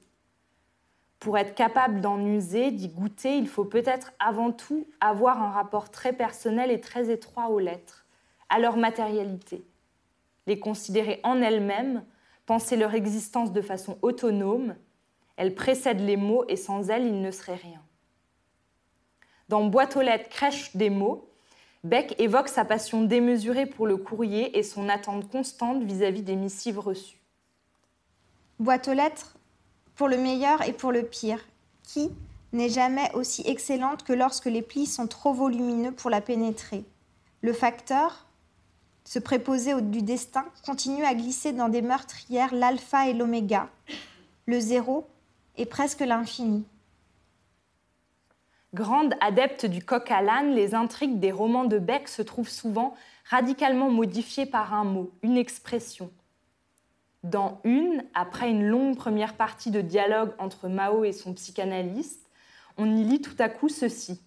Pour 1.27 1.39
être 1.39 1.57
capable 1.57 2.01
d'en 2.01 2.25
user, 2.25 2.71
d'y 2.71 2.87
goûter, 2.87 3.37
il 3.37 3.49
faut 3.49 3.65
peut-être 3.65 4.13
avant 4.21 4.53
tout 4.53 4.87
avoir 5.01 5.43
un 5.43 5.51
rapport 5.51 5.91
très 5.91 6.13
personnel 6.13 6.71
et 6.71 6.81
très 6.81 7.11
étroit 7.11 7.49
aux 7.49 7.59
lettres, 7.59 8.07
à 8.49 8.61
leur 8.61 8.77
matérialité 8.77 9.67
les 10.47 10.61
considérer 10.61 11.19
en 11.25 11.43
elles-mêmes, 11.43 12.05
penser 12.47 12.77
leur 12.77 12.95
existence 12.95 13.53
de 13.53 13.61
façon 13.61 13.99
autonome. 14.03 14.77
Elles 15.37 15.57
précèdent 15.57 16.07
les 16.07 16.17
mots 16.17 16.45
et 16.47 16.55
sans 16.55 16.91
elles, 16.91 17.05
il 17.05 17.21
ne 17.21 17.33
serait 17.33 17.57
rien. 17.57 17.83
Dans 19.49 19.65
Boîte 19.65 19.97
aux 19.97 20.03
lettres, 20.03 20.29
crèche 20.29 20.77
des 20.77 20.91
mots, 20.91 21.29
Beck 21.83 22.15
évoque 22.21 22.47
sa 22.47 22.65
passion 22.65 23.03
démesurée 23.03 23.67
pour 23.67 23.89
le 23.89 23.97
courrier 23.97 24.57
et 24.57 24.63
son 24.63 24.89
attente 24.89 25.29
constante 25.29 25.83
vis-à-vis 25.83 26.23
des 26.23 26.37
missives 26.37 26.79
reçues. 26.79 27.21
Boîte 28.61 28.87
aux 28.87 28.95
lettres, 28.95 29.36
pour 29.97 30.09
le 30.09 30.19
meilleur 30.19 30.63
et 30.63 30.73
pour 30.73 30.93
le 30.93 31.03
pire, 31.03 31.45
qui 31.83 32.11
n'est 32.53 32.69
jamais 32.69 33.11
aussi 33.15 33.43
excellente 33.47 34.05
que 34.05 34.13
lorsque 34.13 34.47
les 34.47 34.63
plis 34.63 34.87
sont 34.87 35.07
trop 35.07 35.33
volumineux 35.33 35.93
pour 35.93 36.11
la 36.11 36.21
pénétrer. 36.21 36.85
Le 37.43 37.53
facteur, 37.53 38.27
ce 39.05 39.19
préposé 39.19 39.81
du 39.81 40.03
destin 40.03 40.45
continue 40.65 41.05
à 41.05 41.15
glisser 41.15 41.53
dans 41.53 41.69
des 41.69 41.83
meurtrières 41.83 42.55
l'alpha 42.55 43.09
et 43.09 43.15
l'oméga, 43.15 43.69
le 44.47 44.61
zéro 44.61 45.07
et 45.57 45.67
presque 45.67 46.01
l'infini. 46.01 46.65
Grande 48.75 49.15
adepte 49.21 49.65
du 49.65 49.83
coq 49.83 50.11
à 50.11 50.23
l'âne, 50.23 50.55
les 50.55 50.75
intrigues 50.75 51.19
des 51.19 51.33
romans 51.33 51.65
de 51.65 51.79
Beck 51.79 52.09
se 52.09 52.21
trouvent 52.21 52.49
souvent 52.49 52.95
radicalement 53.31 53.91
modifiées 53.91 54.45
par 54.45 54.75
un 54.75 54.85
mot, 54.85 55.11
une 55.23 55.37
expression. 55.37 56.11
Dans 57.23 57.61
Une, 57.65 58.05
après 58.15 58.51
une 58.51 58.67
longue 58.67 58.97
première 58.97 59.35
partie 59.35 59.71
de 59.71 59.81
dialogue 59.81 60.33
entre 60.39 60.69
Mao 60.69 61.05
et 61.05 61.13
son 61.13 61.33
psychanalyste, 61.35 62.31
on 62.77 62.97
y 62.97 63.05
lit 63.05 63.21
tout 63.21 63.37
à 63.39 63.49
coup 63.49 63.69
ceci. 63.69 64.21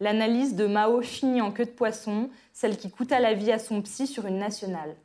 L'analyse 0.00 0.54
de 0.54 0.66
Mao 0.66 1.02
finit 1.02 1.40
en 1.40 1.52
queue 1.52 1.64
de 1.64 1.70
poisson, 1.70 2.30
celle 2.52 2.76
qui 2.76 2.90
coûta 2.90 3.20
la 3.20 3.34
vie 3.34 3.52
à 3.52 3.58
son 3.58 3.82
psy 3.82 4.06
sur 4.06 4.26
une 4.26 4.38
nationale. 4.38 4.96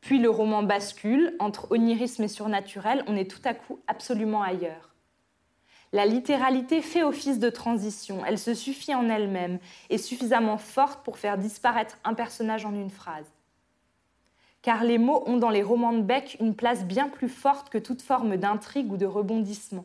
Puis 0.00 0.18
le 0.18 0.30
roman 0.30 0.62
bascule, 0.62 1.36
entre 1.38 1.70
onirisme 1.70 2.24
et 2.24 2.28
surnaturel, 2.28 3.04
on 3.06 3.16
est 3.16 3.30
tout 3.30 3.42
à 3.44 3.54
coup 3.54 3.80
absolument 3.86 4.42
ailleurs. 4.42 4.94
La 5.92 6.06
littéralité 6.06 6.80
fait 6.80 7.02
office 7.02 7.38
de 7.38 7.50
transition, 7.50 8.24
elle 8.24 8.38
se 8.38 8.54
suffit 8.54 8.94
en 8.94 9.10
elle-même, 9.10 9.58
et 9.90 9.98
suffisamment 9.98 10.56
forte 10.56 11.04
pour 11.04 11.18
faire 11.18 11.36
disparaître 11.36 11.98
un 12.02 12.14
personnage 12.14 12.64
en 12.64 12.74
une 12.74 12.90
phrase. 12.90 13.30
Car 14.62 14.84
les 14.84 14.98
mots 14.98 15.24
ont 15.26 15.36
dans 15.36 15.50
les 15.50 15.62
romans 15.62 15.92
de 15.92 16.02
Beck 16.02 16.36
une 16.40 16.54
place 16.54 16.84
bien 16.84 17.08
plus 17.08 17.28
forte 17.28 17.68
que 17.68 17.78
toute 17.78 18.00
forme 18.00 18.36
d'intrigue 18.36 18.92
ou 18.92 18.96
de 18.96 19.06
rebondissement. 19.06 19.84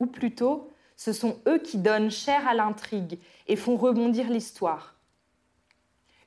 Ou 0.00 0.06
plutôt, 0.06 0.70
ce 0.96 1.12
sont 1.12 1.38
eux 1.46 1.58
qui 1.58 1.78
donnent 1.78 2.10
chair 2.10 2.46
à 2.46 2.54
l'intrigue 2.54 3.18
et 3.46 3.56
font 3.56 3.76
rebondir 3.76 4.30
l'histoire. 4.30 4.94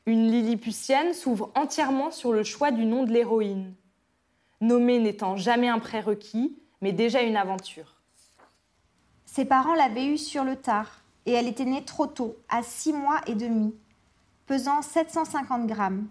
Une 0.05 0.31
Lilliputienne 0.31 1.13
s'ouvre 1.13 1.51
entièrement 1.55 2.11
sur 2.11 2.33
le 2.33 2.43
choix 2.43 2.71
du 2.71 2.85
nom 2.85 3.03
de 3.03 3.11
l'héroïne, 3.11 3.73
nommée 4.59 4.99
n'étant 4.99 5.37
jamais 5.37 5.69
un 5.69 5.79
prérequis, 5.79 6.57
mais 6.81 6.91
déjà 6.91 7.21
une 7.21 7.37
aventure. 7.37 8.01
Ses 9.25 9.45
parents 9.45 9.75
l'avaient 9.75 10.07
eue 10.07 10.17
sur 10.17 10.43
le 10.43 10.55
tard, 10.55 11.01
et 11.25 11.33
elle 11.33 11.47
était 11.47 11.65
née 11.65 11.85
trop 11.85 12.07
tôt, 12.07 12.35
à 12.49 12.63
six 12.63 12.93
mois 12.93 13.21
et 13.27 13.35
demi, 13.35 13.75
pesant 14.47 14.81
750 14.81 15.67
grammes. 15.67 16.07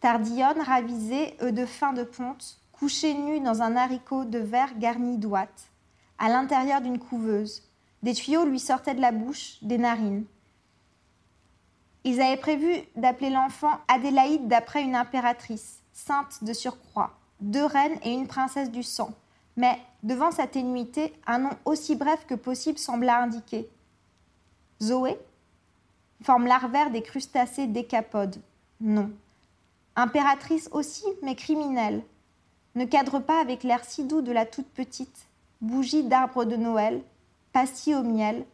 Tardillonne, 0.00 0.62
ravisée, 0.62 1.36
œufs 1.42 1.52
de 1.52 1.66
fin 1.66 1.92
de 1.92 2.04
ponte, 2.04 2.58
couchée 2.72 3.14
nue 3.14 3.40
dans 3.40 3.60
un 3.60 3.76
haricot 3.76 4.24
de 4.24 4.38
verre 4.38 4.78
garni 4.78 5.18
d'ouate 5.18 5.70
à 6.18 6.28
l'intérieur 6.28 6.80
d'une 6.80 6.98
couveuse. 6.98 7.62
Des 8.02 8.14
tuyaux 8.14 8.44
lui 8.44 8.60
sortaient 8.60 8.94
de 8.94 9.00
la 9.00 9.12
bouche, 9.12 9.58
des 9.62 9.78
narines. 9.78 10.24
Ils 12.04 12.20
avaient 12.20 12.36
prévu 12.36 12.74
d'appeler 12.96 13.30
l'enfant 13.30 13.78
Adélaïde 13.88 14.48
d'après 14.48 14.82
une 14.82 14.94
impératrice, 14.94 15.82
sainte 15.92 16.42
de 16.44 16.52
surcroît, 16.54 17.18
deux 17.40 17.64
reines 17.64 17.98
et 18.02 18.12
une 18.12 18.26
princesse 18.26 18.70
du 18.70 18.82
sang. 18.82 19.12
Mais, 19.56 19.78
devant 20.02 20.30
sa 20.30 20.46
ténuité, 20.46 21.12
un 21.26 21.40
nom 21.40 21.50
aussi 21.66 21.96
bref 21.96 22.24
que 22.26 22.34
possible 22.34 22.78
sembla 22.78 23.22
indiquer. 23.22 23.68
Zoé? 24.82 25.18
Forme 26.22 26.46
larvaire 26.46 26.90
des 26.90 27.02
crustacés 27.02 27.66
décapodes. 27.66 28.40
Non. 28.80 29.10
Impératrice 29.96 30.68
aussi, 30.72 31.04
mais 31.22 31.34
criminelle. 31.34 32.02
Ne 32.74 32.84
cadre 32.84 33.18
pas 33.18 33.40
avec 33.40 33.64
l'air 33.64 33.84
si 33.84 34.04
doux 34.04 34.22
de 34.22 34.32
la 34.32 34.46
toute 34.46 34.68
petite 34.68 35.26
bougies 35.60 36.04
d'arbres 36.04 36.44
de 36.44 36.56
Noël, 36.56 37.02
pastilles 37.52 37.96
au 37.96 38.02
miel, 38.02 38.44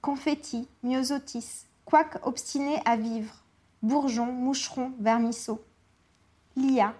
confettis, 0.00 0.68
myosotis, 0.82 1.66
quoique 1.84 2.18
obstinés 2.22 2.80
à 2.84 2.96
vivre, 2.96 3.34
bourgeons, 3.82 4.32
moucherons, 4.32 4.92
vermisseaux. 5.00 5.60
Lia, 6.56 6.94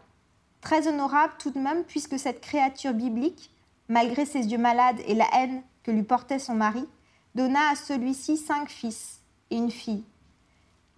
très 0.61 0.89
honorable 0.89 1.35
tout 1.39 1.51
de 1.51 1.59
même 1.59 1.85
puisque 1.85 2.19
cette 2.19 2.41
créature 2.41 2.93
biblique, 2.93 3.51
malgré 3.89 4.27
ses 4.27 4.47
yeux 4.47 4.59
malades 4.59 5.01
et 5.07 5.15
la 5.15 5.29
haine 5.35 5.63
que 5.83 5.91
lui 5.91 6.03
portait 6.03 6.39
son 6.39 6.55
mari, 6.55 6.87
donna 7.35 7.71
à 7.71 7.77
celui-ci 7.77 8.37
cinq 8.37 8.69
fils 8.69 9.21
et 9.51 9.57
une 9.57 9.71
fille. 9.71 10.05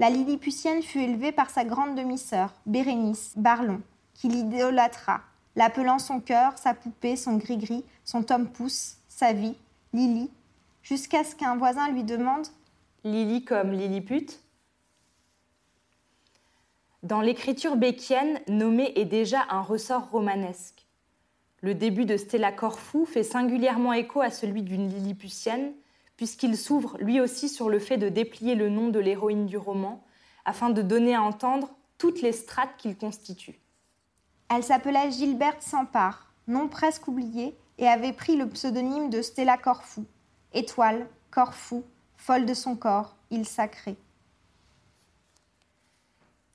La 0.02 0.10
Lilliputienne 0.10 0.82
fut 0.82 0.98
élevée 0.98 1.30
par 1.30 1.48
sa 1.48 1.64
grande 1.64 1.94
demi-sœur, 1.94 2.52
Bérénice 2.66 3.34
Barlon, 3.36 3.80
qui 4.14 4.26
l'idolâtra, 4.26 5.20
l'appelant 5.54 6.00
son 6.00 6.18
cœur, 6.18 6.58
sa 6.58 6.74
poupée, 6.74 7.14
son 7.14 7.36
gris-gris, 7.36 7.84
son 8.02 8.24
tome 8.24 8.48
pouce, 8.48 8.96
sa 9.06 9.32
vie, 9.32 9.54
Lily, 9.92 10.28
jusqu'à 10.82 11.22
ce 11.22 11.36
qu'un 11.36 11.54
voisin 11.54 11.88
lui 11.92 12.02
demande 12.02 12.48
Lily 13.04 13.44
comme 13.44 13.70
Lilliput? 13.70 14.26
Dans 17.04 17.20
l'écriture 17.20 17.76
béquienne, 17.76 18.40
nommer 18.48 18.92
est 18.96 19.04
déjà 19.04 19.44
un 19.50 19.60
ressort 19.60 20.10
romanesque. 20.10 20.84
Le 21.60 21.76
début 21.76 22.06
de 22.06 22.16
Stella 22.16 22.50
Corfou 22.50 23.04
fait 23.06 23.22
singulièrement 23.22 23.92
écho 23.92 24.20
à 24.20 24.30
celui 24.30 24.64
d'une 24.64 24.88
Lilliputienne, 24.88 25.70
puisqu'il 26.16 26.56
s'ouvre 26.56 26.96
lui 26.98 27.20
aussi 27.20 27.48
sur 27.48 27.68
le 27.68 27.78
fait 27.78 27.98
de 27.98 28.08
déplier 28.08 28.54
le 28.54 28.68
nom 28.68 28.88
de 28.88 28.98
l'héroïne 28.98 29.46
du 29.46 29.56
roman, 29.56 30.04
afin 30.44 30.70
de 30.70 30.82
donner 30.82 31.14
à 31.14 31.22
entendre 31.22 31.70
toutes 31.98 32.22
les 32.22 32.32
strates 32.32 32.76
qu'il 32.78 32.96
constitue. 32.96 33.60
Elle 34.48 34.64
s'appelait 34.64 35.10
Gilberte 35.10 35.62
Sampard, 35.62 36.32
nom 36.46 36.68
presque 36.68 37.08
oublié, 37.08 37.56
et 37.78 37.88
avait 37.88 38.12
pris 38.12 38.36
le 38.36 38.48
pseudonyme 38.48 39.10
de 39.10 39.22
Stella 39.22 39.56
Corfou. 39.56 40.04
Étoile, 40.52 41.06
Corfou, 41.30 41.84
folle 42.16 42.44
de 42.44 42.54
son 42.54 42.76
corps, 42.76 43.16
île 43.30 43.46
sacrée. 43.46 43.96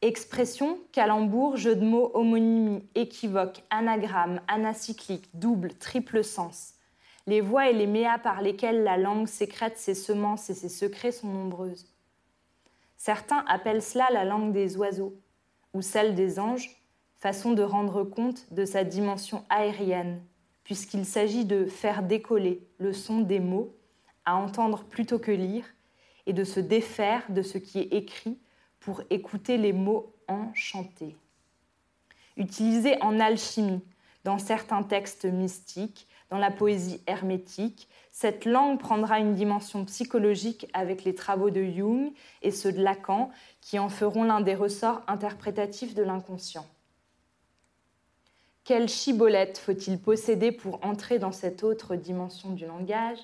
Expression, 0.01 0.77
calembour, 0.91 1.57
jeu 1.57 1.75
de 1.75 1.83
mots, 1.83 2.11
homonymie, 2.13 2.87
équivoque, 2.93 3.63
anagramme, 3.71 4.41
anacyclique, 4.47 5.27
double, 5.33 5.73
triple 5.73 6.23
sens. 6.23 6.75
Les 7.27 7.41
voies 7.41 7.69
et 7.69 7.73
les 7.73 7.87
méas 7.87 8.17
par 8.17 8.41
lesquelles 8.41 8.83
la 8.83 8.97
langue 8.97 9.27
sécrète 9.27 9.77
ses 9.77 9.95
semences 9.95 10.49
et 10.49 10.53
ses 10.53 10.69
secrets 10.69 11.11
sont 11.11 11.27
nombreuses. 11.27 11.93
Certains 12.95 13.43
appellent 13.47 13.83
cela 13.83 14.07
la 14.11 14.23
langue 14.23 14.53
des 14.53 14.77
oiseaux 14.77 15.13
ou 15.73 15.81
celle 15.81 16.15
des 16.15 16.39
anges, 16.39 16.81
façon 17.17 17.51
de 17.51 17.61
rendre 17.61 18.03
compte 18.03 18.51
de 18.53 18.63
sa 18.63 18.85
dimension 18.85 19.43
aérienne, 19.49 20.21
puisqu'il 20.63 21.05
s'agit 21.05 21.45
de 21.45 21.65
faire 21.65 22.01
décoller 22.01 22.65
le 22.77 22.93
son 22.93 23.19
des 23.19 23.39
mots, 23.39 23.75
à 24.23 24.35
entendre 24.35 24.85
plutôt 24.85 25.19
que 25.19 25.31
lire, 25.31 25.65
et 26.25 26.33
de 26.33 26.43
se 26.43 26.59
défaire 26.59 27.23
de 27.29 27.41
ce 27.41 27.57
qui 27.57 27.79
est 27.79 27.93
écrit 27.93 28.37
pour 28.79 29.01
écouter 29.09 29.57
les 29.57 29.73
mots 29.73 30.13
enchantés. 30.27 31.15
Utilisé 32.37 33.01
en 33.01 33.19
alchimie, 33.19 33.81
dans 34.23 34.37
certains 34.37 34.83
textes 34.83 35.25
mystiques, 35.25 36.07
dans 36.29 36.37
la 36.37 36.51
poésie 36.51 37.01
hermétique, 37.07 37.87
cette 38.11 38.45
langue 38.45 38.79
prendra 38.79 39.19
une 39.19 39.35
dimension 39.35 39.85
psychologique 39.85 40.67
avec 40.73 41.03
les 41.03 41.15
travaux 41.15 41.49
de 41.49 41.63
Jung 41.63 42.11
et 42.41 42.51
ceux 42.51 42.71
de 42.71 42.81
Lacan, 42.81 43.29
qui 43.61 43.79
en 43.79 43.89
feront 43.89 44.23
l'un 44.23 44.41
des 44.41 44.55
ressorts 44.55 45.03
interprétatifs 45.07 45.93
de 45.93 46.03
l'inconscient. 46.03 46.65
Quelle 48.63 48.89
chibolette 48.89 49.57
faut-il 49.57 49.97
posséder 49.97 50.51
pour 50.51 50.83
entrer 50.83 51.19
dans 51.19 51.31
cette 51.31 51.63
autre 51.63 51.95
dimension 51.95 52.49
du 52.49 52.65
langage, 52.65 53.19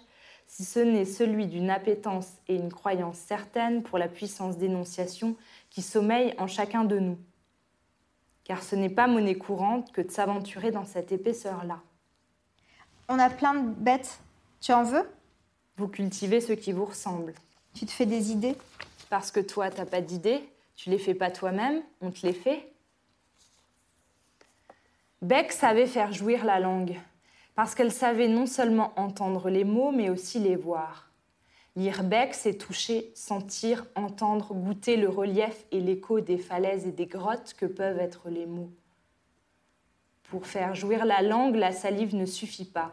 si 0.47 0.63
ce 0.63 0.79
n'est 0.79 1.05
celui 1.05 1.47
d'une 1.47 1.69
appétence 1.69 2.29
et 2.47 2.55
une 2.55 2.71
croyance 2.71 3.17
certaine 3.17 3.83
pour 3.83 3.97
la 3.97 4.07
puissance 4.07 4.57
d'énonciation 4.57 5.35
qui 5.69 5.81
sommeille 5.81 6.33
en 6.37 6.47
chacun 6.47 6.85
de 6.85 6.97
nous? 6.97 7.17
Car 8.45 8.63
ce 8.63 8.77
n'est 8.77 8.89
pas 8.89 9.07
monnaie 9.07 9.37
courante 9.37 9.91
que 9.91 10.01
de 10.01 10.11
s'aventurer 10.11 10.71
dans 10.71 10.85
cette 10.85 11.11
épaisseur-là. 11.11 11.81
On 13.09 13.19
a 13.19 13.29
plein 13.29 13.55
de 13.55 13.69
bêtes. 13.69 14.19
Tu 14.61 14.71
en 14.71 14.83
veux? 14.83 15.09
Vous 15.77 15.87
cultivez 15.87 16.39
ce 16.39 16.53
qui 16.53 16.71
vous 16.71 16.85
ressemble. 16.85 17.33
Tu 17.73 17.85
te 17.85 17.91
fais 17.91 18.05
des 18.05 18.31
idées? 18.31 18.55
Parce 19.09 19.31
que 19.31 19.39
toi, 19.39 19.69
t'as 19.69 19.85
pas 19.85 20.01
d'idées, 20.01 20.41
tu 20.75 20.89
les 20.89 20.97
fais 20.97 21.13
pas 21.13 21.29
toi-même, 21.29 21.83
on 22.01 22.11
te 22.11 22.25
les 22.25 22.33
fait. 22.33 22.71
Beck 25.21 25.51
savait 25.51 25.85
faire 25.85 26.11
jouir 26.11 26.45
la 26.45 26.59
langue, 26.59 26.99
parce 27.55 27.75
qu'elle 27.75 27.91
savait 27.91 28.27
non 28.27 28.45
seulement 28.45 28.91
entendre 28.95 29.49
les 29.49 29.63
mots, 29.63 29.91
mais 29.91 30.09
aussi 30.09 30.39
les 30.39 30.55
voir. 30.55 31.09
Lire 31.75 32.03
Beck, 32.03 32.33
c'est 32.33 32.55
toucher, 32.55 33.11
sentir, 33.15 33.85
entendre, 33.95 34.53
goûter 34.53 34.97
le 34.97 35.09
relief 35.09 35.65
et 35.71 35.79
l'écho 35.79 36.19
des 36.19 36.37
falaises 36.37 36.87
et 36.87 36.91
des 36.91 37.07
grottes 37.07 37.53
que 37.57 37.65
peuvent 37.65 37.99
être 37.99 38.29
les 38.29 38.45
mots. 38.45 38.71
Pour 40.34 40.47
faire 40.47 40.73
jouir 40.73 41.05
la 41.05 41.21
langue, 41.21 41.55
la 41.55 41.71
salive 41.71 42.15
ne 42.15 42.25
suffit 42.25 42.65
pas. 42.65 42.91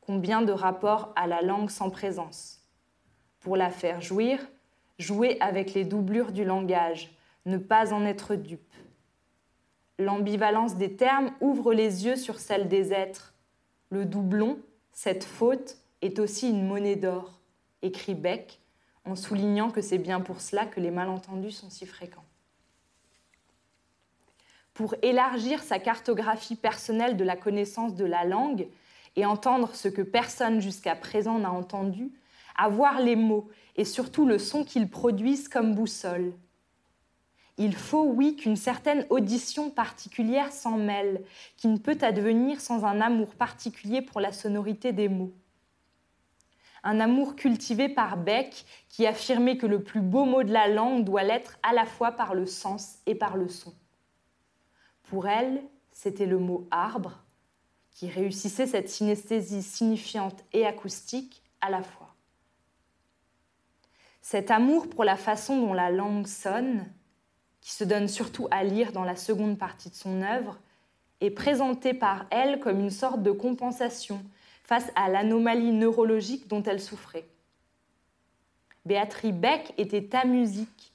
Combien 0.00 0.42
de 0.42 0.50
rapports 0.50 1.12
à 1.14 1.28
la 1.28 1.42
langue 1.42 1.70
sans 1.70 1.90
présence? 1.90 2.58
Pour 3.38 3.56
la 3.56 3.70
faire 3.70 4.00
jouir, 4.00 4.40
jouer 4.98 5.36
avec 5.38 5.74
les 5.74 5.84
doublures 5.84 6.32
du 6.32 6.44
langage, 6.44 7.14
ne 7.46 7.56
pas 7.56 7.92
en 7.92 8.04
être 8.04 8.34
dupe. 8.34 8.74
L'ambivalence 10.00 10.74
des 10.74 10.96
termes 10.96 11.30
ouvre 11.40 11.72
les 11.72 12.04
yeux 12.04 12.16
sur 12.16 12.40
celle 12.40 12.66
des 12.66 12.92
êtres. 12.92 13.32
Le 13.90 14.04
doublon, 14.04 14.58
cette 14.90 15.22
faute, 15.22 15.76
est 16.02 16.18
aussi 16.18 16.50
une 16.50 16.66
monnaie 16.66 16.96
d'or, 16.96 17.38
écrit 17.82 18.16
Beck, 18.16 18.58
en 19.04 19.14
soulignant 19.14 19.70
que 19.70 19.82
c'est 19.82 19.98
bien 19.98 20.20
pour 20.20 20.40
cela 20.40 20.66
que 20.66 20.80
les 20.80 20.90
malentendus 20.90 21.52
sont 21.52 21.70
si 21.70 21.86
fréquents. 21.86 22.24
Pour 24.74 24.94
élargir 25.02 25.62
sa 25.62 25.78
cartographie 25.78 26.56
personnelle 26.56 27.16
de 27.16 27.24
la 27.24 27.36
connaissance 27.36 27.94
de 27.94 28.04
la 28.04 28.24
langue 28.24 28.68
et 29.16 29.26
entendre 29.26 29.74
ce 29.74 29.88
que 29.88 30.02
personne 30.02 30.60
jusqu'à 30.60 30.94
présent 30.94 31.38
n'a 31.38 31.52
entendu, 31.52 32.12
avoir 32.56 33.00
les 33.00 33.16
mots 33.16 33.48
et 33.76 33.84
surtout 33.84 34.26
le 34.26 34.38
son 34.38 34.64
qu'ils 34.64 34.88
produisent 34.88 35.48
comme 35.48 35.74
boussole, 35.74 36.32
il 37.60 37.74
faut, 37.76 38.04
oui, 38.04 38.36
qu'une 38.36 38.56
certaine 38.56 39.04
audition 39.10 39.68
particulière 39.68 40.50
s'en 40.50 40.78
mêle, 40.78 41.22
qui 41.58 41.68
ne 41.68 41.76
peut 41.76 41.98
advenir 42.00 42.58
sans 42.58 42.86
un 42.86 43.02
amour 43.02 43.34
particulier 43.34 44.00
pour 44.00 44.18
la 44.18 44.32
sonorité 44.32 44.92
des 44.92 45.10
mots. 45.10 45.34
Un 46.82 47.00
amour 47.00 47.36
cultivé 47.36 47.90
par 47.90 48.16
Beck, 48.16 48.64
qui 48.88 49.06
affirmait 49.06 49.58
que 49.58 49.66
le 49.66 49.82
plus 49.82 50.00
beau 50.00 50.24
mot 50.24 50.42
de 50.42 50.50
la 50.50 50.68
langue 50.68 51.04
doit 51.04 51.22
l'être 51.22 51.58
à 51.62 51.74
la 51.74 51.84
fois 51.84 52.12
par 52.12 52.34
le 52.34 52.46
sens 52.46 52.96
et 53.04 53.14
par 53.14 53.36
le 53.36 53.48
son. 53.48 53.74
Pour 55.10 55.26
elle, 55.26 55.60
c'était 55.90 56.24
le 56.24 56.38
mot 56.38 56.68
arbre, 56.70 57.24
qui 57.90 58.08
réussissait 58.08 58.68
cette 58.68 58.88
synesthésie 58.88 59.64
signifiante 59.64 60.44
et 60.52 60.64
acoustique 60.64 61.42
à 61.60 61.68
la 61.68 61.82
fois. 61.82 62.14
Cet 64.22 64.52
amour 64.52 64.88
pour 64.88 65.02
la 65.02 65.16
façon 65.16 65.60
dont 65.60 65.72
la 65.72 65.90
langue 65.90 66.28
sonne, 66.28 66.86
qui 67.60 67.72
se 67.72 67.82
donne 67.82 68.06
surtout 68.06 68.46
à 68.52 68.62
lire 68.62 68.92
dans 68.92 69.02
la 69.02 69.16
seconde 69.16 69.58
partie 69.58 69.90
de 69.90 69.96
son 69.96 70.22
œuvre, 70.22 70.60
est 71.20 71.32
présenté 71.32 71.92
par 71.92 72.26
elle 72.30 72.60
comme 72.60 72.78
une 72.78 72.90
sorte 72.90 73.20
de 73.20 73.32
compensation 73.32 74.24
face 74.62 74.92
à 74.94 75.08
l'anomalie 75.08 75.72
neurologique 75.72 76.46
dont 76.46 76.62
elle 76.62 76.80
souffrait. 76.80 77.26
Béatrice 78.86 79.34
Beck 79.34 79.74
était 79.76 80.14
amusique, 80.14 80.94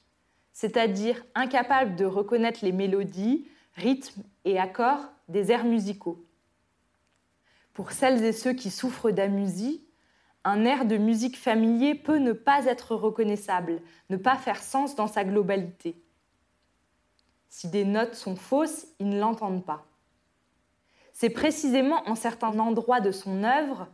c'est-à-dire 0.54 1.22
incapable 1.34 1.96
de 1.96 2.06
reconnaître 2.06 2.64
les 2.64 2.72
mélodies, 2.72 3.46
rythmes 3.76 4.22
et 4.44 4.58
accords 4.58 5.12
des 5.28 5.52
airs 5.52 5.64
musicaux. 5.64 6.24
Pour 7.74 7.92
celles 7.92 8.24
et 8.24 8.32
ceux 8.32 8.54
qui 8.54 8.70
souffrent 8.70 9.10
d'amusie, 9.10 9.86
un 10.44 10.64
air 10.64 10.86
de 10.86 10.96
musique 10.96 11.36
familier 11.36 11.94
peut 11.94 12.18
ne 12.18 12.32
pas 12.32 12.64
être 12.66 12.94
reconnaissable, 12.94 13.82
ne 14.10 14.16
pas 14.16 14.36
faire 14.36 14.62
sens 14.62 14.94
dans 14.94 15.08
sa 15.08 15.24
globalité. 15.24 16.00
Si 17.48 17.68
des 17.68 17.84
notes 17.84 18.14
sont 18.14 18.36
fausses, 18.36 18.86
ils 18.98 19.08
ne 19.08 19.18
l'entendent 19.18 19.64
pas. 19.64 19.84
C'est 21.12 21.30
précisément 21.30 22.08
en 22.08 22.14
certains 22.14 22.58
endroits 22.58 23.00
de 23.00 23.10
son 23.10 23.44
œuvre, 23.44 23.88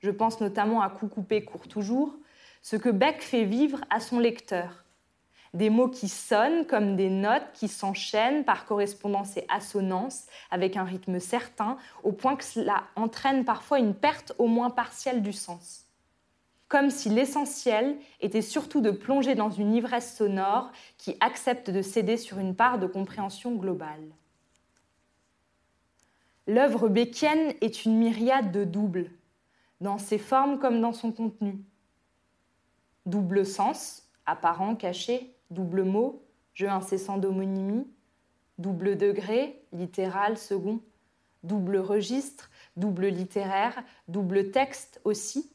je 0.00 0.10
pense 0.10 0.40
notamment 0.40 0.80
à 0.80 0.90
Coup 0.90 1.08
coupé, 1.08 1.44
court 1.44 1.68
toujours, 1.68 2.16
ce 2.62 2.76
que 2.76 2.88
Beck 2.88 3.22
fait 3.22 3.44
vivre 3.44 3.80
à 3.90 4.00
son 4.00 4.18
lecteur. 4.18 4.84
Des 5.54 5.70
mots 5.70 5.88
qui 5.88 6.08
sonnent 6.08 6.66
comme 6.66 6.96
des 6.96 7.10
notes 7.10 7.52
qui 7.54 7.68
s'enchaînent 7.68 8.44
par 8.44 8.66
correspondance 8.66 9.36
et 9.36 9.46
assonance 9.48 10.26
avec 10.50 10.76
un 10.76 10.84
rythme 10.84 11.20
certain, 11.20 11.78
au 12.02 12.12
point 12.12 12.36
que 12.36 12.44
cela 12.44 12.84
entraîne 12.96 13.44
parfois 13.44 13.78
une 13.78 13.94
perte 13.94 14.32
au 14.38 14.46
moins 14.46 14.70
partielle 14.70 15.22
du 15.22 15.32
sens 15.32 15.88
comme 16.68 16.90
si 16.90 17.08
l'essentiel 17.08 17.96
était 18.20 18.42
surtout 18.42 18.80
de 18.80 18.90
plonger 18.90 19.34
dans 19.34 19.50
une 19.50 19.74
ivresse 19.74 20.16
sonore 20.16 20.70
qui 20.98 21.16
accepte 21.20 21.70
de 21.70 21.82
céder 21.82 22.16
sur 22.16 22.38
une 22.38 22.54
part 22.54 22.78
de 22.78 22.86
compréhension 22.86 23.54
globale. 23.54 24.04
L'œuvre 26.46 26.88
béquienne 26.88 27.54
est 27.60 27.84
une 27.84 27.96
myriade 27.96 28.52
de 28.52 28.64
doubles, 28.64 29.10
dans 29.80 29.98
ses 29.98 30.18
formes 30.18 30.58
comme 30.58 30.80
dans 30.80 30.92
son 30.92 31.12
contenu. 31.12 31.58
Double 33.06 33.46
sens, 33.46 34.06
apparent, 34.26 34.74
caché, 34.74 35.34
double 35.50 35.84
mot, 35.84 36.22
jeu 36.54 36.68
incessant 36.68 37.18
d'homonymie, 37.18 37.86
double 38.58 38.96
degré, 38.96 39.62
littéral, 39.72 40.36
second, 40.38 40.80
double 41.42 41.78
registre, 41.78 42.50
double 42.76 43.06
littéraire, 43.06 43.82
double 44.08 44.50
texte 44.50 45.00
aussi, 45.04 45.50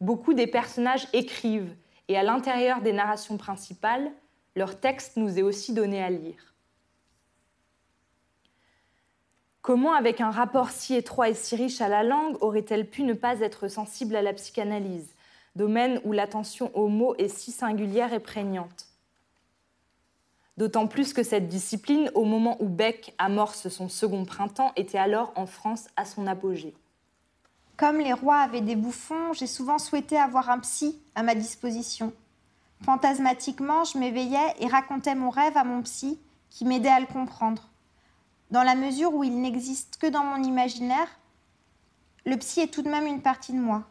Beaucoup 0.00 0.34
des 0.34 0.46
personnages 0.46 1.08
écrivent, 1.12 1.74
et 2.08 2.18
à 2.18 2.22
l'intérieur 2.22 2.82
des 2.82 2.92
narrations 2.92 3.38
principales, 3.38 4.12
leur 4.54 4.78
texte 4.78 5.16
nous 5.16 5.38
est 5.38 5.42
aussi 5.42 5.72
donné 5.72 6.02
à 6.02 6.10
lire. 6.10 6.54
Comment, 9.62 9.94
avec 9.94 10.20
un 10.20 10.30
rapport 10.30 10.70
si 10.70 10.94
étroit 10.94 11.30
et 11.30 11.34
si 11.34 11.56
riche 11.56 11.80
à 11.80 11.88
la 11.88 12.04
langue, 12.04 12.36
aurait-elle 12.40 12.88
pu 12.88 13.02
ne 13.02 13.14
pas 13.14 13.40
être 13.40 13.68
sensible 13.68 14.14
à 14.14 14.22
la 14.22 14.34
psychanalyse, 14.34 15.14
domaine 15.56 16.00
où 16.04 16.12
l'attention 16.12 16.70
aux 16.76 16.88
mots 16.88 17.14
est 17.16 17.28
si 17.28 17.50
singulière 17.50 18.12
et 18.12 18.20
prégnante 18.20 18.86
D'autant 20.56 20.86
plus 20.86 21.12
que 21.12 21.22
cette 21.22 21.48
discipline, 21.48 22.10
au 22.14 22.24
moment 22.24 22.56
où 22.60 22.68
Beck 22.68 23.14
amorce 23.18 23.68
son 23.68 23.90
second 23.90 24.24
printemps, 24.24 24.72
était 24.76 24.96
alors 24.96 25.32
en 25.36 25.44
France 25.44 25.88
à 25.96 26.06
son 26.06 26.26
apogée. 26.26 26.74
Comme 27.76 27.98
les 27.98 28.14
rois 28.14 28.38
avaient 28.38 28.62
des 28.62 28.76
bouffons, 28.76 29.34
j'ai 29.34 29.46
souvent 29.46 29.78
souhaité 29.78 30.16
avoir 30.16 30.48
un 30.48 30.60
psy 30.60 30.98
à 31.14 31.22
ma 31.22 31.34
disposition. 31.34 32.14
Fantasmatiquement, 32.84 33.84
je 33.84 33.98
m'éveillais 33.98 34.54
et 34.60 34.66
racontais 34.66 35.14
mon 35.14 35.28
rêve 35.28 35.58
à 35.58 35.64
mon 35.64 35.82
psy, 35.82 36.18
qui 36.48 36.64
m'aidait 36.64 36.88
à 36.88 37.00
le 37.00 37.06
comprendre. 37.06 37.68
Dans 38.50 38.62
la 38.62 38.76
mesure 38.76 39.12
où 39.12 39.24
il 39.24 39.38
n'existe 39.38 39.98
que 39.98 40.06
dans 40.06 40.24
mon 40.24 40.42
imaginaire, 40.42 41.08
le 42.24 42.36
psy 42.38 42.60
est 42.60 42.72
tout 42.72 42.82
de 42.82 42.88
même 42.88 43.06
une 43.06 43.20
partie 43.20 43.52
de 43.52 43.58
moi. 43.58 43.84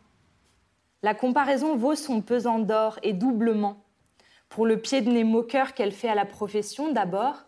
La 1.03 1.13
comparaison 1.13 1.75
vaut 1.75 1.95
son 1.95 2.21
pesant 2.21 2.59
d'or 2.59 2.99
et 3.03 3.13
doublement 3.13 3.85
pour 4.49 4.65
le 4.65 4.79
pied 4.79 5.01
de 5.01 5.11
nez 5.11 5.23
moqueur 5.23 5.73
qu'elle 5.73 5.91
fait 5.91 6.09
à 6.09 6.15
la 6.15 6.25
profession 6.25 6.91
d'abord, 6.91 7.45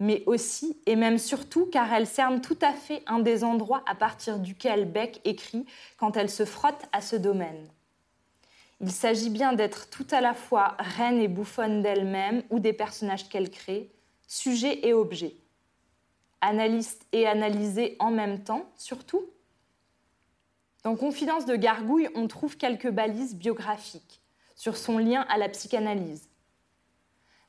mais 0.00 0.22
aussi 0.26 0.80
et 0.86 0.96
même 0.96 1.18
surtout 1.18 1.66
car 1.66 1.92
elle 1.92 2.06
cerne 2.06 2.40
tout 2.40 2.58
à 2.60 2.72
fait 2.72 3.02
un 3.06 3.18
des 3.18 3.44
endroits 3.44 3.82
à 3.86 3.94
partir 3.94 4.38
duquel 4.38 4.90
Beck 4.90 5.20
écrit 5.24 5.66
quand 5.96 6.16
elle 6.16 6.30
se 6.30 6.44
frotte 6.44 6.86
à 6.92 7.00
ce 7.00 7.16
domaine. 7.16 7.68
Il 8.80 8.92
s'agit 8.92 9.30
bien 9.30 9.54
d'être 9.54 9.90
tout 9.90 10.06
à 10.12 10.20
la 10.20 10.34
fois 10.34 10.76
reine 10.78 11.20
et 11.20 11.26
bouffonne 11.26 11.82
d'elle-même 11.82 12.42
ou 12.50 12.60
des 12.60 12.72
personnages 12.72 13.28
qu'elle 13.28 13.50
crée, 13.50 13.90
sujet 14.28 14.86
et 14.86 14.92
objet. 14.92 15.34
Analyste 16.40 17.04
et 17.10 17.26
analysé 17.26 17.96
en 17.98 18.12
même 18.12 18.44
temps, 18.44 18.70
surtout. 18.76 19.24
Dans 20.84 20.96
Confidence 20.96 21.44
de 21.44 21.56
Gargouille, 21.56 22.08
on 22.14 22.28
trouve 22.28 22.56
quelques 22.56 22.90
balises 22.90 23.34
biographiques 23.34 24.20
sur 24.54 24.76
son 24.76 24.98
lien 24.98 25.22
à 25.28 25.38
la 25.38 25.48
psychanalyse. 25.48 26.28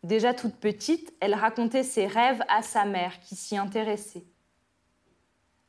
Déjà 0.04 0.34
toute 0.34 0.56
petite, 0.56 1.14
elle 1.20 1.34
racontait 1.34 1.84
ses 1.84 2.08
rêves 2.08 2.44
à 2.48 2.62
sa 2.62 2.86
mère 2.86 3.20
qui 3.20 3.36
s'y 3.36 3.58
intéressait. 3.58 4.24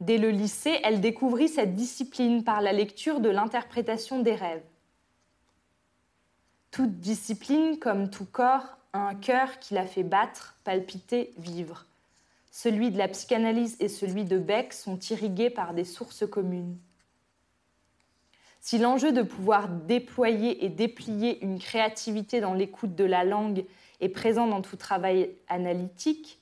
Dès 0.00 0.16
le 0.16 0.30
lycée, 0.30 0.80
elle 0.84 1.00
découvrit 1.00 1.48
cette 1.48 1.74
discipline 1.74 2.44
par 2.44 2.62
la 2.62 2.72
lecture 2.72 3.20
de 3.20 3.28
l'interprétation 3.28 4.20
des 4.20 4.34
rêves. 4.34 4.64
Toute 6.70 7.00
discipline, 7.00 7.78
comme 7.78 8.08
tout 8.08 8.24
corps, 8.24 8.78
a 8.92 9.00
un 9.08 9.14
cœur 9.14 9.58
qui 9.58 9.74
la 9.74 9.86
fait 9.86 10.04
battre, 10.04 10.56
palpiter, 10.64 11.34
vivre. 11.36 11.86
Celui 12.50 12.90
de 12.90 12.98
la 12.98 13.08
psychanalyse 13.08 13.76
et 13.80 13.88
celui 13.88 14.24
de 14.24 14.38
Beck 14.38 14.72
sont 14.72 14.98
irrigués 15.11 15.50
par 15.50 15.74
des 15.74 15.84
sources 15.84 16.26
communes. 16.26 16.78
Si 18.61 18.78
l'enjeu 18.78 19.12
de 19.12 19.22
pouvoir 19.22 19.68
déployer 19.68 20.64
et 20.64 20.68
déplier 20.68 21.42
une 21.42 21.58
créativité 21.58 22.40
dans 22.40 22.54
l'écoute 22.54 22.94
de 22.94 23.04
la 23.04 23.24
langue 23.24 23.64
est 24.00 24.11
présent 24.11 24.46
dans 24.46 24.61
tout 24.61 24.76
travail 24.76 25.30
analytique, 25.48 26.38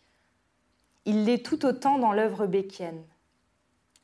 il 1.04 1.24
l'est 1.24 1.44
tout 1.44 1.64
autant 1.64 1.98
dans 1.98 2.12
l'œuvre 2.12 2.46
beckienne. 2.46 3.02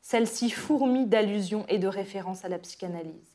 Celle-ci 0.01 0.51
fourmille 0.51 1.07
d'allusions 1.07 1.67
et 1.69 1.79
de 1.79 1.89
références 1.89 2.45
à 2.45 2.49
la 2.49 2.59
psychanalyse. 2.59 3.35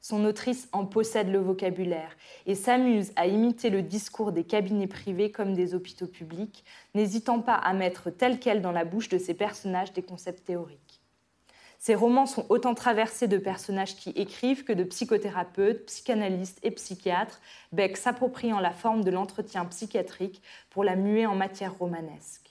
Son 0.00 0.24
autrice 0.24 0.68
en 0.72 0.86
possède 0.86 1.28
le 1.28 1.38
vocabulaire 1.38 2.16
et 2.46 2.54
s'amuse 2.54 3.12
à 3.16 3.26
imiter 3.26 3.68
le 3.68 3.82
discours 3.82 4.32
des 4.32 4.44
cabinets 4.44 4.86
privés 4.86 5.30
comme 5.30 5.54
des 5.54 5.74
hôpitaux 5.74 6.06
publics, 6.06 6.64
n'hésitant 6.94 7.40
pas 7.40 7.56
à 7.56 7.74
mettre 7.74 8.08
tel 8.10 8.38
quel 8.38 8.62
dans 8.62 8.72
la 8.72 8.84
bouche 8.84 9.08
de 9.08 9.18
ses 9.18 9.34
personnages 9.34 9.92
des 9.92 10.02
concepts 10.02 10.44
théoriques. 10.44 10.87
Ses 11.78 11.94
romans 11.94 12.26
sont 12.26 12.44
autant 12.48 12.74
traversés 12.74 13.28
de 13.28 13.38
personnages 13.38 13.96
qui 13.96 14.10
écrivent 14.10 14.64
que 14.64 14.72
de 14.72 14.84
psychothérapeutes, 14.84 15.86
psychanalystes 15.86 16.58
et 16.62 16.72
psychiatres, 16.72 17.40
Beck 17.72 17.96
s'appropriant 17.96 18.58
la 18.58 18.72
forme 18.72 19.04
de 19.04 19.10
l'entretien 19.10 19.64
psychiatrique 19.64 20.42
pour 20.70 20.82
la 20.82 20.96
muer 20.96 21.26
en 21.26 21.36
matière 21.36 21.78
romanesque 21.78 22.48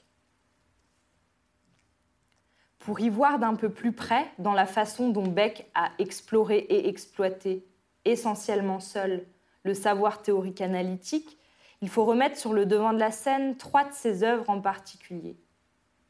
pour 2.88 3.02
y 3.02 3.10
voir 3.10 3.38
d'un 3.38 3.56
peu 3.56 3.68
plus 3.70 3.92
près 3.92 4.32
dans 4.40 4.54
la 4.54 4.66
façon 4.66 5.10
dont 5.10 5.28
Beck 5.28 5.70
a 5.76 5.92
exploré 6.00 6.60
et 6.70 6.88
exploité, 6.88 7.68
essentiellement 8.06 8.80
seul, 8.80 9.26
le 9.64 9.74
savoir 9.74 10.22
théorique 10.22 10.62
analytique, 10.62 11.38
il 11.82 11.90
faut 11.90 12.06
remettre 12.06 12.38
sur 12.38 12.54
le 12.54 12.66
devant 12.66 12.94
de 12.94 13.00
la 13.00 13.12
scène 13.12 13.58
trois 13.58 13.84
de 13.84 13.92
ses 13.92 14.24
œuvres 14.24 14.50
en 14.50 14.62
particulier. 14.62 15.36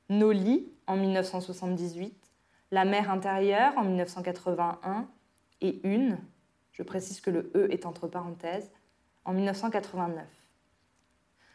Noli 0.10 0.72
en 0.86 0.98
1978, 0.98 2.27
La 2.72 2.84
mer 2.84 3.10
intérieure 3.10 3.74
en 3.78 3.84
1981 3.84 5.08
et 5.62 5.80
Une, 5.88 6.18
je 6.72 6.84
précise 6.84 7.22
que 7.22 7.30
le 7.30 7.52
E 7.56 7.72
est 7.72 7.86
entre 7.86 8.08
parenthèses, 8.08 8.70
en 9.26 9.34
1989. 9.34 10.26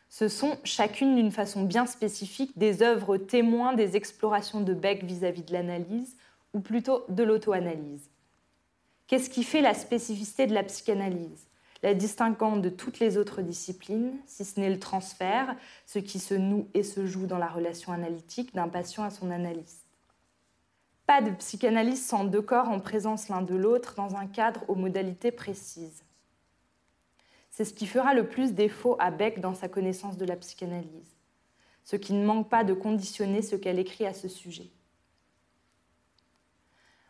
Ce 0.08 0.28
sont, 0.28 0.58
chacune 0.64 1.16
d'une 1.16 1.30
façon 1.30 1.64
bien 1.64 1.86
spécifique, 1.86 2.56
des 2.58 2.82
œuvres 2.82 3.16
témoins 3.16 3.72
des 3.72 3.96
explorations 3.96 4.60
de 4.60 4.74
Beck 4.74 5.04
vis-à-vis 5.04 5.42
de 5.42 5.52
l'analyse, 5.52 6.16
ou 6.52 6.60
plutôt 6.60 7.04
de 7.08 7.22
l'auto-analyse. 7.22 8.10
Qu'est-ce 9.06 9.30
qui 9.30 9.42
fait 9.42 9.62
la 9.62 9.74
spécificité 9.74 10.46
de 10.46 10.54
la 10.54 10.64
psychanalyse? 10.64 11.46
La 11.82 11.94
distinguant 11.94 12.56
de 12.56 12.68
toutes 12.68 13.00
les 13.00 13.18
autres 13.18 13.42
disciplines, 13.42 14.18
si 14.26 14.44
ce 14.44 14.60
n'est 14.60 14.70
le 14.70 14.78
transfert, 14.78 15.56
ce 15.86 15.98
qui 15.98 16.18
se 16.18 16.34
noue 16.34 16.68
et 16.74 16.82
se 16.82 17.06
joue 17.06 17.26
dans 17.26 17.38
la 17.38 17.48
relation 17.48 17.92
analytique 17.92 18.54
d'un 18.54 18.68
patient 18.68 19.02
à 19.02 19.10
son 19.10 19.30
analyste. 19.30 19.81
De 21.20 21.30
psychanalyse 21.30 22.04
sans 22.04 22.24
deux 22.24 22.40
corps 22.40 22.70
en 22.70 22.80
présence 22.80 23.28
l'un 23.28 23.42
de 23.42 23.54
l'autre 23.54 23.94
dans 23.96 24.16
un 24.16 24.26
cadre 24.26 24.64
aux 24.66 24.74
modalités 24.74 25.30
précises. 25.30 26.02
C'est 27.50 27.66
ce 27.66 27.74
qui 27.74 27.86
fera 27.86 28.14
le 28.14 28.26
plus 28.26 28.54
défaut 28.54 28.96
à 28.98 29.10
Beck 29.10 29.38
dans 29.38 29.54
sa 29.54 29.68
connaissance 29.68 30.16
de 30.16 30.24
la 30.24 30.36
psychanalyse, 30.36 31.14
ce 31.84 31.96
qui 31.96 32.14
ne 32.14 32.24
manque 32.24 32.48
pas 32.48 32.64
de 32.64 32.72
conditionner 32.72 33.42
ce 33.42 33.56
qu'elle 33.56 33.78
écrit 33.78 34.06
à 34.06 34.14
ce 34.14 34.26
sujet. 34.26 34.70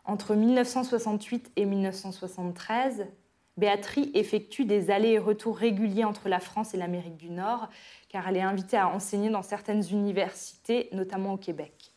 Entre 0.03 0.35
1968 0.35 1.53
et 1.55 1.63
1973, 1.63 3.07
Béatrice 3.55 4.09
effectue 4.13 4.65
des 4.65 4.91
allers 4.91 5.13
et 5.13 5.19
retours 5.19 5.57
réguliers 5.57 6.03
entre 6.03 6.27
la 6.27 6.41
France 6.41 6.73
et 6.73 6.77
l'Amérique 6.77 7.17
du 7.17 7.29
Nord, 7.29 7.69
car 8.09 8.27
elle 8.27 8.35
est 8.35 8.41
invitée 8.41 8.77
à 8.77 8.89
enseigner 8.89 9.29
dans 9.29 9.43
certaines 9.43 9.87
universités, 9.91 10.89
notamment 10.91 11.33
au 11.33 11.37
Québec. 11.37 11.92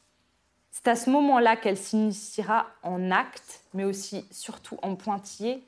C'est 0.76 0.88
à 0.88 0.94
ce 0.94 1.08
moment-là 1.08 1.56
qu'elle 1.56 1.78
s'initiera 1.78 2.66
en 2.82 3.10
acte, 3.10 3.62
mais 3.72 3.84
aussi 3.84 4.26
surtout 4.30 4.76
en 4.82 4.94
pointillé, 4.94 5.66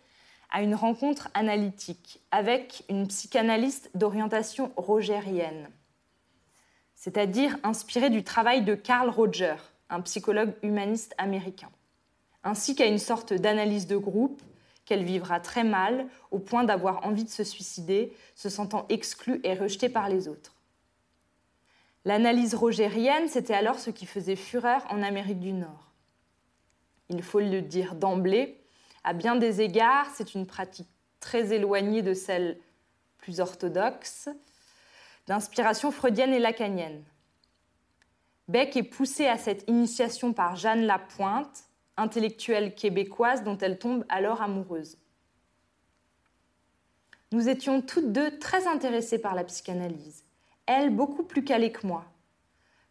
à 0.51 0.61
une 0.61 0.75
rencontre 0.75 1.31
analytique 1.33 2.21
avec 2.31 2.85
une 2.91 3.09
psychanalyste 3.09 3.91
d'orientation 3.95 4.71
rogérienne, 4.77 5.71
c'est-à-dire 6.95 7.57
inspirée 7.63 8.11
du 8.11 8.23
travail 8.23 8.63
de 8.63 8.75
Carl 8.75 9.09
Roger, 9.09 9.57
un 9.89 10.03
psychologue 10.03 10.53
humaniste 10.63 11.15
américain, 11.17 11.71
ainsi 12.45 12.75
qu'à 12.75 12.85
une 12.85 12.99
sorte 12.99 13.33
d'analyse 13.33 13.87
de 13.87 13.97
groupe 13.97 14.43
qu'elle 14.85 15.05
vivra 15.05 15.41
très 15.41 15.65
mal 15.65 16.07
au 16.31 16.39
point 16.39 16.65
d'avoir 16.65 17.07
envie 17.07 17.25
de 17.25 17.31
se 17.31 17.45
suicider, 17.45 18.13
se 18.35 18.51
sentant 18.51 18.85
exclue 18.91 19.41
et 19.43 19.55
rejetée 19.55 19.89
par 19.89 20.11
les 20.11 20.29
autres. 20.29 20.58
L'analyse 22.09 22.55
rogérienne, 22.55 23.29
c'était 23.29 23.53
alors 23.53 23.79
ce 23.79 23.91
qui 23.91 24.07
faisait 24.07 24.35
fureur 24.35 24.83
en 24.89 25.03
Amérique 25.03 25.41
du 25.41 25.53
Nord. 25.53 25.93
Il 27.11 27.23
faut 27.23 27.39
le 27.39 27.61
dire 27.61 27.95
d'emblée, 27.95 28.65
à 29.05 29.13
bien 29.13 29.37
des 29.37 29.61
égards, 29.61 30.07
c'est 30.15 30.33
une 30.33 30.47
pratique 30.47 30.89
très 31.21 31.53
éloignée 31.53 32.01
de 32.01 32.15
celle 32.15 32.59
plus 33.19 33.41
orthodoxe, 33.41 34.31
d'inspiration 35.27 35.91
freudienne 35.91 36.33
et 36.33 36.39
lacanienne. 36.39 37.05
Beck 38.49 38.79
est 38.79 38.85
poussée 38.85 39.27
à 39.27 39.37
cette 39.37 39.69
initiation 39.69 40.33
par 40.33 40.57
Jeanne 40.57 40.87
Lapointe, 40.87 41.65
intellectuelle 41.99 42.75
québécoise 42.75 43.45
dont 43.45 43.59
elle 43.59 43.79
tombe 43.79 44.07
alors 44.09 44.41
amoureuse. 44.41 44.97
Nous 47.33 47.51
étions 47.51 47.83
toutes 47.83 48.13
deux 48.13 48.39
très 48.39 48.67
intéressées 48.67 49.19
par 49.19 49.35
la 49.35 49.45
psychanalyse, 49.45 50.25
elle 50.69 50.91
beaucoup 50.91 51.25
plus 51.25 51.43
calée 51.43 51.73
que 51.73 51.87
moi. 51.87 52.05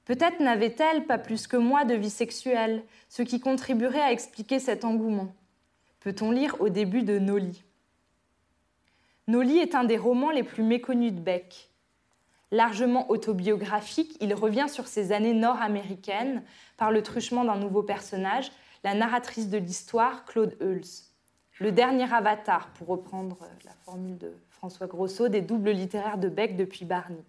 Peut-être 0.04 0.42
n'avait-elle 0.42 1.06
pas 1.06 1.18
plus 1.18 1.48
que 1.48 1.58
moi 1.58 1.86
de 1.86 1.96
vie 1.96 2.10
sexuelle, 2.10 2.84
ce 3.08 3.22
qui 3.22 3.40
contribuerait 3.40 4.02
à 4.02 4.12
expliquer 4.12 4.60
cet 4.60 4.84
engouement 4.84 5.34
peut-on 6.08 6.32
lire 6.32 6.56
au 6.62 6.70
début 6.70 7.04
de 7.04 7.20
Noli? 7.20 7.66
Noli 9.28 9.58
est 9.58 9.76
un 9.76 9.84
des 9.84 9.98
romans 9.98 10.32
les 10.32 10.44
plus 10.44 10.64
méconnus 10.64 11.12
de 11.12 11.20
Beck. 11.20 11.70
Largement 12.52 13.12
autobiographique, 13.12 14.16
il 14.22 14.34
revient 14.34 14.68
sur 14.70 14.88
ses 14.88 15.12
années 15.12 15.34
nord-américaines 15.34 16.44
par 16.78 16.92
le 16.92 17.04
truchement 17.04 17.44
d'un 17.44 17.58
nouveau 17.58 17.84
personnage, 17.84 18.54
la 18.86 18.94
narratrice 18.94 19.50
de 19.50 19.58
l'histoire, 19.58 20.24
Claude 20.24 20.56
Hulse. 20.62 21.14
Le 21.60 21.74
dernier 21.74 22.10
avatar, 22.14 22.70
pour 22.70 22.88
reprendre 22.88 23.38
la 23.66 23.74
formule 23.84 24.18
de 24.18 24.32
François 24.50 24.88
Grosso, 24.88 25.28
des 25.28 25.42
doubles 25.42 25.72
littéraires 25.72 26.20
de 26.20 26.30
Beck 26.30 26.56
depuis 26.56 26.86
Barney. 26.86 27.26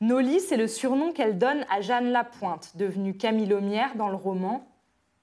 Noli, 0.00 0.40
c'est 0.40 0.56
le 0.56 0.66
surnom 0.66 1.12
qu'elle 1.12 1.38
donne 1.38 1.64
à 1.70 1.80
Jeanne 1.80 2.10
Lapointe, 2.10 2.76
devenue 2.76 3.16
Camille 3.16 3.54
Aumière 3.54 3.94
dans 3.94 4.08
le 4.08 4.16
roman, 4.16 4.68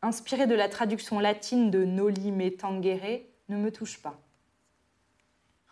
inspiré 0.01 0.47
de 0.47 0.55
la 0.55 0.69
traduction 0.69 1.19
latine 1.19 1.69
de 1.69 1.83
Noli 1.83 2.31
me 2.31 2.49
tangere, 2.49 3.21
ne 3.49 3.57
me 3.57 3.71
touche 3.71 4.01
pas. 4.01 4.17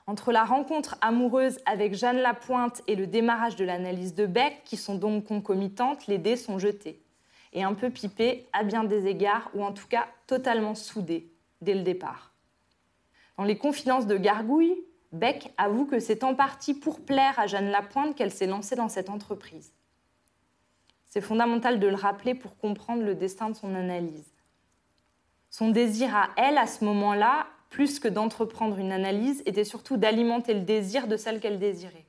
Entre 0.06 0.32
la 0.32 0.44
rencontre 0.44 0.98
amoureuse 1.02 1.60
avec 1.66 1.94
Jeanne 1.94 2.18
Lapointe 2.18 2.82
et 2.88 2.96
le 2.96 3.08
démarrage 3.08 3.56
de 3.56 3.64
l'analyse 3.64 4.16
de 4.16 4.26
Beck, 4.26 4.64
qui 4.66 4.76
sont 4.76 4.96
donc 4.96 5.26
concomitantes, 5.26 6.08
les 6.08 6.18
dés 6.18 6.36
sont 6.36 6.60
jetés. 6.60 7.02
Et 7.54 7.64
un 7.64 7.74
peu 7.74 7.90
pipés 7.90 8.48
à 8.52 8.64
bien 8.64 8.84
des 8.84 9.08
égards, 9.08 9.50
ou 9.54 9.64
en 9.64 9.72
tout 9.72 9.88
cas 9.88 10.08
totalement 10.28 10.76
soudés 10.76 11.32
dès 11.62 11.74
le 11.74 11.84
départ. 11.84 12.34
Dans 13.38 13.44
les 13.44 13.58
confidences 13.58 14.08
de 14.08 14.18
Gargouille, 14.18 14.84
Beck 15.12 15.52
avoue 15.58 15.86
que 15.86 16.00
c'est 16.00 16.24
en 16.24 16.36
partie 16.36 16.74
pour 16.74 17.00
plaire 17.00 17.40
à 17.40 17.48
Jeanne 17.48 17.72
Lapointe 17.72 18.16
qu'elle 18.16 18.32
s'est 18.32 18.46
lancée 18.46 18.76
dans 18.76 18.90
cette 18.90 19.10
entreprise. 19.10 19.74
C'est 21.08 21.22
fondamental 21.22 21.80
de 21.80 21.88
le 21.88 21.96
rappeler 21.96 22.36
pour 22.36 22.58
comprendre 22.58 23.04
le 23.04 23.16
destin 23.16 23.50
de 23.50 23.56
son 23.56 23.74
analyse. 23.74 24.32
Son 25.50 25.70
désir 25.70 26.16
à 26.16 26.30
elle, 26.38 26.60
à 26.60 26.68
ce 26.68 26.86
moment-là, 26.86 27.48
plus 27.72 28.00
que 28.00 28.08
d'entreprendre 28.08 28.78
une 28.78 28.92
analyse, 28.92 29.42
était 29.48 29.64
surtout 29.64 29.98
d'alimenter 29.98 30.54
le 30.54 30.62
désir 30.62 31.08
de 31.08 31.18
celle 31.18 31.40
qu'elle 31.40 31.58
désirait. 31.58 32.06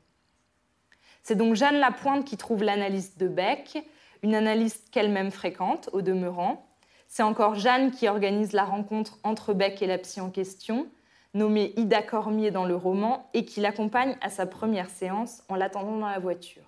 C'est 1.23 1.37
donc 1.37 1.55
Jeanne 1.55 1.79
Lapointe 1.79 2.27
qui 2.27 2.37
trouve 2.37 2.63
l'analyse 2.63 3.17
de 3.17 3.29
Beck, 3.29 3.83
une 4.23 4.35
analyse 4.35 4.85
qu'elle-même 4.91 5.31
fréquente, 5.31 5.89
au 5.93 6.03
demeurant. 6.03 6.67
C'est 7.09 7.23
encore 7.23 7.55
Jeanne 7.55 7.91
qui 7.91 8.09
organise 8.09 8.53
la 8.53 8.65
rencontre 8.65 9.19
entre 9.25 9.55
Beck 9.55 9.81
et 9.81 9.87
la 9.87 9.99
psy 9.99 10.21
en 10.21 10.31
question, 10.31 10.87
nommée 11.35 11.73
Ida 11.77 12.03
Cormier 12.03 12.51
dans 12.51 12.65
le 12.65 12.77
roman, 12.77 13.31
et 13.35 13.45
qui 13.45 13.61
l'accompagne 13.61 14.17
à 14.21 14.31
sa 14.31 14.47
première 14.47 14.91
séance 14.91 15.43
en 15.49 15.57
l'attendant 15.57 15.99
dans 15.99 16.09
la 16.09 16.19
voiture. 16.19 16.65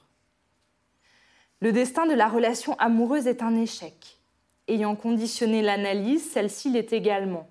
Le 1.61 1.73
destin 1.73 2.07
de 2.07 2.15
la 2.15 2.29
relation 2.29 2.75
amoureuse 2.79 3.27
est 3.27 3.43
un 3.43 3.55
échec. 3.55 4.19
Ayant 4.69 4.97
conditionné 4.97 5.63
l'analyse, 5.63 6.31
celle-ci 6.31 6.71
l'est 6.71 6.93
également. 6.93 7.49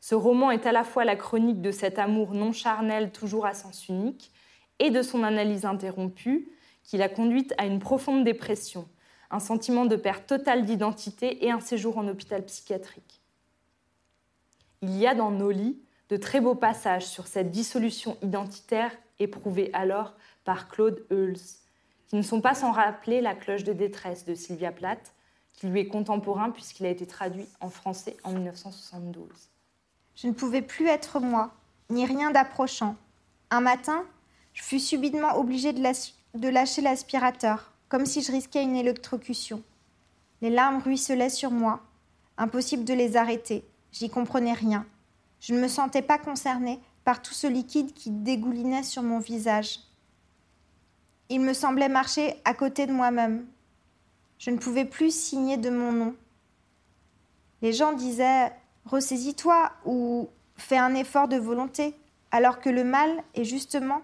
Ce 0.00 0.14
roman 0.14 0.50
est 0.50 0.66
à 0.66 0.72
la 0.72 0.84
fois 0.84 1.04
la 1.04 1.16
chronique 1.16 1.62
de 1.62 1.70
cet 1.70 1.98
amour 1.98 2.34
non 2.34 2.52
charnel 2.52 3.10
toujours 3.10 3.46
à 3.46 3.54
sens 3.54 3.88
unique 3.88 4.30
et 4.78 4.90
de 4.90 5.02
son 5.02 5.22
analyse 5.22 5.64
interrompue 5.64 6.48
qui 6.82 6.96
l'a 6.96 7.08
conduite 7.08 7.54
à 7.58 7.66
une 7.66 7.78
profonde 7.78 8.22
dépression, 8.22 8.86
un 9.30 9.40
sentiment 9.40 9.86
de 9.86 9.96
perte 9.96 10.26
totale 10.26 10.64
d'identité 10.64 11.44
et 11.44 11.50
un 11.50 11.60
séjour 11.60 11.96
en 11.98 12.06
hôpital 12.06 12.44
psychiatrique. 12.44 13.22
Il 14.82 14.96
y 14.96 15.06
a 15.06 15.14
dans 15.14 15.30
nos 15.30 15.50
lits 15.50 15.80
de 16.08 16.16
très 16.16 16.40
beaux 16.40 16.54
passages 16.54 17.06
sur 17.06 17.26
cette 17.26 17.50
dissolution 17.50 18.16
identitaire 18.22 18.92
éprouvée 19.18 19.70
alors 19.72 20.14
par 20.44 20.68
Claude 20.68 21.04
Heuls, 21.10 21.38
qui 22.06 22.16
ne 22.16 22.22
sont 22.22 22.40
pas 22.40 22.54
sans 22.54 22.72
rappeler 22.72 23.20
la 23.20 23.34
cloche 23.34 23.64
de 23.64 23.72
détresse 23.72 24.24
de 24.24 24.34
Sylvia 24.34 24.72
Plath, 24.72 25.14
qui 25.52 25.68
lui 25.68 25.80
est 25.80 25.86
contemporain 25.86 26.50
puisqu'il 26.50 26.86
a 26.86 26.90
été 26.90 27.06
traduit 27.06 27.48
en 27.60 27.70
français 27.70 28.16
en 28.24 28.32
1972. 28.32 29.28
Je 30.16 30.28
ne 30.28 30.32
pouvais 30.32 30.62
plus 30.62 30.86
être 30.88 31.20
moi, 31.20 31.52
ni 31.90 32.06
rien 32.06 32.30
d'approchant. 32.30 32.96
Un 33.50 33.60
matin, 33.60 34.04
je 34.52 34.62
fus 34.62 34.80
subitement 34.80 35.36
obligée 35.38 35.72
de, 35.72 36.48
lâcher 36.48 36.82
l'aspirateur, 36.82 37.72
comme 37.88 38.06
si 38.06 38.22
je 38.22 38.32
risquais 38.32 38.62
une 38.62 38.76
électrocution. 38.76 39.62
Les 40.40 40.50
larmes 40.50 40.82
ruisselaient 40.82 41.30
sur 41.30 41.50
moi. 41.50 41.80
Impossible 42.36 42.84
de 42.84 42.94
les 42.94 43.16
arrêter. 43.16 43.64
J'y 43.92 44.10
comprenais 44.10 44.52
rien. 44.52 44.86
Je 45.40 45.54
ne 45.54 45.60
me 45.60 45.68
sentais 45.68 46.02
pas 46.02 46.18
concernée 46.18 46.80
par 47.04 47.20
tout 47.22 47.34
ce 47.34 47.46
liquide 47.46 47.92
qui 47.92 48.10
dégoulinait 48.10 48.82
sur 48.82 49.02
mon 49.02 49.18
visage. 49.18 49.80
Il 51.28 51.40
me 51.40 51.52
semblait 51.52 51.88
marcher 51.88 52.40
à 52.44 52.54
côté 52.54 52.86
de 52.86 52.92
moi-même. 52.92 53.46
Je 54.38 54.50
ne 54.50 54.58
pouvais 54.58 54.84
plus 54.84 55.14
signer 55.14 55.56
de 55.56 55.70
mon 55.70 55.92
nom. 55.92 56.16
Les 57.62 57.72
gens 57.72 57.92
disaient 57.92 58.52
ressaisis-toi 58.86 59.72
ou 59.84 60.28
fais 60.56 60.78
un 60.78 60.94
effort 60.94 61.28
de 61.28 61.36
volonté, 61.36 61.94
alors 62.30 62.60
que 62.60 62.68
le 62.68 62.84
mal 62.84 63.22
est 63.34 63.44
justement 63.44 64.02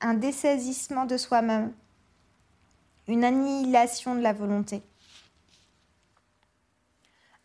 un 0.00 0.14
dessaisissement 0.14 1.04
de 1.04 1.16
soi-même, 1.16 1.72
une 3.08 3.24
annihilation 3.24 4.14
de 4.14 4.20
la 4.20 4.32
volonté. 4.32 4.82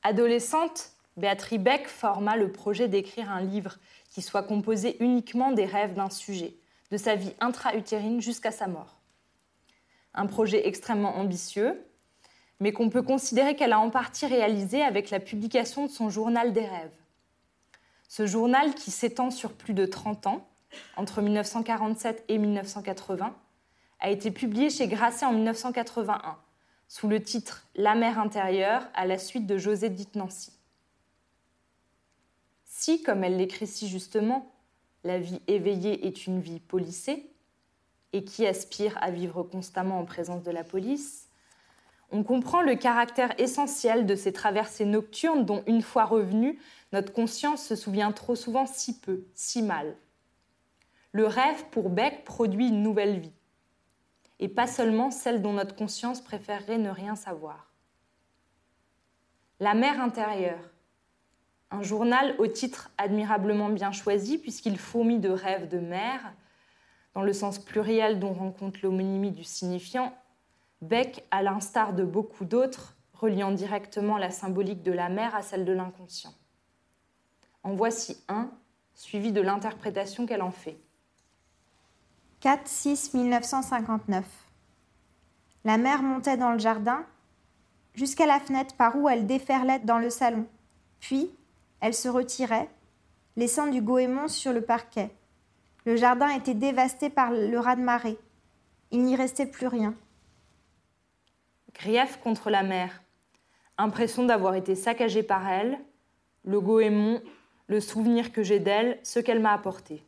Adolescente, 0.03 0.91
Béatrice 1.17 1.59
Beck 1.59 1.87
forma 1.87 2.35
le 2.37 2.51
projet 2.51 2.87
d'écrire 2.87 3.31
un 3.31 3.41
livre 3.41 3.77
qui 4.09 4.21
soit 4.21 4.43
composé 4.43 4.97
uniquement 5.03 5.51
des 5.51 5.65
rêves 5.65 5.93
d'un 5.93 6.09
sujet, 6.09 6.55
de 6.89 6.97
sa 6.97 7.15
vie 7.15 7.33
intra-utérine 7.39 8.21
jusqu'à 8.21 8.51
sa 8.51 8.67
mort. 8.67 8.97
Un 10.13 10.25
projet 10.25 10.67
extrêmement 10.67 11.17
ambitieux, 11.17 11.81
mais 12.59 12.71
qu'on 12.71 12.89
peut 12.89 13.01
considérer 13.01 13.55
qu'elle 13.55 13.73
a 13.73 13.79
en 13.79 13.89
partie 13.89 14.25
réalisé 14.25 14.81
avec 14.83 15.09
la 15.09 15.19
publication 15.19 15.85
de 15.85 15.91
son 15.91 16.09
journal 16.09 16.53
des 16.53 16.65
rêves. 16.65 16.91
Ce 18.07 18.25
journal, 18.25 18.75
qui 18.75 18.91
s'étend 18.91 19.31
sur 19.31 19.53
plus 19.53 19.73
de 19.73 19.85
30 19.85 20.27
ans, 20.27 20.47
entre 20.95 21.21
1947 21.21 22.25
et 22.27 22.37
1980, 22.37 23.35
a 23.99 24.09
été 24.09 24.31
publié 24.31 24.69
chez 24.69 24.87
Grasset 24.87 25.25
en 25.25 25.33
1981, 25.33 26.37
sous 26.87 27.07
le 27.07 27.21
titre 27.21 27.67
La 27.75 27.95
mer 27.95 28.19
intérieure, 28.19 28.87
à 28.93 29.05
la 29.05 29.17
suite 29.17 29.47
de 29.47 29.57
José 29.57 29.89
Dite 29.89 30.15
Nancy. 30.15 30.51
Si, 32.81 33.03
comme 33.03 33.23
elle 33.23 33.37
l'écrit 33.37 33.67
si 33.67 33.87
justement, 33.87 34.51
la 35.03 35.19
vie 35.19 35.39
éveillée 35.45 36.07
est 36.07 36.25
une 36.25 36.41
vie 36.41 36.59
policée, 36.59 37.31
et 38.11 38.23
qui 38.23 38.47
aspire 38.47 38.97
à 39.01 39.11
vivre 39.11 39.43
constamment 39.43 39.99
en 39.99 40.03
présence 40.03 40.41
de 40.41 40.49
la 40.49 40.63
police, 40.63 41.29
on 42.09 42.23
comprend 42.23 42.63
le 42.63 42.73
caractère 42.73 43.39
essentiel 43.39 44.07
de 44.07 44.15
ces 44.15 44.33
traversées 44.33 44.85
nocturnes 44.85 45.45
dont, 45.45 45.63
une 45.67 45.83
fois 45.83 46.05
revenue, 46.05 46.59
notre 46.91 47.13
conscience 47.13 47.63
se 47.63 47.75
souvient 47.75 48.11
trop 48.11 48.33
souvent 48.33 48.65
si 48.65 48.99
peu, 48.99 49.25
si 49.35 49.61
mal. 49.61 49.95
Le 51.11 51.27
rêve, 51.27 51.65
pour 51.69 51.91
Beck, 51.91 52.25
produit 52.25 52.69
une 52.69 52.81
nouvelle 52.81 53.19
vie, 53.19 53.35
et 54.39 54.49
pas 54.49 54.65
seulement 54.65 55.11
celle 55.11 55.43
dont 55.43 55.53
notre 55.53 55.75
conscience 55.75 56.19
préférerait 56.19 56.79
ne 56.79 56.89
rien 56.89 57.15
savoir. 57.15 57.71
La 59.59 59.75
mer 59.75 60.01
intérieure, 60.01 60.70
un 61.71 61.81
journal 61.81 62.35
au 62.37 62.47
titre 62.47 62.91
admirablement 62.97 63.69
bien 63.69 63.91
choisi 63.91 64.37
puisqu'il 64.37 64.77
fourmille 64.77 65.19
de 65.19 65.29
rêves 65.29 65.69
de 65.69 65.79
mer, 65.79 66.33
dans 67.15 67.23
le 67.23 67.33
sens 67.33 67.59
pluriel 67.59 68.19
dont 68.19 68.33
rencontre 68.33 68.79
l'homonymie 68.83 69.31
du 69.31 69.43
signifiant, 69.43 70.13
Beck, 70.81 71.25
à 71.31 71.43
l'instar 71.43 71.93
de 71.93 72.03
beaucoup 72.03 72.45
d'autres, 72.45 72.95
reliant 73.13 73.51
directement 73.51 74.17
la 74.17 74.31
symbolique 74.31 74.81
de 74.81 74.91
la 74.91 75.09
mer 75.09 75.35
à 75.35 75.43
celle 75.43 75.63
de 75.63 75.73
l'inconscient. 75.73 76.33
En 77.63 77.73
voici 77.73 78.23
un, 78.27 78.49
suivi 78.95 79.31
de 79.31 79.41
l'interprétation 79.41 80.25
qu'elle 80.25 80.41
en 80.41 80.51
fait. 80.51 80.77
4-6-1959. 82.41 84.23
La 85.63 85.77
mère 85.77 86.01
montait 86.01 86.37
dans 86.37 86.51
le 86.51 86.57
jardin 86.57 87.05
jusqu'à 87.93 88.25
la 88.25 88.39
fenêtre 88.39 88.75
par 88.75 88.95
où 88.95 89.07
elle 89.07 89.27
déferlait 89.27 89.79
dans 89.79 89.99
le 89.99 90.09
salon. 90.09 90.47
Puis, 90.99 91.29
elle 91.81 91.93
se 91.93 92.07
retirait, 92.07 92.69
laissant 93.35 93.67
du 93.67 93.81
goémon 93.81 94.27
sur 94.27 94.53
le 94.53 94.61
parquet. 94.61 95.09
Le 95.85 95.95
jardin 95.95 96.29
était 96.29 96.53
dévasté 96.53 97.09
par 97.09 97.31
le 97.31 97.57
raz-de-marée. 97.57 98.17
Il 98.91 99.03
n'y 99.03 99.15
restait 99.15 99.47
plus 99.47 99.67
rien. 99.67 99.95
Grief 101.73 102.19
contre 102.23 102.49
la 102.49 102.63
mère. 102.63 103.01
Impression 103.77 104.25
d'avoir 104.25 104.55
été 104.55 104.75
saccagée 104.75 105.23
par 105.23 105.49
elle. 105.49 105.79
Le 106.43 106.61
goémon, 106.61 107.21
le 107.67 107.79
souvenir 107.79 108.31
que 108.31 108.43
j'ai 108.43 108.59
d'elle, 108.59 108.99
ce 109.03 109.19
qu'elle 109.19 109.39
m'a 109.39 109.53
apporté. 109.53 110.03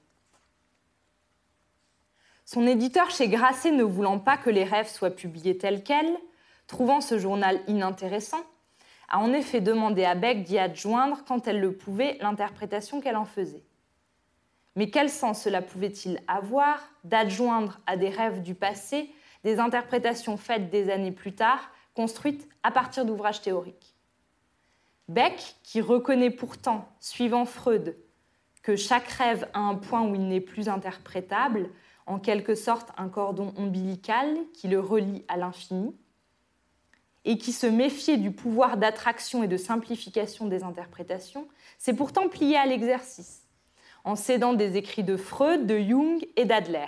Son 2.46 2.68
éditeur 2.68 3.10
chez 3.10 3.30
Grasset 3.30 3.72
ne 3.72 3.84
voulant 3.84 4.20
pas 4.20 4.38
que 4.38 4.50
les 4.50 4.66
rêves 4.66 4.90
soient 4.90 5.10
publiés 5.10 5.58
tels 5.58 5.84
quels, 5.84 6.18
trouvant 6.68 7.02
ce 7.02 7.18
journal 7.18 7.62
inintéressant, 7.68 8.44
a 9.10 9.20
en 9.20 9.34
effet 9.34 9.62
demandé 9.62 10.04
à 10.04 10.16
Beck 10.16 10.44
d'y 10.44 10.58
adjoindre, 10.58 11.24
quand 11.28 11.48
elle 11.48 11.60
le 11.60 11.74
pouvait, 11.74 12.18
l'interprétation 12.22 13.02
qu'elle 13.02 13.18
en 13.18 13.26
faisait. 13.26 13.64
Mais 14.76 14.90
quel 14.90 15.10
sens 15.10 15.42
cela 15.42 15.62
pouvait-il 15.62 16.20
avoir 16.28 16.82
d'adjoindre 17.04 17.80
à 17.86 17.98
des 17.98 18.10
rêves 18.10 18.42
du 18.42 18.56
passé 18.56 19.10
des 19.44 19.60
interprétations 19.60 20.38
faites 20.38 20.70
des 20.70 20.90
années 20.90 21.12
plus 21.12 21.36
tard, 21.36 21.70
construites 21.96 22.48
à 22.64 22.72
partir 22.72 23.06
d'ouvrages 23.06 23.42
théoriques? 23.42 23.94
Beck, 25.10 25.58
qui 25.64 25.82
reconnaît 25.82 26.32
pourtant, 26.32 26.88
suivant 27.00 27.46
Freud, 27.46 27.98
que 28.64 28.78
chaque 28.78 29.08
rêve 29.08 29.48
a 29.54 29.60
un 29.60 29.76
point 29.76 30.02
où 30.02 30.16
il 30.16 30.28
n'est 30.28 30.40
plus 30.40 30.70
interprétable, 30.70 31.70
en 32.06 32.20
quelque 32.20 32.56
sorte 32.56 32.90
un 32.98 33.10
cordon 33.10 33.54
ombilical 33.58 34.38
qui 34.54 34.70
le 34.70 34.80
relie 34.80 35.24
à 35.28 35.38
l'infini, 35.38 35.96
et 37.26 37.38
qui 37.38 37.52
se 37.52 37.68
méfiait 37.68 38.18
du 38.18 38.32
pouvoir 38.32 38.78
d'attraction 38.78 39.44
et 39.44 39.48
de 39.48 39.58
simplification 39.58 40.48
des 40.48 40.64
interprétations, 40.64 41.48
s'est 41.78 41.94
pourtant 41.96 42.28
plié 42.28 42.58
à 42.58 42.66
l'exercice, 42.66 43.44
en 44.04 44.16
cédant 44.16 44.54
des 44.54 44.76
écrits 44.78 45.04
de 45.04 45.18
Freud, 45.18 45.66
de 45.66 45.80
Jung 45.80 46.26
et 46.36 46.46
d'Adler. 46.46 46.88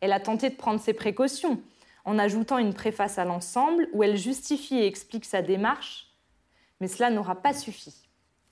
Elle 0.00 0.12
a 0.12 0.20
tenté 0.20 0.50
de 0.50 0.56
prendre 0.56 0.80
ses 0.80 0.92
précautions 0.92 1.62
en 2.04 2.18
ajoutant 2.18 2.58
une 2.58 2.74
préface 2.74 3.18
à 3.18 3.24
l'ensemble 3.24 3.88
où 3.92 4.02
elle 4.02 4.16
justifie 4.16 4.76
et 4.76 4.86
explique 4.86 5.24
sa 5.24 5.40
démarche, 5.40 6.08
mais 6.80 6.88
cela 6.88 7.10
n'aura 7.10 7.36
pas 7.36 7.54
suffi. 7.54 7.94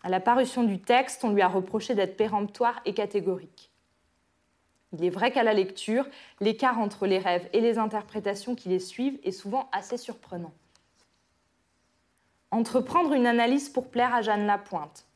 À 0.03 0.09
la 0.09 0.21
parution 0.21 0.63
du 0.63 0.81
texte, 0.81 1.25
on 1.25 1.33
lui 1.33 1.43
a 1.43 1.49
reproché 1.49 1.95
d'être 1.95 2.17
péremptoire 2.17 2.81
et 2.85 2.95
catégorique. 2.95 3.71
Il 4.93 5.05
est 5.05 5.11
vrai 5.11 5.31
qu'à 5.31 5.43
la 5.43 5.53
lecture, 5.53 6.09
l'écart 6.41 6.79
entre 6.79 7.07
les 7.07 7.19
rêves 7.19 7.49
et 7.53 7.61
les 7.61 7.79
interprétations 7.79 8.55
qui 8.55 8.69
les 8.69 8.79
suivent 8.79 9.19
est 9.23 9.33
souvent 9.33 9.69
assez 9.73 9.97
surprenant. 9.97 10.53
Entreprendre 12.53 13.13
une 13.13 13.27
analyse 13.27 13.69
pour 13.69 13.91
plaire 13.91 14.13
à 14.13 14.23
Jeanne 14.23 14.47
Lapointe, 14.47 15.07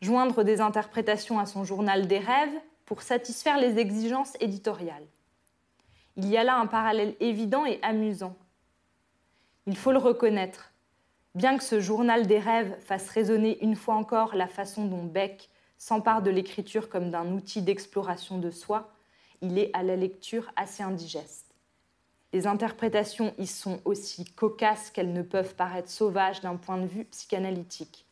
joindre 0.00 0.44
des 0.44 0.62
interprétations 0.62 1.38
à 1.38 1.44
son 1.44 1.62
journal 1.62 2.06
des 2.06 2.18
rêves 2.18 2.58
pour 2.86 3.02
satisfaire 3.02 3.58
les 3.58 3.78
exigences 3.78 4.34
éditoriales. 4.40 5.06
Il 6.16 6.26
y 6.26 6.38
a 6.38 6.44
là 6.44 6.56
un 6.56 6.66
parallèle 6.66 7.16
évident 7.20 7.66
et 7.66 7.78
amusant. 7.82 8.34
Il 9.66 9.76
faut 9.76 9.92
le 9.92 9.98
reconnaître. 9.98 10.72
Bien 11.34 11.58
que 11.58 11.64
ce 11.64 11.80
journal 11.80 12.26
des 12.26 12.38
rêves 12.38 12.76
fasse 12.80 13.10
résonner 13.10 13.62
une 13.62 13.76
fois 13.76 13.96
encore 13.96 14.34
la 14.34 14.46
façon 14.46 14.86
dont 14.86 15.02
Beck 15.02 15.50
s'empare 15.76 16.22
de 16.22 16.30
l'écriture 16.30 16.88
comme 16.88 17.10
d'un 17.10 17.32
outil 17.32 17.60
d'exploration 17.60 18.38
de 18.38 18.50
soi, 18.50 18.90
il 19.42 19.58
est 19.58 19.70
à 19.74 19.82
la 19.82 19.96
lecture 19.96 20.50
assez 20.56 20.82
indigeste. 20.82 21.43
Les 22.34 22.48
interprétations 22.48 23.32
y 23.38 23.46
sont 23.46 23.80
aussi 23.84 24.24
cocasses 24.24 24.90
qu'elles 24.90 25.12
ne 25.12 25.22
peuvent 25.22 25.54
paraître 25.54 25.88
sauvages 25.88 26.40
d'un 26.40 26.56
point 26.56 26.78
de 26.78 26.86
vue 26.86 27.04
psychanalytique. 27.04 28.06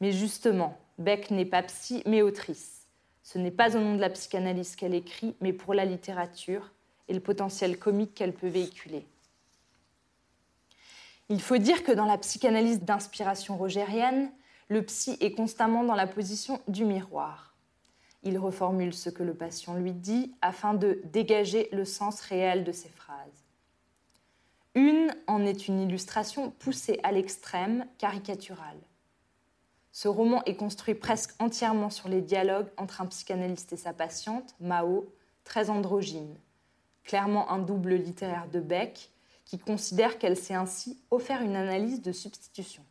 Mais 0.00 0.12
justement, 0.12 0.78
Beck 0.98 1.32
n'est 1.32 1.44
pas 1.44 1.64
psy, 1.64 2.04
mais 2.06 2.22
autrice. 2.22 2.86
Ce 3.24 3.36
n'est 3.36 3.50
pas 3.50 3.76
au 3.76 3.80
nom 3.80 3.96
de 3.96 4.00
la 4.00 4.10
psychanalyse 4.10 4.76
qu'elle 4.76 4.94
écrit, 4.94 5.34
mais 5.40 5.52
pour 5.52 5.74
la 5.74 5.84
littérature 5.84 6.70
et 7.08 7.14
le 7.14 7.18
potentiel 7.18 7.80
comique 7.80 8.14
qu'elle 8.14 8.32
peut 8.32 8.46
véhiculer. 8.46 9.04
Il 11.28 11.42
faut 11.42 11.58
dire 11.58 11.82
que 11.82 11.90
dans 11.90 12.06
la 12.06 12.18
psychanalyse 12.18 12.82
d'inspiration 12.82 13.56
rogérienne, 13.56 14.30
le 14.68 14.82
psy 14.84 15.16
est 15.20 15.32
constamment 15.32 15.82
dans 15.82 15.96
la 15.96 16.06
position 16.06 16.60
du 16.68 16.84
miroir. 16.84 17.53
Il 18.24 18.38
reformule 18.38 18.94
ce 18.94 19.10
que 19.10 19.22
le 19.22 19.34
patient 19.34 19.74
lui 19.74 19.92
dit 19.92 20.34
afin 20.40 20.74
de 20.74 21.00
dégager 21.12 21.68
le 21.72 21.84
sens 21.84 22.20
réel 22.20 22.64
de 22.64 22.72
ses 22.72 22.88
phrases. 22.88 23.44
Une 24.74 25.14
en 25.26 25.44
est 25.44 25.68
une 25.68 25.80
illustration 25.80 26.50
poussée 26.50 26.98
à 27.04 27.12
l'extrême, 27.12 27.86
caricaturale. 27.98 28.80
Ce 29.92 30.08
roman 30.08 30.42
est 30.44 30.56
construit 30.56 30.94
presque 30.94 31.34
entièrement 31.38 31.90
sur 31.90 32.08
les 32.08 32.22
dialogues 32.22 32.70
entre 32.76 33.00
un 33.00 33.06
psychanalyste 33.06 33.72
et 33.72 33.76
sa 33.76 33.92
patiente, 33.92 34.56
Mao, 34.58 35.06
très 35.44 35.70
androgyne, 35.70 36.36
clairement 37.04 37.48
un 37.52 37.60
double 37.60 37.94
littéraire 37.94 38.48
de 38.50 38.58
Beck, 38.58 39.12
qui 39.44 39.58
considère 39.58 40.18
qu'elle 40.18 40.36
s'est 40.36 40.54
ainsi 40.54 40.98
offert 41.10 41.42
une 41.42 41.54
analyse 41.54 42.02
de 42.02 42.10
substitution. 42.10 42.82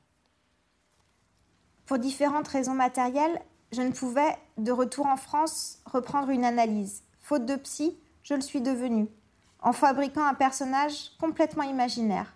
Pour 1.86 2.00
différentes 2.00 2.48
raisons 2.48 2.76
matérielles, 2.76 3.42
je 3.74 3.82
ne 3.82 3.92
pouvais, 3.92 4.38
de 4.58 4.72
retour 4.72 5.08
en 5.08 5.18
France, 5.18 5.80
reprendre 5.86 6.30
une 6.30 6.46
analyse. 6.46 7.04
Faute 7.20 7.46
de 7.46 7.56
psy, 7.56 7.98
je 8.24 8.36
le 8.36 8.42
suis 8.42 8.62
devenue, 8.62 9.08
en 9.62 9.74
fabriquant 9.74 10.24
un 10.24 10.34
personnage 10.34 11.12
complètement 11.20 11.64
imaginaire. 11.64 12.36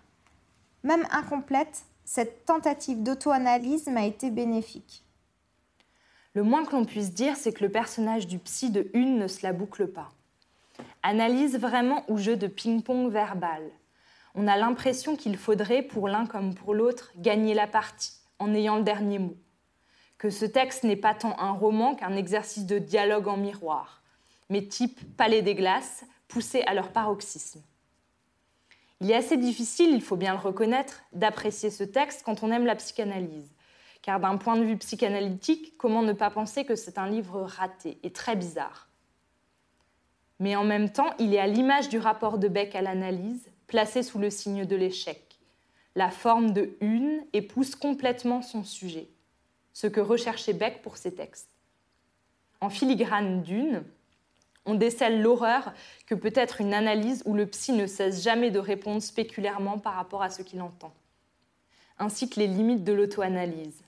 Même 0.82 1.06
incomplète, 1.10 1.84
cette 2.04 2.44
tentative 2.44 3.02
d'auto-analyse 3.02 3.86
m'a 3.86 4.04
été 4.04 4.30
bénéfique. 4.30 5.04
Le 6.34 6.42
moins 6.42 6.64
que 6.64 6.72
l'on 6.72 6.84
puisse 6.84 7.14
dire, 7.14 7.36
c'est 7.36 7.52
que 7.52 7.64
le 7.64 7.70
personnage 7.70 8.26
du 8.26 8.38
psy 8.38 8.70
de 8.70 8.90
Une 8.94 9.18
ne 9.18 9.28
se 9.28 9.42
la 9.42 9.52
boucle 9.52 9.88
pas. 9.88 10.10
Analyse 11.02 11.58
vraiment 11.58 12.04
ou 12.08 12.18
jeu 12.18 12.36
de 12.36 12.46
ping-pong 12.46 13.10
verbal. 13.10 13.62
On 14.34 14.46
a 14.46 14.56
l'impression 14.56 15.16
qu'il 15.16 15.36
faudrait, 15.36 15.82
pour 15.82 16.08
l'un 16.08 16.26
comme 16.26 16.54
pour 16.54 16.74
l'autre, 16.74 17.12
gagner 17.16 17.54
la 17.54 17.66
partie 17.66 18.12
en 18.38 18.54
ayant 18.54 18.76
le 18.76 18.84
dernier 18.84 19.18
mot. 19.18 19.36
Que 20.18 20.30
ce 20.30 20.44
texte 20.44 20.84
n'est 20.84 20.96
pas 20.96 21.14
tant 21.14 21.38
un 21.38 21.52
roman 21.52 21.94
qu'un 21.94 22.16
exercice 22.16 22.66
de 22.66 22.78
dialogue 22.78 23.28
en 23.28 23.36
miroir, 23.36 24.02
mais 24.50 24.66
type 24.66 25.16
Palais 25.16 25.42
des 25.42 25.54
Glaces, 25.54 26.04
poussé 26.26 26.62
à 26.62 26.74
leur 26.74 26.90
paroxysme. 26.90 27.62
Il 29.00 29.10
est 29.10 29.14
assez 29.14 29.36
difficile, 29.36 29.90
il 29.90 30.02
faut 30.02 30.16
bien 30.16 30.32
le 30.32 30.40
reconnaître, 30.40 31.02
d'apprécier 31.12 31.70
ce 31.70 31.84
texte 31.84 32.22
quand 32.24 32.42
on 32.42 32.50
aime 32.50 32.66
la 32.66 32.74
psychanalyse. 32.74 33.54
Car 34.02 34.18
d'un 34.18 34.36
point 34.36 34.56
de 34.56 34.64
vue 34.64 34.76
psychanalytique, 34.76 35.76
comment 35.78 36.02
ne 36.02 36.12
pas 36.12 36.30
penser 36.30 36.64
que 36.64 36.74
c'est 36.74 36.98
un 36.98 37.08
livre 37.08 37.42
raté 37.42 37.98
et 38.02 38.12
très 38.12 38.34
bizarre? 38.34 38.88
Mais 40.40 40.56
en 40.56 40.64
même 40.64 40.90
temps, 40.90 41.10
il 41.18 41.34
est 41.34 41.38
à 41.38 41.46
l'image 41.46 41.88
du 41.88 41.98
rapport 41.98 42.38
de 42.38 42.48
Beck 42.48 42.74
à 42.74 42.82
l'analyse, 42.82 43.50
placé 43.66 44.02
sous 44.02 44.18
le 44.18 44.30
signe 44.30 44.64
de 44.64 44.76
l'échec 44.76 45.28
la 45.98 46.10
forme 46.12 46.52
de 46.52 46.76
une 46.80 47.24
épouse 47.32 47.74
complètement 47.74 48.40
son 48.40 48.62
sujet, 48.62 49.08
ce 49.78 49.86
que 49.86 50.00
recherchait 50.00 50.54
Beck 50.54 50.82
pour 50.82 50.96
ses 50.96 51.14
textes. 51.14 51.48
En 52.60 52.68
filigrane 52.68 53.42
d'une, 53.42 53.84
on 54.66 54.74
décèle 54.74 55.22
l'horreur 55.22 55.72
que 56.04 56.16
peut 56.16 56.32
être 56.34 56.60
une 56.60 56.74
analyse 56.74 57.22
où 57.26 57.34
le 57.34 57.46
psy 57.46 57.70
ne 57.70 57.86
cesse 57.86 58.24
jamais 58.24 58.50
de 58.50 58.58
répondre 58.58 59.00
spéculairement 59.00 59.78
par 59.78 59.94
rapport 59.94 60.20
à 60.20 60.30
ce 60.30 60.42
qu'il 60.42 60.62
entend, 60.62 60.92
ainsi 61.96 62.28
que 62.28 62.40
les 62.40 62.48
limites 62.48 62.82
de 62.82 62.92
l'auto-analyse. 62.92 63.84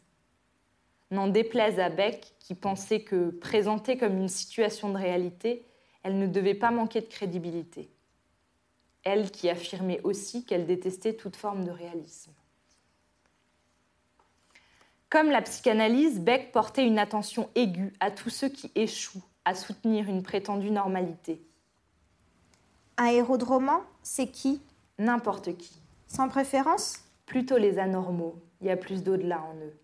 N'en 1.11 1.27
déplaise 1.27 1.81
à 1.81 1.89
Beck 1.89 2.35
qui 2.39 2.55
pensait 2.55 3.03
que, 3.03 3.31
présentée 3.31 3.99
comme 3.99 4.17
une 4.17 4.29
situation 4.29 4.91
de 4.91 4.97
réalité, 4.97 5.67
elle 6.05 6.21
ne 6.21 6.29
devait 6.29 6.55
pas 6.55 6.71
manquer 6.71 7.01
de 7.01 7.07
crédibilité 7.07 7.91
elle 9.03 9.31
qui 9.31 9.49
affirmait 9.49 10.01
aussi 10.05 10.45
qu'elle 10.45 10.67
détestait 10.67 11.15
toute 11.15 11.37
forme 11.37 11.65
de 11.65 11.71
réalisme. 11.71 12.33
Comme 15.11 15.31
la 15.31 15.43
psychanalyse, 15.43 16.21
Beck 16.21 16.53
portait 16.53 16.87
une 16.87 17.01
attention 17.01 17.51
aiguë 17.57 17.93
à 17.99 18.13
tous 18.13 18.31
ceux 18.31 18.49
qui 18.49 18.71
échouent 18.77 19.25
à 19.45 19.57
soutenir 19.57 20.09
une 20.09 20.23
prétendue 20.23 20.71
normalité. 20.71 21.43
Un 22.97 23.07
héros 23.07 23.37
de 23.37 23.45
roman, 23.45 23.81
c'est 24.05 24.29
qui? 24.29 24.63
N'importe 24.99 25.57
qui. 25.57 25.81
Sans 26.07 26.29
préférence? 26.29 27.01
Plutôt 27.27 27.57
les 27.57 27.81
anormaux. 27.81 28.37
Il 28.61 28.69
y 28.69 28.71
a 28.71 28.77
plus 28.77 29.03
d'au-delà 29.03 29.43
en 29.43 29.57
eux. 29.57 29.75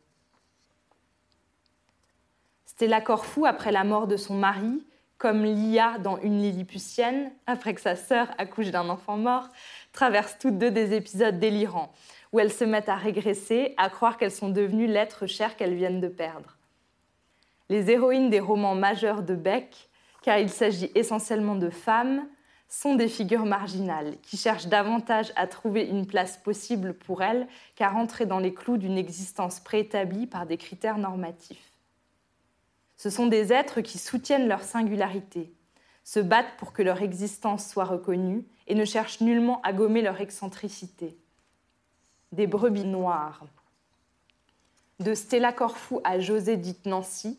Stella 2.67 3.01
Corfou, 3.01 3.47
après 3.47 3.73
la 3.73 3.83
mort 3.83 4.07
de 4.07 4.17
son 4.17 4.35
mari, 4.35 4.87
comme 5.19 5.45
Lia 5.45 5.99
dans 5.99 6.19
Une 6.19 6.41
Lilliputienne, 6.41 7.33
après 7.47 7.75
que 7.75 7.81
sa 7.81 7.97
sœur 7.97 8.29
accouche 8.39 8.71
d'un 8.71 8.89
enfant 8.91 9.17
mort, 9.17 9.49
traversent 9.93 10.39
toutes 10.39 10.59
deux 10.59 10.71
des 10.71 10.95
épisodes 10.95 11.41
délirants, 11.41 11.91
où 12.37 12.39
elles 12.39 12.53
se 12.53 12.65
mettent 12.65 12.91
à 12.91 12.97
régresser, 12.97 13.73
à 13.79 13.89
croire 13.89 14.19
qu'elles 14.19 14.31
sont 14.31 14.51
devenues 14.51 14.87
l'être 14.87 15.27
cher 15.27 15.57
qu'elles 15.57 15.75
viennent 15.75 16.03
de 16.03 16.09
perdre. 16.09 16.59
Les 17.71 17.91
héroïnes 17.91 18.29
des 18.29 18.41
romans 18.41 18.75
majeurs 18.75 19.23
de 19.23 19.35
Beck, 19.35 19.89
car 20.21 20.39
il 20.39 20.51
s'agit 20.51 20.91
essentiellement 20.95 21.55
de 21.55 21.71
femmes, 21.71 22.29
sont 22.69 22.95
des 22.95 23.09
figures 23.09 23.47
marginales 23.47 24.19
qui 24.21 24.37
cherchent 24.37 24.67
davantage 24.67 25.33
à 25.35 25.47
trouver 25.47 25.87
une 25.87 26.07
place 26.07 26.37
possible 26.37 26.93
pour 26.93 27.23
elles 27.23 27.49
qu'à 27.75 27.89
rentrer 27.89 28.27
dans 28.27 28.39
les 28.39 28.53
clous 28.53 28.77
d'une 28.77 28.99
existence 28.99 29.59
préétablie 29.59 30.27
par 30.27 30.45
des 30.45 30.59
critères 30.59 30.99
normatifs. 30.99 31.73
Ce 32.99 33.09
sont 33.09 33.29
des 33.29 33.51
êtres 33.51 33.81
qui 33.81 33.97
soutiennent 33.97 34.47
leur 34.47 34.63
singularité, 34.63 35.55
se 36.05 36.21
battent 36.21 36.55
pour 36.59 36.75
que 36.75 36.83
leur 36.83 37.01
existence 37.01 37.67
soit 37.67 37.87
reconnue 37.87 38.45
et 38.67 38.75
ne 38.75 38.85
cherchent 38.85 39.23
nullement 39.23 39.63
à 39.63 39.73
gommer 39.73 40.03
leur 40.03 40.21
excentricité. 40.21 41.17
Des 42.33 42.47
brebis 42.47 42.85
noires. 42.85 43.45
De 44.99 45.15
Stella 45.15 45.53
Corfou 45.53 46.01
à 46.05 46.19
José 46.19 46.57
dite 46.57 46.87
Nancy, 46.87 47.39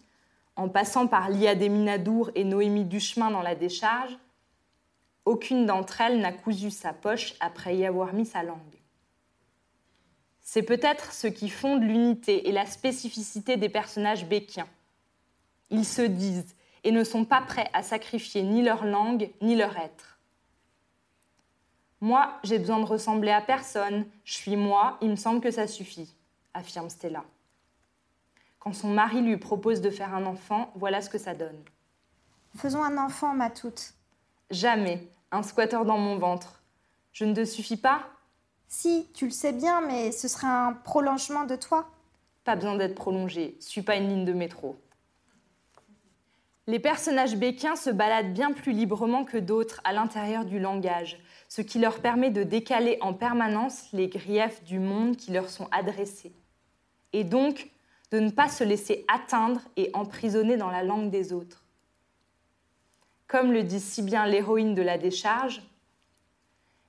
en 0.56 0.70
passant 0.70 1.08
par 1.08 1.30
Lia 1.30 1.56
Minadour 1.56 2.32
et 2.36 2.44
Noémie 2.44 2.86
Duchemin 2.86 3.32
dans 3.32 3.42
la 3.42 3.56
décharge, 3.56 4.18
aucune 5.26 5.66
d'entre 5.66 6.02
elles 6.02 6.22
n'a 6.22 6.32
cousu 6.32 6.72
sa 6.72 6.94
poche 6.94 7.36
après 7.40 7.76
y 7.76 7.86
avoir 7.86 8.14
mis 8.14 8.26
sa 8.26 8.44
langue. 8.44 8.60
C'est 10.40 10.64
peut-être 10.64 11.12
ce 11.12 11.28
qui 11.28 11.50
fonde 11.50 11.84
l'unité 11.84 12.48
et 12.48 12.54
la 12.54 12.66
spécificité 12.66 13.58
des 13.58 13.68
personnages 13.68 14.26
béquiens. 14.26 14.70
Ils 15.70 15.86
se 15.86 16.02
disent 16.02 16.56
et 16.86 16.92
ne 16.92 17.04
sont 17.04 17.26
pas 17.26 17.42
prêts 17.42 17.70
à 17.74 17.84
sacrifier 17.84 18.44
ni 18.44 18.64
leur 18.64 18.86
langue 18.86 19.30
ni 19.42 19.56
leur 19.56 19.76
être. 19.78 20.17
Moi, 22.00 22.32
j'ai 22.44 22.60
besoin 22.60 22.80
de 22.80 22.86
ressembler 22.86 23.32
à 23.32 23.42
personne, 23.42 24.06
je 24.24 24.34
suis 24.34 24.56
moi, 24.56 24.98
il 25.02 25.10
me 25.10 25.16
semble 25.16 25.42
que 25.42 25.50
ça 25.50 25.66
suffit, 25.66 26.14
affirme 26.54 26.90
Stella. 26.90 27.24
Quand 28.60 28.74
son 28.74 28.90
mari 28.90 29.22
lui 29.22 29.38
propose 29.38 29.82
de 29.82 29.90
faire 29.90 30.14
un 30.14 30.26
enfant, 30.26 30.72
voilà 30.76 31.02
ce 31.02 31.10
que 31.10 31.18
ça 31.18 31.34
donne. 31.34 31.60
Faisons 32.56 32.84
un 32.84 32.98
enfant, 32.98 33.34
ma 33.34 33.50
toute. 33.50 33.94
Jamais, 34.52 35.08
un 35.32 35.42
squatter 35.42 35.80
dans 35.86 35.98
mon 35.98 36.18
ventre. 36.18 36.62
Je 37.14 37.26
ne 37.26 37.34
te 37.34 37.46
suffis 37.46 37.78
pas? 37.78 38.08
Si, 38.68 39.08
tu 39.14 39.26
le 39.26 39.32
sais 39.32 39.54
bien, 39.54 39.82
mais 39.82 40.12
ce 40.12 40.28
serait 40.28 40.48
un 40.48 40.74
prolongement 40.74 41.46
de 41.46 41.56
toi. 41.56 41.90
Pas 42.44 42.56
besoin 42.56 42.76
d'être 42.76 42.96
prolongé, 42.96 43.58
je 43.60 43.66
suis 43.66 43.82
pas 43.82 43.96
une 43.96 44.08
ligne 44.08 44.26
de 44.26 44.34
métro. 44.34 44.80
Les 46.68 46.80
personnages 46.80 47.38
béquins 47.38 47.78
se 47.78 47.90
baladent 47.90 48.34
bien 48.34 48.52
plus 48.52 48.74
librement 48.74 49.24
que 49.24 49.38
d'autres 49.38 49.80
à 49.86 49.94
l'intérieur 49.94 50.44
du 50.44 50.60
langage, 50.60 51.18
ce 51.48 51.62
qui 51.62 51.80
leur 51.80 52.02
permet 52.02 52.30
de 52.30 52.44
décaler 52.44 52.98
en 53.02 53.14
permanence 53.14 53.92
les 53.94 54.08
griefs 54.08 54.64
du 54.64 54.80
monde 54.80 55.16
qui 55.16 55.32
leur 55.32 55.50
sont 55.50 55.68
adressés, 55.72 56.34
et 57.14 57.24
donc 57.24 57.70
de 58.12 58.20
ne 58.20 58.30
pas 58.30 58.50
se 58.50 58.64
laisser 58.64 59.06
atteindre 59.08 59.62
et 59.76 59.90
emprisonner 59.94 60.58
dans 60.58 60.72
la 60.72 60.84
langue 60.84 61.10
des 61.10 61.34
autres. 61.34 61.64
comme 63.28 63.52
le 63.52 63.64
dit 63.64 63.82
si 63.82 64.02
bien 64.02 64.26
l'héroïne 64.26 64.74
de 64.74 64.82
la 64.82 64.98
décharge. 64.98 65.62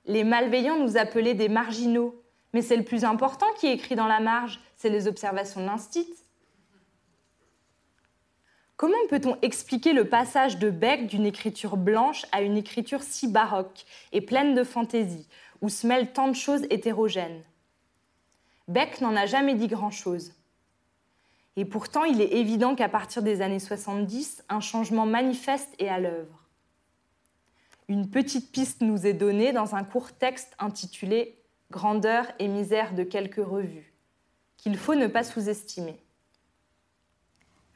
Les 0.05 0.23
malveillants 0.23 0.79
nous 0.79 0.95
appelaient 0.95 1.33
des 1.33 1.49
marginaux, 1.49 2.23
mais 2.53 2.61
c'est 2.61 2.77
le 2.77 2.85
plus 2.85 3.03
important 3.03 3.45
qui 3.57 3.67
est 3.67 3.73
écrit 3.73 3.95
dans 3.95 4.07
la 4.07 4.21
marge, 4.21 4.59
c'est 4.75 4.89
les 4.89 5.07
observations 5.07 5.61
de. 5.61 6.18
Comment 8.79 8.95
peut-on 9.09 9.37
expliquer 9.41 9.91
le 9.91 10.07
passage 10.07 10.57
de 10.57 10.69
Beck 10.69 11.07
d'une 11.07 11.25
écriture 11.25 11.75
blanche 11.75 12.25
à 12.31 12.41
une 12.41 12.55
écriture 12.55 13.03
si 13.03 13.27
baroque 13.27 13.83
et 14.13 14.21
pleine 14.21 14.55
de 14.55 14.63
fantaisie, 14.63 15.27
où 15.59 15.67
se 15.67 15.85
mêlent 15.85 16.13
tant 16.13 16.29
de 16.29 16.33
choses 16.33 16.65
hétérogènes? 16.69 17.43
Beck 18.69 19.01
n'en 19.01 19.17
a 19.17 19.25
jamais 19.25 19.55
dit 19.55 19.67
grand-chose. 19.67 20.31
Et 21.57 21.65
pourtant, 21.65 22.05
il 22.05 22.21
est 22.21 22.31
évident 22.31 22.73
qu'à 22.73 22.87
partir 22.87 23.21
des 23.21 23.41
années 23.41 23.59
70, 23.59 24.45
un 24.47 24.61
changement 24.61 25.05
manifeste 25.05 25.75
est 25.77 25.89
à 25.89 25.99
l'œuvre. 25.99 26.47
Une 27.89 28.09
petite 28.09 28.53
piste 28.53 28.79
nous 28.79 29.05
est 29.05 29.13
donnée 29.13 29.51
dans 29.51 29.75
un 29.75 29.83
court 29.83 30.13
texte 30.13 30.55
intitulé 30.57 31.37
Grandeur 31.69 32.27
et 32.39 32.47
misère 32.47 32.93
de 32.93 33.03
quelques 33.03 33.45
revues, 33.45 33.93
qu'il 34.55 34.77
faut 34.77 34.95
ne 34.95 35.07
pas 35.07 35.25
sous-estimer. 35.25 35.99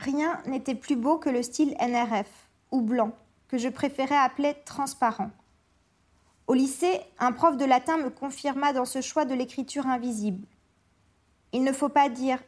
Rien 0.03 0.41
n'était 0.47 0.75
plus 0.75 0.97
beau 0.97 1.17
que 1.17 1.29
le 1.29 1.41
style 1.41 1.77
NRF, 1.79 2.27
ou 2.71 2.81
blanc, 2.81 3.13
que 3.47 3.57
je 3.57 3.69
préférais 3.69 4.17
appeler 4.17 4.53
transparent. 4.65 5.31
Au 6.47 6.53
lycée, 6.53 6.99
un 7.19 7.31
prof 7.31 7.55
de 7.55 7.63
latin 7.63 7.95
me 7.95 8.09
confirma 8.09 8.73
dans 8.73 8.83
ce 8.83 8.99
choix 8.99 9.23
de 9.23 9.33
l'écriture 9.33 9.87
invisible. 9.87 10.45
Il 11.53 11.63
ne 11.63 11.71
faut 11.71 11.87
pas 11.87 12.09
dire 12.09 12.39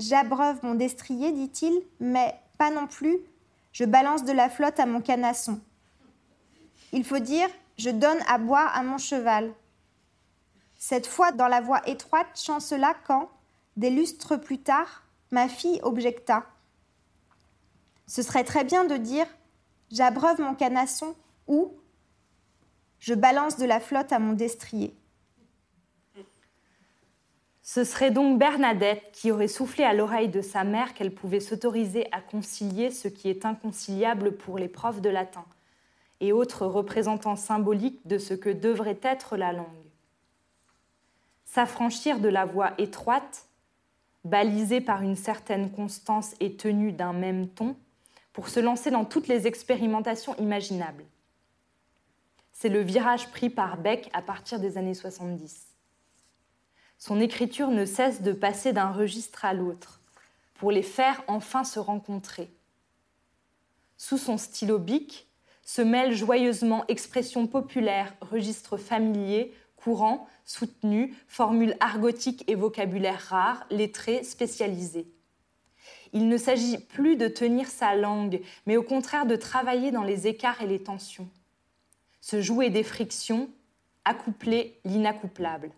j'abreuve 0.00 0.58
mon 0.64 0.74
destrier, 0.74 1.30
dit-il, 1.30 1.82
mais 2.00 2.34
pas 2.58 2.72
non 2.72 2.88
plus 2.88 3.18
je 3.72 3.84
balance 3.84 4.24
de 4.24 4.32
la 4.32 4.48
flotte 4.48 4.80
à 4.80 4.86
mon 4.86 5.00
canasson. 5.00 5.60
Il 6.92 7.04
faut 7.04 7.20
dire 7.20 7.48
je 7.78 7.90
donne 7.90 8.18
à 8.26 8.38
boire 8.38 8.76
à 8.76 8.82
mon 8.82 8.98
cheval. 8.98 9.52
Cette 10.76 11.06
fois, 11.06 11.30
dans 11.30 11.48
la 11.48 11.60
voix 11.60 11.80
étroite, 11.88 12.26
chancela 12.34 12.94
quand, 13.06 13.30
des 13.76 13.90
lustres 13.90 14.40
plus 14.40 14.58
tard, 14.58 15.04
ma 15.30 15.48
fille 15.48 15.80
objecta. 15.84 16.44
Ce 18.06 18.22
serait 18.22 18.44
très 18.44 18.64
bien 18.64 18.84
de 18.84 18.96
dire 18.96 19.26
J'abreuve 19.90 20.40
mon 20.40 20.54
canasson 20.54 21.14
ou 21.46 21.72
Je 22.98 23.14
balance 23.14 23.56
de 23.56 23.64
la 23.64 23.80
flotte 23.80 24.12
à 24.12 24.18
mon 24.18 24.32
destrier. 24.32 24.94
Ce 27.62 27.82
serait 27.82 28.10
donc 28.10 28.38
Bernadette 28.38 29.10
qui 29.12 29.30
aurait 29.30 29.48
soufflé 29.48 29.84
à 29.84 29.94
l'oreille 29.94 30.28
de 30.28 30.42
sa 30.42 30.64
mère 30.64 30.92
qu'elle 30.92 31.14
pouvait 31.14 31.40
s'autoriser 31.40 32.06
à 32.12 32.20
concilier 32.20 32.90
ce 32.90 33.08
qui 33.08 33.30
est 33.30 33.46
inconciliable 33.46 34.36
pour 34.36 34.58
les 34.58 34.68
profs 34.68 35.00
de 35.00 35.08
latin 35.08 35.46
et 36.20 36.32
autres 36.32 36.66
représentants 36.66 37.36
symboliques 37.36 38.06
de 38.06 38.18
ce 38.18 38.34
que 38.34 38.50
devrait 38.50 39.00
être 39.02 39.36
la 39.36 39.52
langue. 39.52 39.66
S'affranchir 41.46 42.20
de 42.20 42.28
la 42.28 42.44
voie 42.44 42.72
étroite, 42.78 43.46
balisée 44.24 44.80
par 44.80 45.02
une 45.02 45.16
certaine 45.16 45.70
constance 45.70 46.34
et 46.40 46.56
tenue 46.56 46.92
d'un 46.92 47.12
même 47.12 47.48
ton, 47.48 47.76
pour 48.34 48.48
se 48.48 48.60
lancer 48.60 48.90
dans 48.90 49.06
toutes 49.06 49.28
les 49.28 49.46
expérimentations 49.46 50.36
imaginables. 50.36 51.06
C'est 52.52 52.68
le 52.68 52.82
virage 52.82 53.30
pris 53.30 53.48
par 53.48 53.78
Beck 53.78 54.10
à 54.12 54.20
partir 54.20 54.60
des 54.60 54.76
années 54.76 54.94
70. 54.94 55.68
Son 56.98 57.20
écriture 57.20 57.68
ne 57.68 57.86
cesse 57.86 58.22
de 58.22 58.32
passer 58.32 58.72
d'un 58.72 58.90
registre 58.90 59.44
à 59.44 59.54
l'autre, 59.54 60.00
pour 60.54 60.72
les 60.72 60.82
faire 60.82 61.22
enfin 61.28 61.62
se 61.62 61.78
rencontrer. 61.78 62.50
Sous 63.96 64.18
son 64.18 64.36
stylo 64.36 64.78
bic 64.78 65.28
se 65.62 65.82
mêlent 65.82 66.14
joyeusement 66.14 66.84
expressions 66.88 67.46
populaires, 67.46 68.14
registres 68.20 68.76
familiers, 68.76 69.54
courants, 69.76 70.26
soutenus, 70.44 71.14
formules 71.28 71.76
argotiques 71.78 72.44
et 72.48 72.56
vocabulaire 72.56 73.20
rares, 73.28 73.64
lettrés, 73.70 74.24
spécialisés. 74.24 75.13
Il 76.14 76.28
ne 76.28 76.38
s'agit 76.38 76.78
plus 76.78 77.16
de 77.16 77.26
tenir 77.26 77.68
sa 77.68 77.96
langue, 77.96 78.40
mais 78.66 78.76
au 78.76 78.84
contraire 78.84 79.26
de 79.26 79.34
travailler 79.34 79.90
dans 79.90 80.04
les 80.04 80.28
écarts 80.28 80.62
et 80.62 80.66
les 80.66 80.82
tensions. 80.82 81.28
Se 82.20 82.40
jouer 82.40 82.70
des 82.70 82.84
frictions, 82.84 83.50
accoupler 84.04 84.78
l'inaccouplable. 84.84 85.72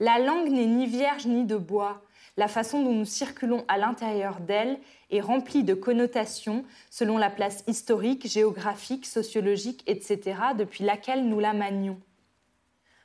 La 0.00 0.18
langue 0.18 0.50
n'est 0.50 0.66
ni 0.66 0.86
vierge 0.86 1.26
ni 1.26 1.44
de 1.44 1.56
bois. 1.56 2.02
La 2.38 2.48
façon 2.48 2.82
dont 2.82 2.94
nous 2.94 3.04
circulons 3.04 3.66
à 3.68 3.76
l'intérieur 3.76 4.40
d'elle 4.40 4.78
est 5.10 5.20
remplie 5.20 5.62
de 5.62 5.74
connotations 5.74 6.64
selon 6.88 7.18
la 7.18 7.28
place 7.28 7.62
historique, 7.66 8.26
géographique, 8.26 9.04
sociologique, 9.04 9.82
etc., 9.86 10.40
depuis 10.56 10.84
laquelle 10.84 11.28
nous 11.28 11.38
la 11.38 11.52
manions. 11.52 12.00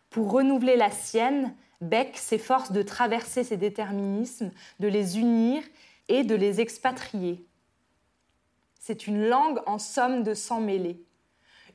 Pour 0.10 0.32
renouveler 0.32 0.78
la 0.78 0.90
sienne, 0.90 1.54
Beck 1.82 2.18
s'efforce 2.18 2.72
de 2.72 2.82
traverser 2.82 3.44
ces 3.44 3.58
déterminismes, 3.58 4.52
de 4.80 4.88
les 4.88 5.20
unir 5.20 5.64
et 6.08 6.24
de 6.24 6.36
les 6.36 6.62
expatrier. 6.62 7.46
C'est 8.80 9.08
une 9.08 9.28
langue 9.28 9.60
en 9.66 9.80
somme 9.80 10.24
de 10.24 10.34
sang 10.34 10.62
mêlé, 10.62 11.04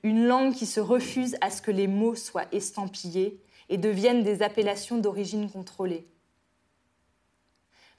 une 0.03 0.26
langue 0.26 0.55
qui 0.55 0.66
se 0.66 0.80
refuse 0.80 1.36
à 1.40 1.51
ce 1.51 1.61
que 1.61 1.70
les 1.70 1.86
mots 1.86 2.14
soient 2.14 2.46
estampillés 2.53 3.42
et 3.68 3.78
deviennent 3.78 4.22
des 4.22 4.42
appellations 4.42 4.98
d'origine 4.98 5.51
contrôlée. 5.51 6.07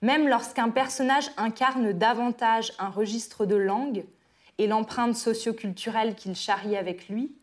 Même 0.01 0.27
lorsqu'un 0.27 0.69
personnage 0.69 1.29
incarne 1.37 1.93
davantage 1.93 2.73
un 2.79 2.89
registre 2.89 3.45
de 3.45 3.55
langue 3.55 4.05
et 4.57 4.67
l'empreinte 4.67 5.15
socioculturelle 5.15 6.15
qu'il 6.15 6.35
charrie 6.35 6.75
avec 6.75 7.07
lui, 7.07 7.35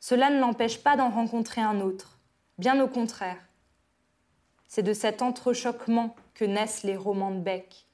cela 0.00 0.30
ne 0.30 0.38
l'empêche 0.38 0.78
pas 0.78 0.96
d'en 0.96 1.10
rencontrer 1.10 1.60
un 1.60 1.80
autre, 1.80 2.18
bien 2.58 2.80
au 2.80 2.86
contraire. 2.86 3.47
C'est 4.68 4.82
de 4.82 4.92
cet 4.92 5.22
entrechoquement 5.22 6.14
que 6.34 6.44
naissent 6.44 6.82
les 6.82 6.96
romans 6.96 7.30
de 7.30 7.40
Beck. 7.40 7.86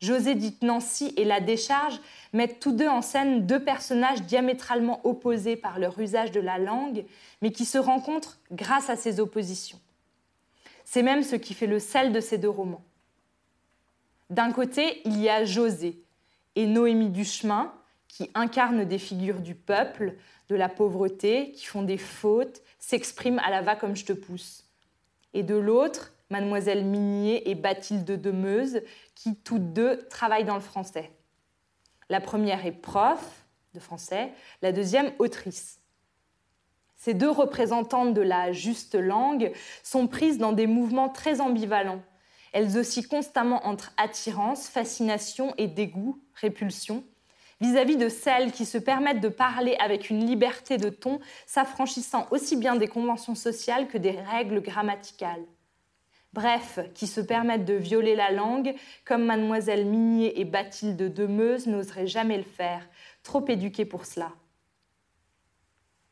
José 0.00 0.34
dit 0.34 0.56
Nancy 0.62 1.12
et 1.16 1.24
La 1.24 1.40
Décharge 1.40 2.00
mettent 2.32 2.60
tous 2.60 2.72
deux 2.72 2.88
en 2.88 3.02
scène 3.02 3.46
deux 3.46 3.62
personnages 3.62 4.22
diamétralement 4.22 5.00
opposés 5.04 5.56
par 5.56 5.78
leur 5.78 5.98
usage 5.98 6.30
de 6.30 6.40
la 6.40 6.58
langue, 6.58 7.04
mais 7.42 7.50
qui 7.50 7.64
se 7.64 7.78
rencontrent 7.78 8.38
grâce 8.52 8.90
à 8.90 8.96
ces 8.96 9.20
oppositions. 9.20 9.80
C'est 10.84 11.02
même 11.02 11.22
ce 11.22 11.36
qui 11.36 11.52
fait 11.52 11.66
le 11.66 11.80
sel 11.80 12.12
de 12.12 12.20
ces 12.20 12.38
deux 12.38 12.48
romans. 12.48 12.84
D'un 14.30 14.52
côté, 14.52 15.02
il 15.04 15.20
y 15.20 15.28
a 15.28 15.44
José 15.44 16.00
et 16.54 16.66
Noémie 16.66 17.10
Duchemin, 17.10 17.72
qui 18.06 18.30
incarnent 18.34 18.84
des 18.84 18.98
figures 18.98 19.40
du 19.40 19.54
peuple, 19.54 20.14
de 20.48 20.54
la 20.54 20.68
pauvreté, 20.68 21.52
qui 21.52 21.66
font 21.66 21.82
des 21.82 21.98
fautes, 21.98 22.62
s'expriment 22.78 23.40
à 23.40 23.50
la 23.50 23.62
va 23.62 23.76
comme 23.76 23.96
je 23.96 24.04
te 24.04 24.12
pousse 24.12 24.67
et 25.38 25.44
de 25.44 25.54
l'autre, 25.54 26.12
mademoiselle 26.30 26.84
Minier 26.84 27.48
et 27.48 27.54
Bathilde 27.54 28.20
Demeuse, 28.20 28.82
qui 29.14 29.36
toutes 29.36 29.72
deux 29.72 30.04
travaillent 30.08 30.44
dans 30.44 30.56
le 30.56 30.60
français. 30.60 31.12
La 32.08 32.20
première 32.20 32.66
est 32.66 32.72
prof 32.72 33.46
de 33.72 33.78
français, 33.78 34.32
la 34.62 34.72
deuxième 34.72 35.12
autrice. 35.20 35.78
Ces 36.96 37.14
deux 37.14 37.30
représentantes 37.30 38.14
de 38.14 38.20
la 38.20 38.50
juste 38.50 38.96
langue 38.96 39.52
sont 39.84 40.08
prises 40.08 40.38
dans 40.38 40.50
des 40.50 40.66
mouvements 40.66 41.08
très 41.08 41.40
ambivalents. 41.40 42.02
Elles 42.52 42.76
oscillent 42.76 43.06
constamment 43.06 43.64
entre 43.64 43.92
attirance, 43.96 44.66
fascination 44.66 45.54
et 45.56 45.68
dégoût, 45.68 46.20
répulsion, 46.34 47.04
vis-à-vis 47.60 47.96
-vis 47.96 47.98
de 47.98 48.08
celles 48.08 48.52
qui 48.52 48.64
se 48.64 48.78
permettent 48.78 49.20
de 49.20 49.28
parler 49.28 49.76
avec 49.80 50.10
une 50.10 50.26
liberté 50.26 50.76
de 50.76 50.90
ton 50.90 51.20
s'affranchissant 51.46 52.26
aussi 52.30 52.56
bien 52.56 52.76
des 52.76 52.88
conventions 52.88 53.34
sociales 53.34 53.88
que 53.88 53.98
des 53.98 54.12
règles 54.12 54.62
grammaticales. 54.62 55.44
Bref, 56.32 56.78
qui 56.94 57.06
se 57.06 57.20
permettent 57.20 57.64
de 57.64 57.74
violer 57.74 58.14
la 58.14 58.30
langue, 58.30 58.74
comme 59.04 59.24
mademoiselle 59.24 59.86
Minier 59.86 60.38
et 60.38 60.44
Bathilde 60.44 61.12
Demeuse 61.12 61.66
n'oseraient 61.66 62.06
jamais 62.06 62.36
le 62.36 62.44
faire, 62.44 62.86
trop 63.22 63.44
éduquées 63.48 63.86
pour 63.86 64.04
cela. 64.04 64.32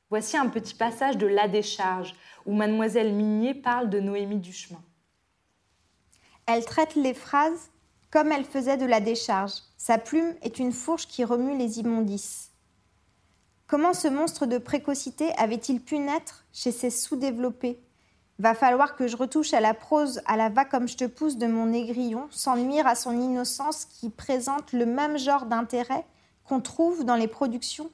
Voici 0.09 0.37
un 0.37 0.49
petit 0.49 0.75
passage 0.75 1.17
de 1.17 1.27
La 1.27 1.49
décharge, 1.49 2.15
où 2.47 2.55
mademoiselle 2.55 3.13
Minier 3.13 3.55
parle 3.55 3.91
de 3.91 4.01
Noémie 4.01 4.39
Duchemin. 4.39 4.83
Elle 6.47 6.65
traite 6.65 6.95
les 6.95 7.15
phrases 7.15 7.71
comme 8.11 8.31
elle 8.31 8.45
faisait 8.45 8.77
de 8.77 8.87
la 8.87 9.01
décharge. 9.01 9.63
Sa 9.87 9.99
plume 9.99 10.35
est 10.43 10.59
une 10.59 10.73
fourche 10.73 11.07
qui 11.07 11.23
remue 11.23 11.57
les 11.57 11.79
immondices. 11.79 12.51
Comment 13.69 13.95
ce 13.95 14.09
monstre 14.09 14.45
de 14.45 14.59
précocité 14.59 15.31
avait-il 15.39 15.81
pu 15.81 16.01
naître 16.01 16.45
chez 16.53 16.73
ces 16.73 16.91
sous-développés? 16.91 17.79
Va 18.41 18.55
falloir 18.55 18.97
que 18.97 19.07
je 19.07 19.17
retouche 19.17 19.55
à 19.55 19.61
la 19.61 19.75
prose 19.75 20.23
à 20.27 20.37
la 20.37 20.49
va 20.49 20.65
comme 20.65 20.89
je 20.89 20.97
te 20.97 21.05
pousse 21.05 21.37
de 21.37 21.47
mon 21.47 21.67
négrillon, 21.67 22.27
sans 22.33 22.57
nuire 22.57 22.89
à 22.89 22.97
son 22.97 23.13
innocence 23.13 23.85
qui 23.85 24.11
présente 24.11 24.73
le 24.73 24.87
même 24.87 25.19
genre 25.19 25.47
d'intérêt 25.47 26.05
qu'on 26.43 26.61
trouve 26.61 27.05
dans 27.05 27.15
les 27.15 27.29
productions 27.29 27.93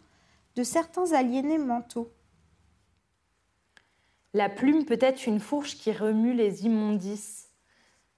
de 0.56 0.62
certains 0.62 1.12
aliénés 1.12 1.58
mentaux. 1.58 2.10
La 4.32 4.48
plume 4.48 4.86
peut 4.86 4.96
être 4.98 5.26
une 5.26 5.40
fourche 5.40 5.76
qui 5.76 5.92
remue 5.92 6.32
les 6.32 6.64
immondices. 6.64 7.50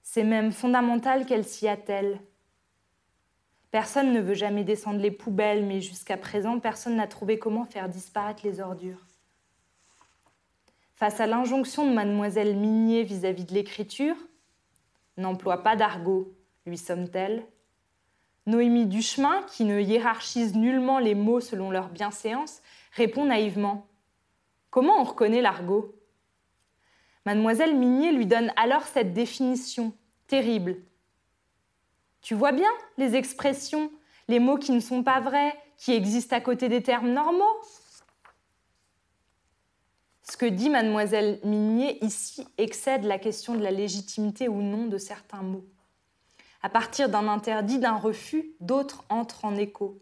C'est 0.01 0.23
même 0.23 0.53
fondamental 0.53 1.25
qu'elle 1.25 1.43
s'y 1.43 1.67
attelle. 1.67 2.21
Personne 3.75 4.13
ne 4.13 4.21
veut 4.21 4.35
jamais 4.35 4.63
descendre 4.63 5.01
les 5.01 5.11
poubelles, 5.11 5.65
mais 5.65 5.81
jusqu'à 5.81 6.15
présent, 6.15 6.61
personne 6.61 6.95
n'a 6.95 7.07
trouvé 7.07 7.37
comment 7.37 7.65
faire 7.65 7.89
disparaître 7.89 8.39
les 8.45 8.61
ordures. 8.61 9.05
Face 10.95 11.19
à 11.19 11.27
l'injonction 11.27 11.85
de 11.85 11.93
mademoiselle 11.93 12.55
Minier 12.55 13.03
vis-à-vis 13.03 13.43
de 13.43 13.53
l'écriture, 13.53 14.15
n'emploie 15.17 15.61
pas 15.61 15.75
d'argot, 15.75 16.33
lui 16.65 16.77
somme-t-elle. 16.77 17.45
Noémie 18.45 18.85
Duchemin, 18.85 19.43
qui 19.51 19.65
ne 19.65 19.81
hiérarchise 19.81 20.55
nullement 20.55 20.99
les 20.99 21.13
mots 21.13 21.41
selon 21.41 21.69
leur 21.69 21.89
bienséance, 21.89 22.61
répond 22.93 23.25
naïvement 23.25 23.87
Comment 24.69 25.01
on 25.01 25.03
reconnaît 25.03 25.41
l'argot? 25.41 25.93
Mademoiselle 27.25 27.75
Minier 27.75 28.13
lui 28.13 28.25
donne 28.25 28.53
alors 28.55 28.83
cette 28.83 29.11
définition 29.11 29.91
terrible. 30.27 30.77
Tu 32.25 32.33
vois 32.33 32.53
bien 32.53 32.71
les 32.97 33.15
expressions, 33.15 33.91
les 34.27 34.39
mots 34.39 34.57
qui 34.57 34.71
ne 34.71 34.79
sont 34.79 35.03
pas 35.03 35.19
vrais, 35.19 35.53
qui 35.77 35.93
existent 35.93 36.35
à 36.35 36.41
côté 36.41 36.69
des 36.69 36.81
termes 36.81 37.11
normaux 37.11 37.61
Ce 40.23 40.35
que 40.35 40.47
dit 40.47 40.71
mademoiselle 40.71 41.39
Minier 41.43 42.03
ici 42.03 42.47
excède 42.57 43.03
la 43.03 43.19
question 43.19 43.53
de 43.53 43.61
la 43.61 43.69
légitimité 43.69 44.47
ou 44.47 44.63
non 44.63 44.87
de 44.87 44.97
certains 44.97 45.43
mots. 45.43 45.67
À 46.63 46.69
partir 46.69 47.09
d'un 47.09 47.27
interdit, 47.27 47.77
d'un 47.77 47.97
refus, 47.97 48.55
d'autres 48.59 49.05
entrent 49.09 49.45
en 49.45 49.55
écho. 49.55 50.01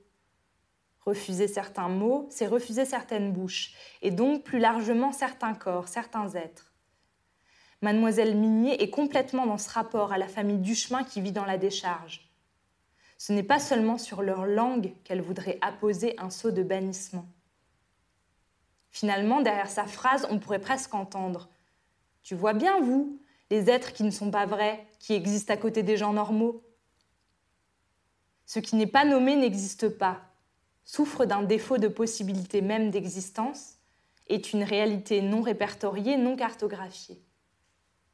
Refuser 1.02 1.50
certains 1.50 1.90
mots, 1.90 2.28
c'est 2.30 2.48
refuser 2.48 2.86
certaines 2.86 3.34
bouches, 3.34 3.74
et 4.02 4.12
donc 4.12 4.44
plus 4.44 4.60
largement 4.60 5.12
certains 5.12 5.56
corps, 5.56 5.90
certains 5.90 6.36
êtres. 6.36 6.73
Mademoiselle 7.84 8.38
Minier 8.38 8.82
est 8.82 8.90
complètement 8.90 9.46
dans 9.46 9.58
ce 9.58 9.70
rapport 9.70 10.14
à 10.14 10.18
la 10.18 10.30
famille 10.30 10.60
Duchemin 10.60 11.04
qui 11.04 11.20
vit 11.20 11.34
dans 11.34 11.44
la 11.44 11.58
décharge. 11.58 12.32
Ce 13.18 13.34
n'est 13.34 13.44
pas 13.44 13.60
seulement 13.60 13.98
sur 13.98 14.22
leur 14.22 14.46
langue 14.46 14.94
qu'elle 15.04 15.22
voudrait 15.22 15.58
apposer 15.60 16.16
un 16.18 16.30
sceau 16.30 16.52
de 16.52 16.64
bannissement. 16.64 17.26
Finalement, 18.90 19.42
derrière 19.42 19.70
sa 19.70 19.86
phrase, 19.86 20.26
on 20.30 20.40
pourrait 20.40 20.62
presque 20.62 20.94
entendre 20.94 21.50
Tu 22.24 22.36
vois 22.36 22.54
bien, 22.54 22.80
vous, 22.80 23.20
les 23.50 23.70
êtres 23.70 23.92
qui 23.92 24.04
ne 24.04 24.12
sont 24.12 24.32
pas 24.32 24.46
vrais, 24.46 24.88
qui 25.00 25.14
existent 25.14 25.54
à 25.54 25.58
côté 25.58 25.84
des 25.84 25.98
gens 25.98 26.14
normaux. 26.14 26.64
Ce 28.46 28.60
qui 28.60 28.78
n'est 28.78 28.88
pas 28.88 29.04
nommé 29.04 29.36
n'existe 29.36 29.90
pas, 29.90 30.22
souffre 30.86 31.26
d'un 31.26 31.44
défaut 31.44 31.80
de 31.80 31.90
possibilité 31.90 32.62
même 32.62 32.92
d'existence, 32.92 33.74
est 34.30 34.54
une 34.54 34.64
réalité 34.64 35.22
non 35.22 35.42
répertoriée, 35.42 36.16
non 36.16 36.38
cartographiée. 36.38 37.22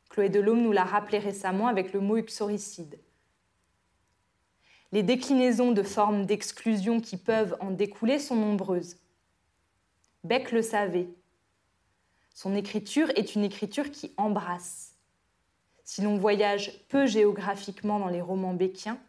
Chloé 0.10 0.30
Delhomme 0.30 0.62
nous 0.62 0.72
l'a 0.72 0.84
rappelé 0.84 1.20
récemment 1.20 1.68
avec 1.68 1.94
le 1.94 2.00
mot 2.00 2.18
uxoricide. 2.18 3.00
Les 4.92 5.04
déclinaisons 5.04 5.72
de 5.72 5.84
formes 5.84 6.26
d'exclusion 6.26 7.00
qui 7.00 7.16
peuvent 7.16 7.56
en 7.60 7.70
découler 7.70 8.18
sont 8.18 8.36
nombreuses. 8.36 8.98
Beck 10.24 10.52
le 10.52 10.64
savait. 10.64 11.08
Son 12.34 12.56
écriture 12.56 13.12
est 13.16 13.36
une 13.36 13.44
écriture 13.44 13.92
qui 13.92 14.12
embrasse. 14.18 14.96
Si 15.84 16.02
l'on 16.02 16.18
voyage 16.18 16.86
peu 16.88 17.06
géographiquement 17.06 18.00
dans 18.00 18.08
les 18.08 18.22
romans 18.22 18.54
béckiens, 18.54 19.00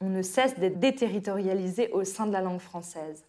on 0.00 0.08
ne 0.08 0.22
cesse 0.22 0.58
d'être 0.58 0.80
déterritorialisé 0.80 1.88
au 1.90 2.04
sein 2.04 2.26
de 2.26 2.32
la 2.32 2.40
langue 2.40 2.60
française. 2.60 3.24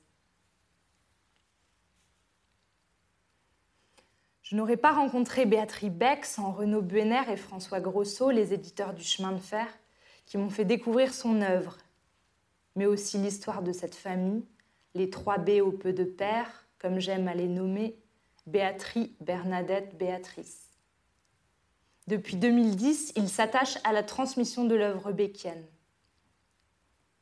Je 4.43 4.57
n'aurais 4.57 4.77
pas 4.77 4.91
rencontré 4.91 5.45
Béatrice 5.45 5.89
Beck 5.89 6.25
sans 6.25 6.51
Renaud 6.51 6.81
Buener 6.81 7.21
et 7.31 7.37
François 7.37 7.79
Grosso, 7.79 8.29
les 8.29 8.53
éditeurs 8.53 8.93
du 8.93 9.03
chemin 9.03 9.31
de 9.31 9.39
fer, 9.39 9.67
qui 10.25 10.37
m'ont 10.37 10.49
fait 10.49 10.65
découvrir 10.65 11.13
son 11.13 11.41
œuvre, 11.41 11.77
mais 12.75 12.85
aussi 12.85 13.17
l'histoire 13.17 13.63
de 13.63 13.71
cette 13.71 13.95
famille, 13.95 14.43
les 14.95 15.09
trois 15.09 15.37
B 15.37 15.61
au 15.61 15.71
peu 15.71 15.93
de 15.93 16.03
père, 16.03 16.67
comme 16.77 16.99
j'aime 16.99 17.29
à 17.29 17.33
les 17.33 17.47
nommer, 17.47 17.97
Béatrice, 18.45 19.09
Bernadette, 19.21 19.97
Béatrice. 19.97 20.69
Depuis 22.07 22.35
2010, 22.35 23.13
il 23.15 23.29
s'attache 23.29 23.77
à 23.85 23.93
la 23.93 24.03
transmission 24.03 24.65
de 24.65 24.75
l'œuvre 24.75 25.13
béckienne. 25.13 25.65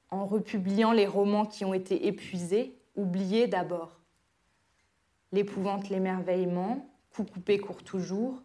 En 0.10 0.26
republiant 0.26 0.92
les 0.92 1.06
romans 1.06 1.46
qui 1.46 1.66
ont 1.66 1.76
été 1.76 2.08
épuisés, 2.08 2.76
oubliés 2.96 3.46
d'abord. 3.46 4.00
L'épouvante, 5.32 5.90
l'émerveillement, 5.90 6.91
Coup 7.14 7.24
coupé 7.24 7.60
court 7.60 7.84
toujours, 7.84 8.42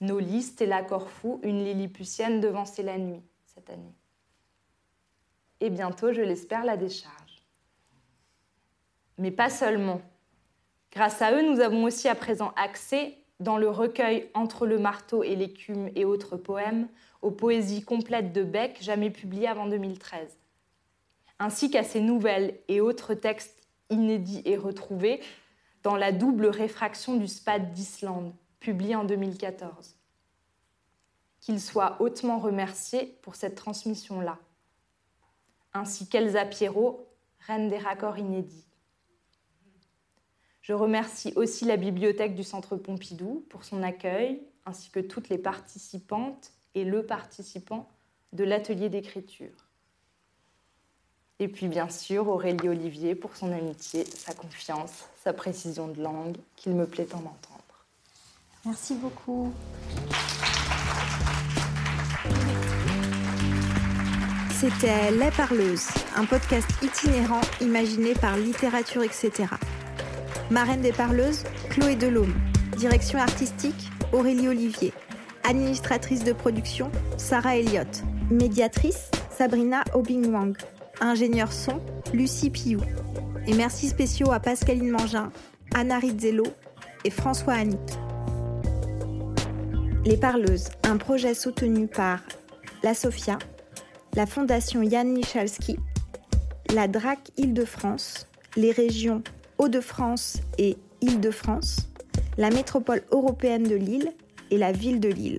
Nos 0.00 0.18
listes 0.18 0.60
et 0.60 0.66
la 0.66 0.82
Corfou, 0.82 1.40
une 1.42 1.64
Lilliputienne 1.64 2.40
devancer 2.40 2.82
la 2.82 2.98
nuit 2.98 3.22
cette 3.46 3.70
année. 3.70 3.94
Et 5.60 5.70
bientôt, 5.70 6.12
je 6.12 6.20
l'espère, 6.20 6.64
la 6.64 6.76
décharge. 6.76 7.42
Mais 9.18 9.30
pas 9.30 9.48
seulement. 9.50 10.02
Grâce 10.92 11.22
à 11.22 11.32
eux, 11.32 11.48
nous 11.50 11.60
avons 11.60 11.84
aussi 11.84 12.08
à 12.08 12.14
présent 12.14 12.52
accès, 12.56 13.18
dans 13.40 13.56
le 13.56 13.68
recueil 13.68 14.30
Entre 14.34 14.66
le 14.66 14.78
marteau 14.78 15.22
et 15.22 15.36
l'écume 15.36 15.90
et 15.94 16.04
autres 16.04 16.36
poèmes, 16.36 16.88
aux 17.22 17.30
poésies 17.30 17.82
complètes 17.82 18.32
de 18.32 18.42
Beck, 18.42 18.82
jamais 18.82 19.10
publiées 19.10 19.48
avant 19.48 19.66
2013, 19.66 20.36
ainsi 21.38 21.70
qu'à 21.70 21.82
ses 21.82 22.00
nouvelles 22.00 22.58
et 22.68 22.80
autres 22.80 23.14
textes 23.14 23.66
inédits 23.90 24.42
et 24.44 24.56
retrouvés, 24.56 25.20
dans 25.84 25.96
la 25.96 26.10
double 26.12 26.46
réfraction 26.46 27.16
du 27.16 27.28
SPAD 27.28 27.72
d'Islande, 27.72 28.34
publié 28.58 28.96
en 28.96 29.04
2014. 29.04 29.94
Qu'il 31.40 31.60
soit 31.60 32.00
hautement 32.00 32.38
remercié 32.38 33.18
pour 33.22 33.36
cette 33.36 33.54
transmission-là, 33.54 34.38
ainsi 35.74 36.08
qu'Elsa 36.08 36.46
Pierrot, 36.46 37.06
reine 37.46 37.68
des 37.68 37.78
raccords 37.78 38.18
inédits. 38.18 38.64
Je 40.62 40.72
remercie 40.72 41.34
aussi 41.36 41.66
la 41.66 41.76
bibliothèque 41.76 42.34
du 42.34 42.42
Centre 42.42 42.76
Pompidou 42.76 43.44
pour 43.50 43.64
son 43.64 43.82
accueil, 43.82 44.42
ainsi 44.64 44.88
que 44.90 45.00
toutes 45.00 45.28
les 45.28 45.36
participantes 45.36 46.52
et 46.74 46.84
le 46.84 47.04
participant 47.04 47.86
de 48.32 48.44
l'atelier 48.44 48.88
d'écriture. 48.88 49.63
Et 51.44 51.48
puis 51.48 51.68
bien 51.68 51.90
sûr 51.90 52.26
Aurélie 52.28 52.70
Olivier 52.70 53.14
pour 53.14 53.36
son 53.36 53.52
amitié, 53.52 54.06
sa 54.06 54.32
confiance, 54.32 55.04
sa 55.22 55.34
précision 55.34 55.88
de 55.88 56.02
langue 56.02 56.38
qu'il 56.56 56.72
me 56.72 56.86
plaît 56.86 57.04
tant 57.04 57.18
d'entendre. 57.18 57.84
Merci 58.64 58.94
beaucoup. 58.94 59.52
C'était 64.58 65.10
Les 65.10 65.30
Parleuses, 65.32 65.88
un 66.16 66.24
podcast 66.24 66.66
itinérant 66.80 67.42
imaginé 67.60 68.14
par 68.14 68.38
Littérature, 68.38 69.02
etc. 69.02 69.44
Marraine 70.50 70.80
des 70.80 70.92
Parleuses, 70.92 71.44
Chloé 71.68 71.94
Delhomme. 71.94 72.34
Direction 72.78 73.18
artistique, 73.18 73.90
Aurélie 74.14 74.48
Olivier. 74.48 74.94
Administratrice 75.46 76.24
de 76.24 76.32
production, 76.32 76.90
Sarah 77.18 77.58
Elliott. 77.58 78.02
Médiatrice, 78.30 79.10
Sabrina 79.30 79.84
Obingwang 79.92 80.56
ingénieur 81.00 81.52
son, 81.52 81.80
Lucie 82.12 82.50
Piou. 82.50 82.80
Et 83.46 83.54
merci 83.54 83.88
spéciaux 83.88 84.32
à 84.32 84.40
Pascaline 84.40 84.90
Mangin, 84.90 85.30
Anna 85.74 85.98
Rizzello 85.98 86.44
et 87.04 87.10
François 87.10 87.54
Annick. 87.54 87.78
Les 90.04 90.16
Parleuses, 90.16 90.68
un 90.82 90.96
projet 90.96 91.34
soutenu 91.34 91.86
par 91.86 92.20
la 92.82 92.94
Sofia, 92.94 93.38
la 94.14 94.26
Fondation 94.26 94.82
Yann 94.82 95.10
Michalski, 95.10 95.78
la 96.74 96.88
DRAC 96.88 97.30
Île-de-France, 97.36 98.28
les 98.56 98.70
régions 98.70 99.22
Hauts-de-France 99.58 100.38
et 100.58 100.76
Île-de-France, 101.00 101.88
la 102.36 102.50
métropole 102.50 103.02
européenne 103.12 103.64
de 103.64 103.76
Lille 103.76 104.12
et 104.50 104.58
la 104.58 104.72
ville 104.72 105.00
de 105.00 105.08
Lille. 105.08 105.38